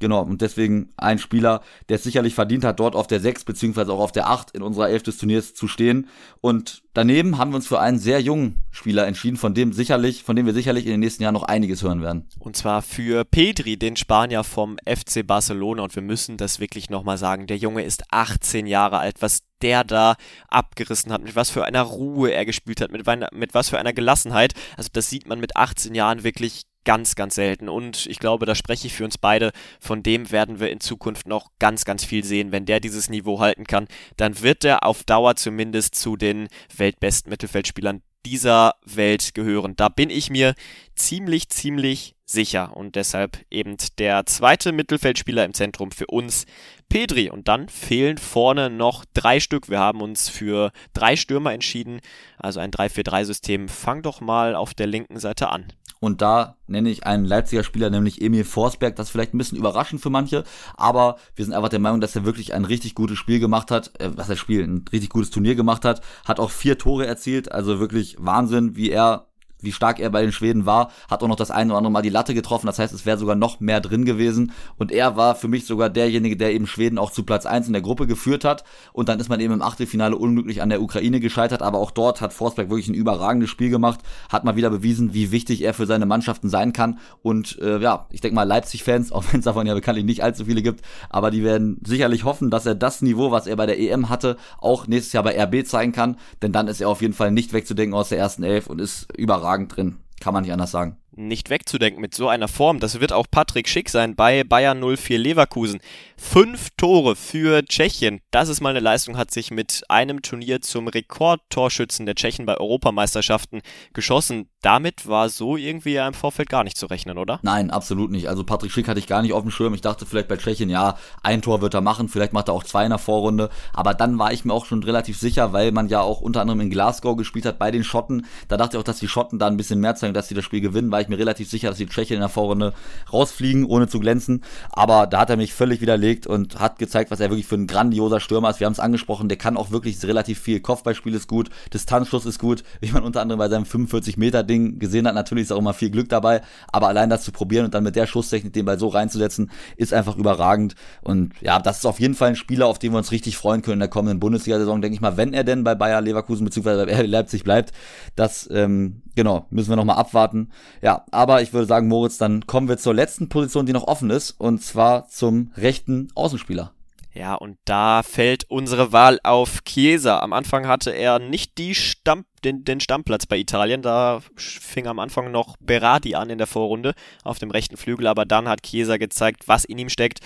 Genau, 0.02 0.24
und 0.24 0.42
deswegen 0.42 0.90
ein 0.98 1.20
Spieler, 1.20 1.62
der 1.88 1.98
es 1.98 2.04
sicherlich 2.04 2.34
verdient 2.34 2.66
hat, 2.66 2.80
dort 2.80 2.96
auf 2.96 3.06
der 3.06 3.20
6 3.20 3.46
beziehungsweise 3.46 3.94
auch 3.94 4.00
auf 4.00 4.12
der 4.12 4.32
8 4.32 4.50
in 4.52 4.64
unserer 4.64 4.90
11 4.90 5.04
des 5.04 5.18
Turniers 5.20 5.54
zu 5.54 5.68
stehen. 5.68 6.08
Und 6.42 6.82
daneben 6.96 7.38
haben 7.38 7.52
wir 7.52 7.58
uns 7.58 7.68
für 7.68 7.80
einen 7.80 8.00
sehr 8.00 8.20
jungen 8.20 8.64
Spieler 8.72 9.06
entschieden, 9.06 9.38
von 9.38 9.54
dem 9.54 9.74
sicherlich, 9.74 10.24
von 10.24 10.36
dem 10.36 10.48
wir 10.48 10.54
sicherlich 10.54 10.86
in 10.86 10.92
den 10.92 11.02
nächsten 11.02 11.22
Jahren 11.22 11.36
noch 11.36 11.44
einiges 11.44 11.84
hören 11.84 12.02
werden. 12.02 12.28
Und 12.40 12.56
zwar 12.56 12.82
für 12.82 13.26
Pedri, 13.26 13.78
den 13.78 13.96
Spanier 13.96 14.44
vom 14.44 14.78
FC 14.88 15.26
Barcelona. 15.26 15.84
Und 15.84 15.94
wir 15.94 16.02
müssen 16.02 16.38
das 16.38 16.60
wirklich 16.60 16.90
nochmal 16.90 17.20
sagen. 17.20 17.46
Der 17.46 17.58
Junge 17.58 17.84
ist 17.84 18.04
18 18.10 18.66
Jahre 18.66 18.98
alt. 18.98 19.22
Was 19.22 19.44
der 19.62 19.84
da 19.84 20.16
abgerissen 20.48 21.12
hat, 21.14 21.22
mit 21.22 21.36
was 21.36 21.52
für 21.52 21.66
einer 21.66 21.84
Ruhe 21.84 22.32
er 22.32 22.46
gespielt 22.46 22.82
hat, 22.82 22.92
mit, 22.92 23.06
mit 23.34 23.54
was 23.54 23.70
für 23.70 23.78
einer 23.78 23.94
Gelassenheit. 23.94 24.56
Also 24.76 24.90
das 24.92 25.12
sieht 25.12 25.28
man 25.28 25.40
mit 25.40 25.56
18 25.56 25.94
Jahren 25.94 26.24
wirklich 26.24 26.64
ganz, 26.84 27.16
ganz 27.16 27.36
selten. 27.36 27.70
Und 27.70 28.06
ich 28.08 28.20
glaube, 28.20 28.46
da 28.46 28.56
spreche 28.56 28.88
ich 28.88 28.94
für 28.94 29.06
uns 29.06 29.18
beide. 29.18 29.52
Von 29.80 30.04
dem 30.04 30.32
werden 30.32 30.60
wir 30.60 30.72
in 30.72 30.80
Zukunft 30.80 31.28
noch 31.28 31.52
ganz, 31.60 31.86
ganz 31.86 32.04
viel 32.04 32.24
sehen. 32.24 32.52
Wenn 32.52 32.66
der 32.66 32.80
dieses 32.80 33.10
Niveau 33.10 33.40
halten 33.40 33.66
kann, 33.66 33.88
dann 34.18 34.42
wird 34.42 34.64
er 34.64 34.86
auf 34.86 35.04
Dauer 35.04 35.36
zumindest 35.36 35.96
zu 35.96 36.18
den 36.18 36.48
weltbesten 36.76 37.30
Mittelfeldspielern 37.30 38.02
dieser 38.26 38.76
Welt 38.86 39.34
gehören. 39.34 39.76
Da 39.76 39.90
bin 39.90 40.10
ich 40.10 40.30
mir 40.30 40.54
ziemlich, 41.02 41.50
ziemlich 41.50 42.16
sicher. 42.26 42.76
Und 42.76 42.96
deshalb 42.96 43.44
eben 43.50 43.76
der 43.98 44.26
zweite 44.26 44.72
Mittelfeldspieler 44.72 45.46
im 45.46 45.54
Zentrum 45.54 45.92
für 45.92 46.08
uns, 46.08 46.46
Pedri. 46.90 47.30
Und 47.30 47.48
dann 47.48 47.70
fehlen 47.70 48.18
vorne 48.18 48.70
noch 48.70 49.06
drei 49.14 49.40
Stück. 49.40 49.70
Wir 49.70 49.80
haben 49.80 50.02
uns 50.02 50.30
für 50.30 50.72
drei 50.94 51.16
Stürmer 51.16 51.54
entschieden. 51.54 52.02
Also 52.38 52.60
ein 52.60 52.72
3-4-3-System. 52.72 53.68
Fang 53.68 54.02
doch 54.02 54.22
mal 54.22 54.56
auf 54.56 54.74
der 54.74 54.88
linken 54.88 55.20
Seite 55.20 55.50
an. 55.50 55.66
Und 56.00 56.24
da 56.24 56.58
nenne 56.66 56.90
ich 56.90 57.06
einen 57.06 57.26
Leipziger 57.26 57.64
Spieler, 57.64 57.92
nämlich 57.92 58.24
Emil 58.24 58.44
Forsberg. 58.44 58.96
Das 58.96 59.08
ist 59.08 59.12
vielleicht 59.12 59.36
ein 59.36 59.38
bisschen 59.38 59.60
überraschend 59.60 60.02
für 60.02 60.10
manche, 60.10 60.44
aber 60.76 61.18
wir 61.36 61.46
sind 61.46 61.54
einfach 61.54 61.70
der 61.70 61.78
Meinung, 61.78 62.02
dass 62.02 62.16
er 62.16 62.26
wirklich 62.26 62.56
ein 62.56 62.66
richtig 62.66 62.96
gutes 62.96 63.20
Spiel 63.20 63.40
gemacht 63.40 63.70
hat, 63.70 63.92
äh, 64.02 64.10
was 64.16 64.28
er 64.28 64.36
Spiel, 64.36 64.64
ein 64.64 64.84
richtig 64.92 65.12
gutes 65.12 65.30
Turnier 65.30 65.54
gemacht 65.54 65.86
hat, 65.86 66.02
hat 66.26 66.40
auch 66.40 66.50
vier 66.50 66.80
Tore 66.80 67.06
erzielt, 67.06 67.52
also 67.52 67.80
wirklich 67.80 68.16
Wahnsinn, 68.18 68.76
wie 68.76 68.90
er 68.90 69.28
wie 69.62 69.72
stark 69.72 70.00
er 70.00 70.10
bei 70.10 70.22
den 70.22 70.32
Schweden 70.32 70.66
war, 70.66 70.92
hat 71.10 71.24
auch 71.24 71.28
noch 71.28 71.36
das 71.36 71.52
eine 71.52 71.72
oder 71.72 71.78
andere 71.78 71.92
Mal 71.92 72.02
die 72.02 72.10
Latte 72.10 72.34
getroffen. 72.34 72.68
Das 72.68 72.80
heißt, 72.80 72.94
es 72.94 73.06
wäre 73.06 73.18
sogar 73.18 73.36
noch 73.36 73.60
mehr 73.60 73.82
drin 73.82 74.06
gewesen. 74.06 74.52
Und 74.78 74.92
er 74.92 75.16
war 75.16 75.36
für 75.36 75.48
mich 75.48 75.66
sogar 75.66 75.90
derjenige, 75.90 76.38
der 76.38 76.54
eben 76.54 76.68
Schweden 76.68 76.98
auch 76.98 77.12
zu 77.12 77.24
Platz 77.24 77.46
eins 77.46 77.68
in 77.68 77.74
der 77.74 77.82
Gruppe 77.82 78.08
geführt 78.08 78.44
hat. 78.44 78.64
Und 78.94 79.10
dann 79.10 79.20
ist 79.20 79.30
man 79.30 79.40
eben 79.40 79.54
im 79.54 79.62
Achtelfinale 79.62 80.16
unglücklich 80.16 80.62
an 80.62 80.70
der 80.70 80.82
Ukraine 80.82 81.20
gescheitert. 81.20 81.62
Aber 81.62 81.80
auch 81.80 81.92
dort 81.92 82.22
hat 82.22 82.34
Forsberg 82.34 82.70
wirklich 82.70 82.88
ein 82.88 82.94
überragendes 82.94 83.50
Spiel 83.50 83.70
gemacht, 83.70 84.00
hat 84.30 84.44
mal 84.44 84.56
wieder 84.56 84.70
bewiesen, 84.70 85.14
wie 85.14 85.32
wichtig 85.32 85.64
er 85.64 85.74
für 85.74 85.86
seine 85.86 86.06
Mannschaften 86.06 86.50
sein 86.50 86.74
kann. 86.74 87.00
Und 87.22 87.60
äh, 87.60 87.80
ja, 87.80 88.08
ich 88.10 88.22
denke 88.22 88.36
mal, 88.36 88.44
Leipzig-Fans, 88.44 89.12
auch 89.12 89.24
wenn 89.32 89.40
es 89.40 89.46
davon 89.46 89.68
ja 89.68 89.74
bekanntlich 89.74 90.06
nicht 90.06 90.24
allzu 90.24 90.46
viele 90.46 90.62
gibt, 90.62 90.82
aber 91.10 91.32
die 91.32 91.44
werden 91.44 91.80
sicherlich 91.86 92.24
hoffen, 92.24 92.50
dass 92.50 92.66
er 92.66 92.76
das 92.76 93.02
Niveau, 93.02 93.32
was 93.32 93.48
er 93.48 93.56
bei 93.56 93.66
der 93.66 93.80
EM 93.80 94.10
hatte, 94.10 94.38
auch 94.60 94.88
nächstes 94.88 95.14
Jahr 95.14 95.24
bei 95.24 95.42
RB 95.42 95.66
zeigen 95.66 95.92
kann. 95.92 96.18
Denn 96.42 96.52
dann 96.52 96.68
ist 96.68 96.82
er 96.82 96.90
auf 96.90 97.02
jeden 97.02 97.14
Fall 97.14 97.32
nicht 97.32 97.54
wegzudenken 97.54 97.94
aus 97.94 98.10
der 98.10 98.18
ersten 98.18 98.44
Elf 98.44 98.68
und 98.68 98.80
ist 98.80 99.08
überragend 99.18 99.51
drin. 99.58 99.98
Kann 100.20 100.34
man 100.34 100.44
nicht 100.44 100.54
anders 100.54 100.72
sagen 100.72 101.01
nicht 101.14 101.50
wegzudenken 101.50 102.02
mit 102.02 102.16
so 102.16 102.28
einer 102.28 102.48
Form. 102.48 102.80
Das 102.80 103.00
wird 103.00 103.12
auch 103.14 103.26
Patrick 103.30 103.68
Schick 103.68 103.90
sein 103.90 104.16
bei 104.16 104.44
Bayern 104.44 104.80
04 104.80 105.18
Leverkusen. 105.18 105.80
Fünf 106.18 106.70
Tore 106.78 107.16
für 107.16 107.66
Tschechien. 107.66 108.22
Das 108.32 108.48
ist 108.48 108.62
mal 108.62 108.70
eine 108.70 108.80
Leistung, 108.80 109.18
hat 109.18 109.32
sich 109.32 109.52
mit 109.52 109.84
einem 109.90 110.22
Turnier 110.22 110.62
zum 110.62 110.88
Rekordtorschützen 110.88 112.06
der 112.06 112.16
Tschechen 112.16 112.46
bei 112.46 112.58
Europameisterschaften 112.58 113.62
geschossen. 113.94 114.48
Damit 114.62 115.08
war 115.08 115.30
so 115.30 115.58
irgendwie 115.58 115.94
ja 115.94 116.08
im 116.08 116.14
Vorfeld 116.14 116.48
gar 116.50 116.64
nicht 116.64 116.78
zu 116.78 116.86
rechnen, 116.86 117.18
oder? 117.18 117.40
Nein, 117.42 117.72
absolut 117.72 118.12
nicht. 118.12 118.30
Also 118.30 118.44
Patrick 118.44 118.72
Schick 118.72 118.88
hatte 118.88 119.00
ich 119.00 119.08
gar 119.08 119.24
nicht 119.24 119.34
auf 119.34 119.42
dem 119.42 119.52
Schirm. 119.52 119.74
Ich 119.74 119.82
dachte 119.82 120.06
vielleicht 120.06 120.28
bei 120.28 120.38
Tschechien, 120.38 120.70
ja, 120.70 120.98
ein 121.24 121.42
Tor 121.42 121.62
wird 121.62 121.74
er 121.74 121.82
machen, 121.82 122.08
vielleicht 122.08 122.34
macht 122.34 122.48
er 122.48 122.54
auch 122.54 122.64
zwei 122.64 122.84
in 122.84 122.92
der 122.92 123.00
Vorrunde. 123.00 123.50
Aber 123.74 123.96
dann 123.96 124.20
war 124.20 124.32
ich 124.32 124.46
mir 124.46 124.54
auch 124.54 124.66
schon 124.66 124.84
relativ 124.84 125.18
sicher, 125.18 125.54
weil 125.54 125.72
man 125.72 125.90
ja 125.90 126.02
auch 126.02 126.22
unter 126.22 126.42
anderem 126.42 126.62
in 126.62 126.70
Glasgow 126.70 127.18
gespielt 127.18 127.46
hat 127.46 127.58
bei 127.58 127.72
den 127.72 127.84
Schotten. 127.84 128.26
Da 128.48 128.58
dachte 128.58 128.78
ich 128.78 128.80
auch, 128.80 128.86
dass 128.86 129.00
die 129.00 129.08
Schotten 129.08 129.40
da 129.40 129.48
ein 129.48 129.58
bisschen 129.58 129.80
mehr 129.80 129.96
zeigen, 129.96 130.14
dass 130.14 130.28
sie 130.28 130.36
das 130.36 130.46
Spiel 130.46 130.62
gewinnen, 130.62 130.92
ich 131.02 131.10
mir 131.10 131.18
relativ 131.18 131.50
sicher, 131.50 131.70
dass 131.70 131.78
die 131.78 131.88
Tschechen 131.88 132.16
in 132.16 132.22
der 132.22 132.30
Vorrunde 132.30 132.74
rausfliegen, 133.12 133.66
ohne 133.66 133.88
zu 133.88 134.00
glänzen. 134.00 134.44
Aber 134.70 135.08
da 135.08 135.22
hat 135.22 135.30
er 135.30 135.38
mich 135.38 135.54
völlig 135.54 135.82
widerlegt 135.82 136.28
und 136.28 136.60
hat 136.60 136.80
gezeigt, 136.80 137.12
was 137.12 137.20
er 137.20 137.30
wirklich 137.30 137.48
für 137.48 137.56
ein 137.56 137.68
grandioser 137.68 138.20
Stürmer 138.20 138.50
ist. 138.50 138.60
Wir 138.60 138.66
haben 138.66 138.74
es 138.74 138.80
angesprochen, 138.80 139.30
der 139.30 139.38
kann 139.38 139.58
auch 139.58 139.72
wirklich 139.72 140.02
relativ 140.04 140.40
viel. 140.40 140.60
Kopfballspiel 140.60 141.14
ist 141.14 141.28
gut, 141.28 141.50
Distanzschuss 141.74 142.26
ist 142.26 142.40
gut, 142.40 142.64
wie 142.82 142.92
man 142.92 143.04
unter 143.04 143.22
anderem 143.22 143.40
bei 143.40 143.50
seinem 143.50 143.64
45-Meter-Ding 143.64 144.80
gesehen 144.80 145.08
hat. 145.08 145.16
Natürlich 145.16 145.44
ist 145.44 145.52
auch 145.52 145.60
immer 145.60 145.74
viel 145.74 145.90
Glück 145.90 146.10
dabei, 146.10 146.42
aber 146.72 146.88
allein 146.88 147.10
das 147.10 147.24
zu 147.24 147.32
probieren 147.32 147.66
und 147.66 147.74
dann 147.74 147.84
mit 147.84 147.96
der 147.96 148.08
Schusstechnik 148.08 148.54
den 148.54 148.66
Ball 148.66 148.80
so 148.80 148.88
reinzusetzen, 148.88 149.52
ist 149.78 149.94
einfach 149.94 150.18
überragend. 150.18 150.76
Und 151.02 151.34
ja, 151.42 151.60
das 151.60 151.78
ist 151.78 151.86
auf 151.86 152.00
jeden 152.00 152.16
Fall 152.16 152.30
ein 152.30 152.36
Spieler, 152.36 152.68
auf 152.68 152.80
den 152.80 152.92
wir 152.92 152.98
uns 152.98 153.12
richtig 153.12 153.38
freuen 153.38 153.62
können 153.62 153.76
in 153.76 153.80
der 153.80 153.90
kommenden 153.90 154.20
Bundesliga-Saison, 154.20 154.82
denke 154.82 154.96
ich 154.96 155.02
mal, 155.02 155.18
wenn 155.18 155.34
er 155.34 155.44
denn 155.44 155.64
bei 155.64 155.76
Bayer 155.76 156.02
Leverkusen 156.02 156.46
bzw. 156.46 156.86
bei 156.86 157.02
Leipzig 157.04 157.44
bleibt. 157.44 157.72
Das 158.16 158.50
ähm, 158.52 159.02
genau, 159.16 159.46
müssen 159.50 159.70
wir 159.70 159.76
nochmal 159.76 159.98
abwarten. 159.98 160.52
Ja, 160.82 161.06
aber 161.12 161.42
ich 161.42 161.54
würde 161.54 161.68
sagen, 161.68 161.88
Moritz, 161.88 162.18
dann 162.18 162.48
kommen 162.48 162.68
wir 162.68 162.78
zur 162.78 162.94
letzten 162.94 163.30
Position, 163.30 163.66
die 163.66 163.74
noch 163.74 163.88
offen 163.88 164.10
ist, 164.10 164.32
und 164.32 164.62
zwar 164.62 165.08
zum 165.08 165.52
rechten 165.56 166.10
Außenspieler. 166.16 166.74
Ja, 167.14 167.36
und 167.36 167.58
da 167.66 168.04
fällt 168.04 168.46
unsere 168.50 168.94
Wahl 168.94 169.20
auf 169.24 169.64
Chiesa. 169.66 170.20
Am 170.20 170.32
Anfang 170.32 170.66
hatte 170.66 170.92
er 170.92 171.20
nicht 171.20 171.58
die 171.58 171.76
Stamm, 171.76 172.24
den, 172.46 172.64
den 172.64 172.80
Stammplatz 172.80 173.26
bei 173.26 173.38
Italien. 173.38 173.82
Da 173.82 174.22
fing 174.38 174.88
am 174.88 174.98
Anfang 174.98 175.30
noch 175.30 175.58
Berardi 175.60 176.16
an 176.16 176.30
in 176.30 176.38
der 176.38 176.48
Vorrunde 176.48 176.94
auf 177.26 177.38
dem 177.38 177.52
rechten 177.52 177.76
Flügel, 177.76 178.08
aber 178.08 178.24
dann 178.24 178.48
hat 178.48 178.64
Chiesa 178.64 178.96
gezeigt, 178.96 179.50
was 179.50 179.66
in 179.66 179.78
ihm 179.78 179.90
steckt. 179.90 180.22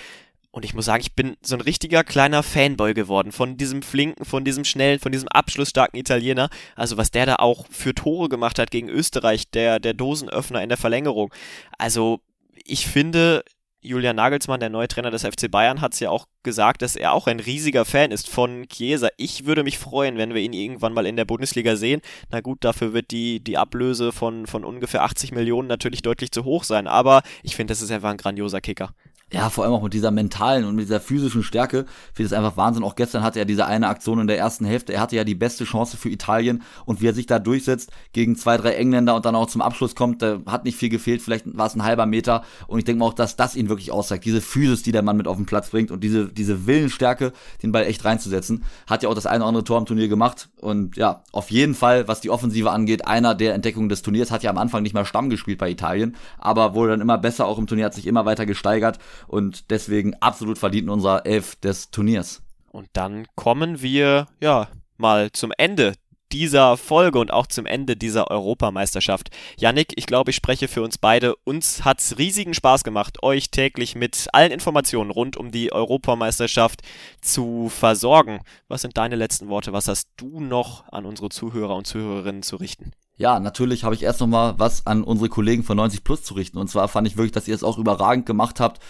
Und 0.55 0.63
ich 0.63 0.73
muss 0.73 0.85
sagen, 0.85 1.01
ich 1.01 1.11
bin 1.11 1.35
so 1.41 1.57
ein 1.57 1.61
richtiger 1.61 2.05
kleiner 2.05 2.41
Fanboy 2.41 2.93
geworden 2.93 3.33
von 3.33 3.57
diesem 3.57 3.81
flinken, 3.81 4.23
von 4.23 4.45
diesem 4.45 4.63
schnellen, 4.63 4.99
von 4.99 5.11
diesem 5.11 5.27
abschlussstarken 5.27 5.99
Italiener. 5.99 6.49
Also 6.77 6.95
was 6.95 7.11
der 7.11 7.25
da 7.25 7.35
auch 7.39 7.65
für 7.69 7.93
Tore 7.93 8.29
gemacht 8.29 8.57
hat 8.57 8.71
gegen 8.71 8.87
Österreich, 8.87 9.49
der, 9.51 9.81
der 9.81 9.93
Dosenöffner 9.93 10.63
in 10.63 10.69
der 10.69 10.77
Verlängerung. 10.77 11.33
Also 11.77 12.21
ich 12.63 12.87
finde, 12.87 13.43
Julian 13.81 14.15
Nagelsmann, 14.15 14.61
der 14.61 14.69
neue 14.69 14.87
Trainer 14.87 15.11
des 15.11 15.23
FC 15.23 15.51
Bayern, 15.51 15.81
hat 15.81 15.91
es 15.91 15.99
ja 15.99 16.09
auch 16.09 16.25
gesagt, 16.41 16.81
dass 16.81 16.95
er 16.95 17.11
auch 17.11 17.27
ein 17.27 17.41
riesiger 17.41 17.83
Fan 17.83 18.11
ist 18.11 18.29
von 18.29 18.65
Chiesa. 18.69 19.09
Ich 19.17 19.45
würde 19.45 19.65
mich 19.65 19.77
freuen, 19.77 20.17
wenn 20.17 20.33
wir 20.33 20.41
ihn 20.41 20.53
irgendwann 20.53 20.93
mal 20.93 21.05
in 21.05 21.17
der 21.17 21.25
Bundesliga 21.25 21.75
sehen. 21.75 21.99
Na 22.31 22.39
gut, 22.39 22.63
dafür 22.63 22.93
wird 22.93 23.11
die, 23.11 23.43
die 23.43 23.57
Ablöse 23.57 24.13
von, 24.13 24.47
von 24.47 24.63
ungefähr 24.63 25.03
80 25.03 25.33
Millionen 25.33 25.67
natürlich 25.67 26.01
deutlich 26.01 26.31
zu 26.31 26.45
hoch 26.45 26.63
sein. 26.63 26.87
Aber 26.87 27.23
ich 27.43 27.57
finde, 27.57 27.73
das 27.73 27.81
ist 27.81 27.91
einfach 27.91 28.11
ein 28.11 28.15
grandioser 28.15 28.61
Kicker 28.61 28.93
ja, 29.33 29.49
vor 29.49 29.63
allem 29.63 29.73
auch 29.73 29.81
mit 29.81 29.93
dieser 29.95 30.11
mentalen 30.11 30.65
und 30.65 30.75
mit 30.75 30.85
dieser 30.85 30.99
physischen 30.99 31.41
Stärke, 31.41 31.85
finde 32.13 32.27
ich 32.27 32.37
einfach 32.37 32.57
Wahnsinn. 32.57 32.83
Auch 32.83 32.95
gestern 32.95 33.23
hatte 33.23 33.39
er 33.39 33.45
diese 33.45 33.65
eine 33.65 33.87
Aktion 33.87 34.19
in 34.19 34.27
der 34.27 34.37
ersten 34.37 34.65
Hälfte. 34.65 34.93
Er 34.93 35.01
hatte 35.01 35.15
ja 35.15 35.23
die 35.23 35.33
beste 35.33 35.63
Chance 35.63 35.97
für 35.97 36.09
Italien 36.09 36.61
und 36.85 37.01
wie 37.01 37.07
er 37.07 37.13
sich 37.15 37.25
da 37.25 37.39
durchsetzt 37.39 37.91
gegen 38.13 38.35
zwei, 38.35 38.55
drei 38.57 38.75
Engländer 38.75 39.15
und 39.15 39.25
dann 39.25 39.35
auch 39.35 39.47
zum 39.47 39.63
Abschluss 39.63 39.95
kommt, 39.95 40.21
da 40.21 40.41
hat 40.45 40.63
nicht 40.63 40.77
viel 40.77 40.89
gefehlt. 40.89 41.23
Vielleicht 41.23 41.57
war 41.57 41.65
es 41.65 41.75
ein 41.75 41.83
halber 41.83 42.05
Meter 42.05 42.43
und 42.67 42.77
ich 42.77 42.85
denke 42.85 42.99
mal 42.99 43.07
auch, 43.07 43.13
dass 43.13 43.35
das 43.35 43.55
ihn 43.55 43.67
wirklich 43.67 43.91
auszeigt. 43.91 44.25
Diese 44.25 44.41
Physis, 44.41 44.83
die 44.83 44.91
der 44.91 45.01
Mann 45.01 45.17
mit 45.17 45.27
auf 45.27 45.37
den 45.37 45.47
Platz 45.47 45.71
bringt 45.71 45.89
und 45.89 46.03
diese, 46.03 46.27
diese 46.31 46.67
Willensstärke, 46.67 47.33
den 47.63 47.71
Ball 47.71 47.85
echt 47.85 48.05
reinzusetzen. 48.05 48.63
Hat 48.85 49.01
ja 49.01 49.09
auch 49.09 49.15
das 49.15 49.25
eine 49.25 49.39
oder 49.39 49.47
andere 49.47 49.63
Tor 49.63 49.79
im 49.79 49.87
Turnier 49.87 50.07
gemacht 50.07 50.49
und 50.61 50.97
ja, 50.97 51.23
auf 51.31 51.49
jeden 51.49 51.73
Fall, 51.73 52.07
was 52.07 52.21
die 52.21 52.29
Offensive 52.29 52.69
angeht, 52.69 53.07
einer 53.07 53.33
der 53.33 53.55
Entdeckungen 53.55 53.89
des 53.89 54.03
Turniers, 54.03 54.29
hat 54.29 54.43
ja 54.43 54.51
am 54.51 54.59
Anfang 54.59 54.83
nicht 54.83 54.93
mal 54.93 55.03
Stamm 55.03 55.31
gespielt 55.31 55.57
bei 55.57 55.71
Italien, 55.71 56.15
aber 56.37 56.75
wurde 56.75 56.91
dann 56.91 57.01
immer 57.01 57.17
besser 57.17 57.47
auch 57.47 57.57
im 57.57 57.65
Turnier, 57.65 57.85
hat 57.85 57.95
sich 57.95 58.05
immer 58.05 58.25
weiter 58.25 58.45
gesteigert 58.45 58.99
und 59.27 59.69
deswegen 59.71 60.13
absolut 60.15 60.57
verdient 60.57 60.83
in 60.83 60.89
unserer 60.89 61.25
Elf 61.25 61.55
des 61.57 61.91
Turniers. 61.91 62.41
Und 62.71 62.89
dann 62.93 63.25
kommen 63.35 63.81
wir, 63.81 64.27
ja, 64.41 64.67
mal 64.97 65.31
zum 65.31 65.51
Ende 65.57 65.93
dieser 66.31 66.75
Folge 66.75 67.19
und 67.19 67.31
auch 67.31 67.47
zum 67.47 67.65
Ende 67.65 67.95
dieser 67.95 68.29
Europameisterschaft. 68.29 69.29
Yannick, 69.57 69.93
ich 69.95 70.05
glaube, 70.05 70.31
ich 70.31 70.35
spreche 70.35 70.67
für 70.67 70.81
uns 70.81 70.97
beide. 70.97 71.35
Uns 71.45 71.85
hat 71.85 72.01
es 72.01 72.17
riesigen 72.17 72.53
Spaß 72.53 72.83
gemacht, 72.83 73.23
euch 73.23 73.51
täglich 73.51 73.95
mit 73.95 74.27
allen 74.33 74.51
Informationen 74.51 75.11
rund 75.11 75.37
um 75.37 75.51
die 75.51 75.71
Europameisterschaft 75.71 76.81
zu 77.21 77.69
versorgen. 77.69 78.41
Was 78.67 78.81
sind 78.81 78.97
deine 78.97 79.15
letzten 79.15 79.47
Worte? 79.47 79.71
Was 79.71 79.87
hast 79.87 80.09
du 80.17 80.41
noch 80.41 80.91
an 80.91 81.05
unsere 81.05 81.29
Zuhörer 81.29 81.75
und 81.75 81.87
Zuhörerinnen 81.87 82.43
zu 82.43 82.57
richten? 82.57 82.91
Ja, 83.17 83.39
natürlich 83.39 83.85
habe 83.85 83.95
ich 83.95 84.03
erst 84.03 84.19
noch 84.19 84.27
mal 84.27 84.55
was 84.57 84.85
an 84.85 85.01
unsere 85.01 85.29
Kollegen 85.29 85.63
von 85.63 85.77
90 85.77 86.03
Plus 86.03 86.21
zu 86.23 86.33
richten. 86.33 86.57
Und 86.57 86.69
zwar 86.69 86.89
fand 86.89 87.07
ich 87.07 87.15
wirklich, 87.15 87.31
dass 87.31 87.47
ihr 87.47 87.55
es 87.55 87.63
auch 87.63 87.77
überragend 87.77 88.25
gemacht 88.25 88.59
habt. 88.59 88.81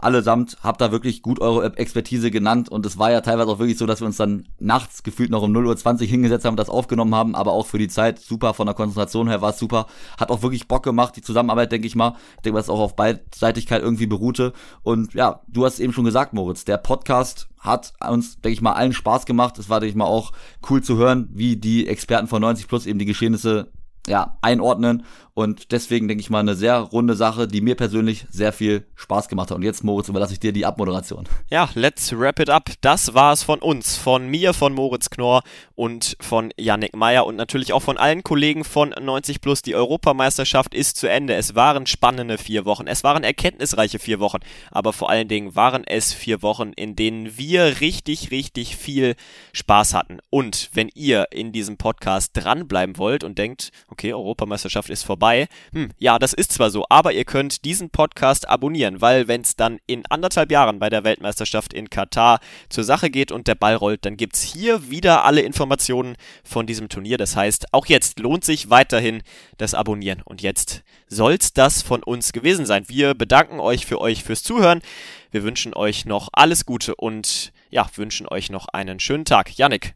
Allesamt 0.00 0.56
habt 0.62 0.80
da 0.80 0.90
wirklich 0.90 1.20
gut 1.20 1.38
eure 1.38 1.76
Expertise 1.76 2.30
genannt. 2.30 2.70
Und 2.70 2.86
es 2.86 2.98
war 2.98 3.12
ja 3.12 3.20
teilweise 3.20 3.50
auch 3.50 3.58
wirklich 3.58 3.76
so, 3.76 3.84
dass 3.84 4.00
wir 4.00 4.06
uns 4.06 4.16
dann 4.16 4.48
nachts 4.58 5.02
gefühlt 5.02 5.28
noch 5.28 5.42
um 5.42 5.54
0.20 5.54 6.00
Uhr 6.00 6.06
hingesetzt 6.06 6.46
haben 6.46 6.54
und 6.54 6.60
das 6.60 6.70
aufgenommen 6.70 7.14
haben. 7.14 7.34
Aber 7.34 7.52
auch 7.52 7.66
für 7.66 7.76
die 7.76 7.88
Zeit 7.88 8.20
super, 8.20 8.54
von 8.54 8.66
der 8.66 8.74
Konzentration 8.74 9.28
her 9.28 9.42
war 9.42 9.50
es 9.50 9.58
super. 9.58 9.86
Hat 10.18 10.30
auch 10.30 10.40
wirklich 10.40 10.66
Bock 10.66 10.82
gemacht, 10.82 11.14
die 11.16 11.22
Zusammenarbeit, 11.22 11.70
denke 11.70 11.86
ich 11.86 11.94
mal. 11.94 12.14
Ich 12.36 12.42
denke, 12.42 12.58
was 12.58 12.70
auch 12.70 12.80
auf 12.80 12.96
Beidseitigkeit 12.96 13.82
irgendwie 13.82 14.06
beruhte. 14.06 14.54
Und 14.82 15.12
ja, 15.12 15.42
du 15.46 15.66
hast 15.66 15.78
eben 15.78 15.92
schon 15.92 16.06
gesagt, 16.06 16.32
Moritz, 16.32 16.64
der 16.64 16.78
Podcast 16.78 17.48
hat 17.58 17.92
uns, 18.06 18.40
denke 18.40 18.54
ich 18.54 18.62
mal, 18.62 18.72
allen 18.72 18.92
Spaß 18.94 19.26
gemacht. 19.26 19.58
Es 19.58 19.68
war, 19.68 19.80
denke 19.80 19.90
ich 19.90 19.96
mal, 19.96 20.04
auch 20.04 20.32
cool 20.70 20.82
zu 20.82 20.96
hören, 20.96 21.28
wie 21.32 21.56
die 21.56 21.86
Experten 21.86 22.28
von 22.28 22.40
90 22.40 22.68
Plus 22.68 22.86
eben 22.86 22.98
die 22.98 23.06
Geschehnisse 23.06 23.72
ja, 24.06 24.36
einordnen 24.42 25.04
und 25.36 25.72
deswegen 25.72 26.06
denke 26.06 26.20
ich 26.20 26.30
mal 26.30 26.38
eine 26.38 26.54
sehr 26.54 26.78
runde 26.78 27.16
Sache, 27.16 27.48
die 27.48 27.60
mir 27.60 27.74
persönlich 27.74 28.24
sehr 28.30 28.52
viel 28.52 28.86
Spaß 28.94 29.28
gemacht 29.28 29.50
hat. 29.50 29.56
Und 29.56 29.64
jetzt, 29.64 29.82
Moritz, 29.82 30.08
überlasse 30.08 30.32
ich 30.32 30.38
dir 30.38 30.52
die 30.52 30.64
Abmoderation. 30.64 31.28
Ja, 31.50 31.68
let's 31.74 32.16
wrap 32.16 32.38
it 32.38 32.48
up. 32.48 32.70
Das 32.82 33.14
war 33.14 33.32
es 33.32 33.42
von 33.42 33.58
uns, 33.58 33.96
von 33.96 34.28
mir, 34.28 34.54
von 34.54 34.72
Moritz 34.72 35.10
Knorr 35.10 35.42
und 35.74 36.16
von 36.20 36.52
Yannick 36.56 36.94
Meyer 36.94 37.26
und 37.26 37.34
natürlich 37.34 37.72
auch 37.72 37.82
von 37.82 37.98
allen 37.98 38.22
Kollegen 38.22 38.62
von 38.62 38.90
90 38.90 39.40
Plus. 39.40 39.62
Die 39.62 39.74
Europameisterschaft 39.74 40.72
ist 40.72 40.98
zu 40.98 41.10
Ende. 41.10 41.34
Es 41.34 41.56
waren 41.56 41.86
spannende 41.86 42.38
vier 42.38 42.64
Wochen. 42.64 42.86
Es 42.86 43.02
waren 43.02 43.24
erkenntnisreiche 43.24 43.98
vier 43.98 44.20
Wochen. 44.20 44.38
Aber 44.70 44.92
vor 44.92 45.10
allen 45.10 45.26
Dingen 45.26 45.56
waren 45.56 45.82
es 45.84 46.12
vier 46.12 46.42
Wochen, 46.42 46.72
in 46.76 46.94
denen 46.94 47.36
wir 47.36 47.80
richtig, 47.80 48.30
richtig 48.30 48.76
viel 48.76 49.16
Spaß 49.52 49.94
hatten. 49.94 50.18
Und 50.30 50.70
wenn 50.74 50.90
ihr 50.94 51.26
in 51.32 51.50
diesem 51.50 51.76
Podcast 51.76 52.30
dranbleiben 52.34 52.98
wollt 52.98 53.24
und 53.24 53.36
denkt, 53.36 53.72
okay, 53.88 54.12
Europameisterschaft 54.12 54.90
ist 54.90 55.02
vorbei, 55.02 55.23
vorbei. 55.24 55.48
Hm, 55.72 55.90
ja, 55.98 56.18
das 56.18 56.34
ist 56.34 56.52
zwar 56.52 56.70
so, 56.70 56.84
aber 56.90 57.12
ihr 57.12 57.24
könnt 57.24 57.64
diesen 57.64 57.88
Podcast 57.88 58.48
abonnieren, 58.48 59.00
weil 59.00 59.26
wenn 59.26 59.40
es 59.40 59.56
dann 59.56 59.78
in 59.86 60.04
anderthalb 60.10 60.50
Jahren 60.50 60.78
bei 60.78 60.90
der 60.90 61.04
Weltmeisterschaft 61.04 61.72
in 61.72 61.88
Katar 61.88 62.40
zur 62.68 62.84
Sache 62.84 63.08
geht 63.08 63.32
und 63.32 63.46
der 63.46 63.54
Ball 63.54 63.74
rollt, 63.74 64.04
dann 64.04 64.18
gibt 64.18 64.36
es 64.36 64.42
hier 64.42 64.90
wieder 64.90 65.24
alle 65.24 65.40
Informationen 65.40 66.16
von 66.44 66.66
diesem 66.66 66.90
Turnier. 66.90 67.16
Das 67.16 67.36
heißt, 67.36 67.72
auch 67.72 67.86
jetzt 67.86 68.20
lohnt 68.20 68.44
sich 68.44 68.68
weiterhin 68.68 69.22
das 69.56 69.72
Abonnieren. 69.74 70.20
Und 70.22 70.42
jetzt 70.42 70.82
soll's 71.08 71.54
das 71.54 71.80
von 71.80 72.02
uns 72.02 72.32
gewesen 72.32 72.66
sein. 72.66 72.84
Wir 72.88 73.14
bedanken 73.14 73.60
euch 73.60 73.86
für 73.86 74.00
euch 74.00 74.24
fürs 74.24 74.42
Zuhören. 74.42 74.82
Wir 75.30 75.42
wünschen 75.42 75.74
euch 75.74 76.04
noch 76.04 76.28
alles 76.32 76.66
Gute 76.66 76.94
und 76.94 77.52
ja, 77.70 77.88
wünschen 77.94 78.28
euch 78.28 78.50
noch 78.50 78.68
einen 78.68 79.00
schönen 79.00 79.24
Tag. 79.24 79.56
Yannick, 79.56 79.94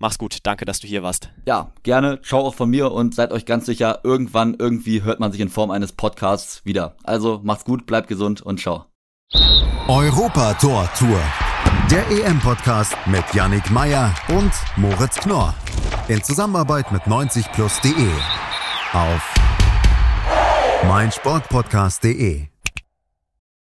Mach's 0.00 0.16
gut, 0.16 0.38
danke, 0.44 0.64
dass 0.64 0.80
du 0.80 0.86
hier 0.86 1.02
warst. 1.02 1.28
Ja, 1.46 1.72
gerne. 1.82 2.22
Ciao 2.22 2.40
auch 2.40 2.54
von 2.54 2.70
mir 2.70 2.90
und 2.90 3.14
seid 3.14 3.32
euch 3.32 3.44
ganz 3.44 3.66
sicher, 3.66 4.00
irgendwann, 4.02 4.56
irgendwie 4.58 5.02
hört 5.02 5.20
man 5.20 5.30
sich 5.30 5.42
in 5.42 5.50
Form 5.50 5.70
eines 5.70 5.92
Podcasts 5.92 6.64
wieder. 6.64 6.96
Also 7.04 7.40
macht's 7.44 7.64
gut, 7.64 7.84
bleibt 7.84 8.08
gesund 8.08 8.40
und 8.40 8.58
ciao. 8.58 8.86
Europa 9.88 10.54
Tor 10.54 10.88
Tour. 10.98 11.20
Der 11.90 12.08
EM-Podcast 12.10 12.96
mit 13.06 13.24
Yannick 13.34 13.70
Meyer 13.70 14.14
und 14.28 14.52
Moritz 14.76 15.16
Knorr. 15.20 15.54
In 16.08 16.22
Zusammenarbeit 16.22 16.90
mit 16.92 17.02
90plus.de. 17.02 18.08
Auf 18.94 19.34
meinsportpodcast.de 20.88 22.49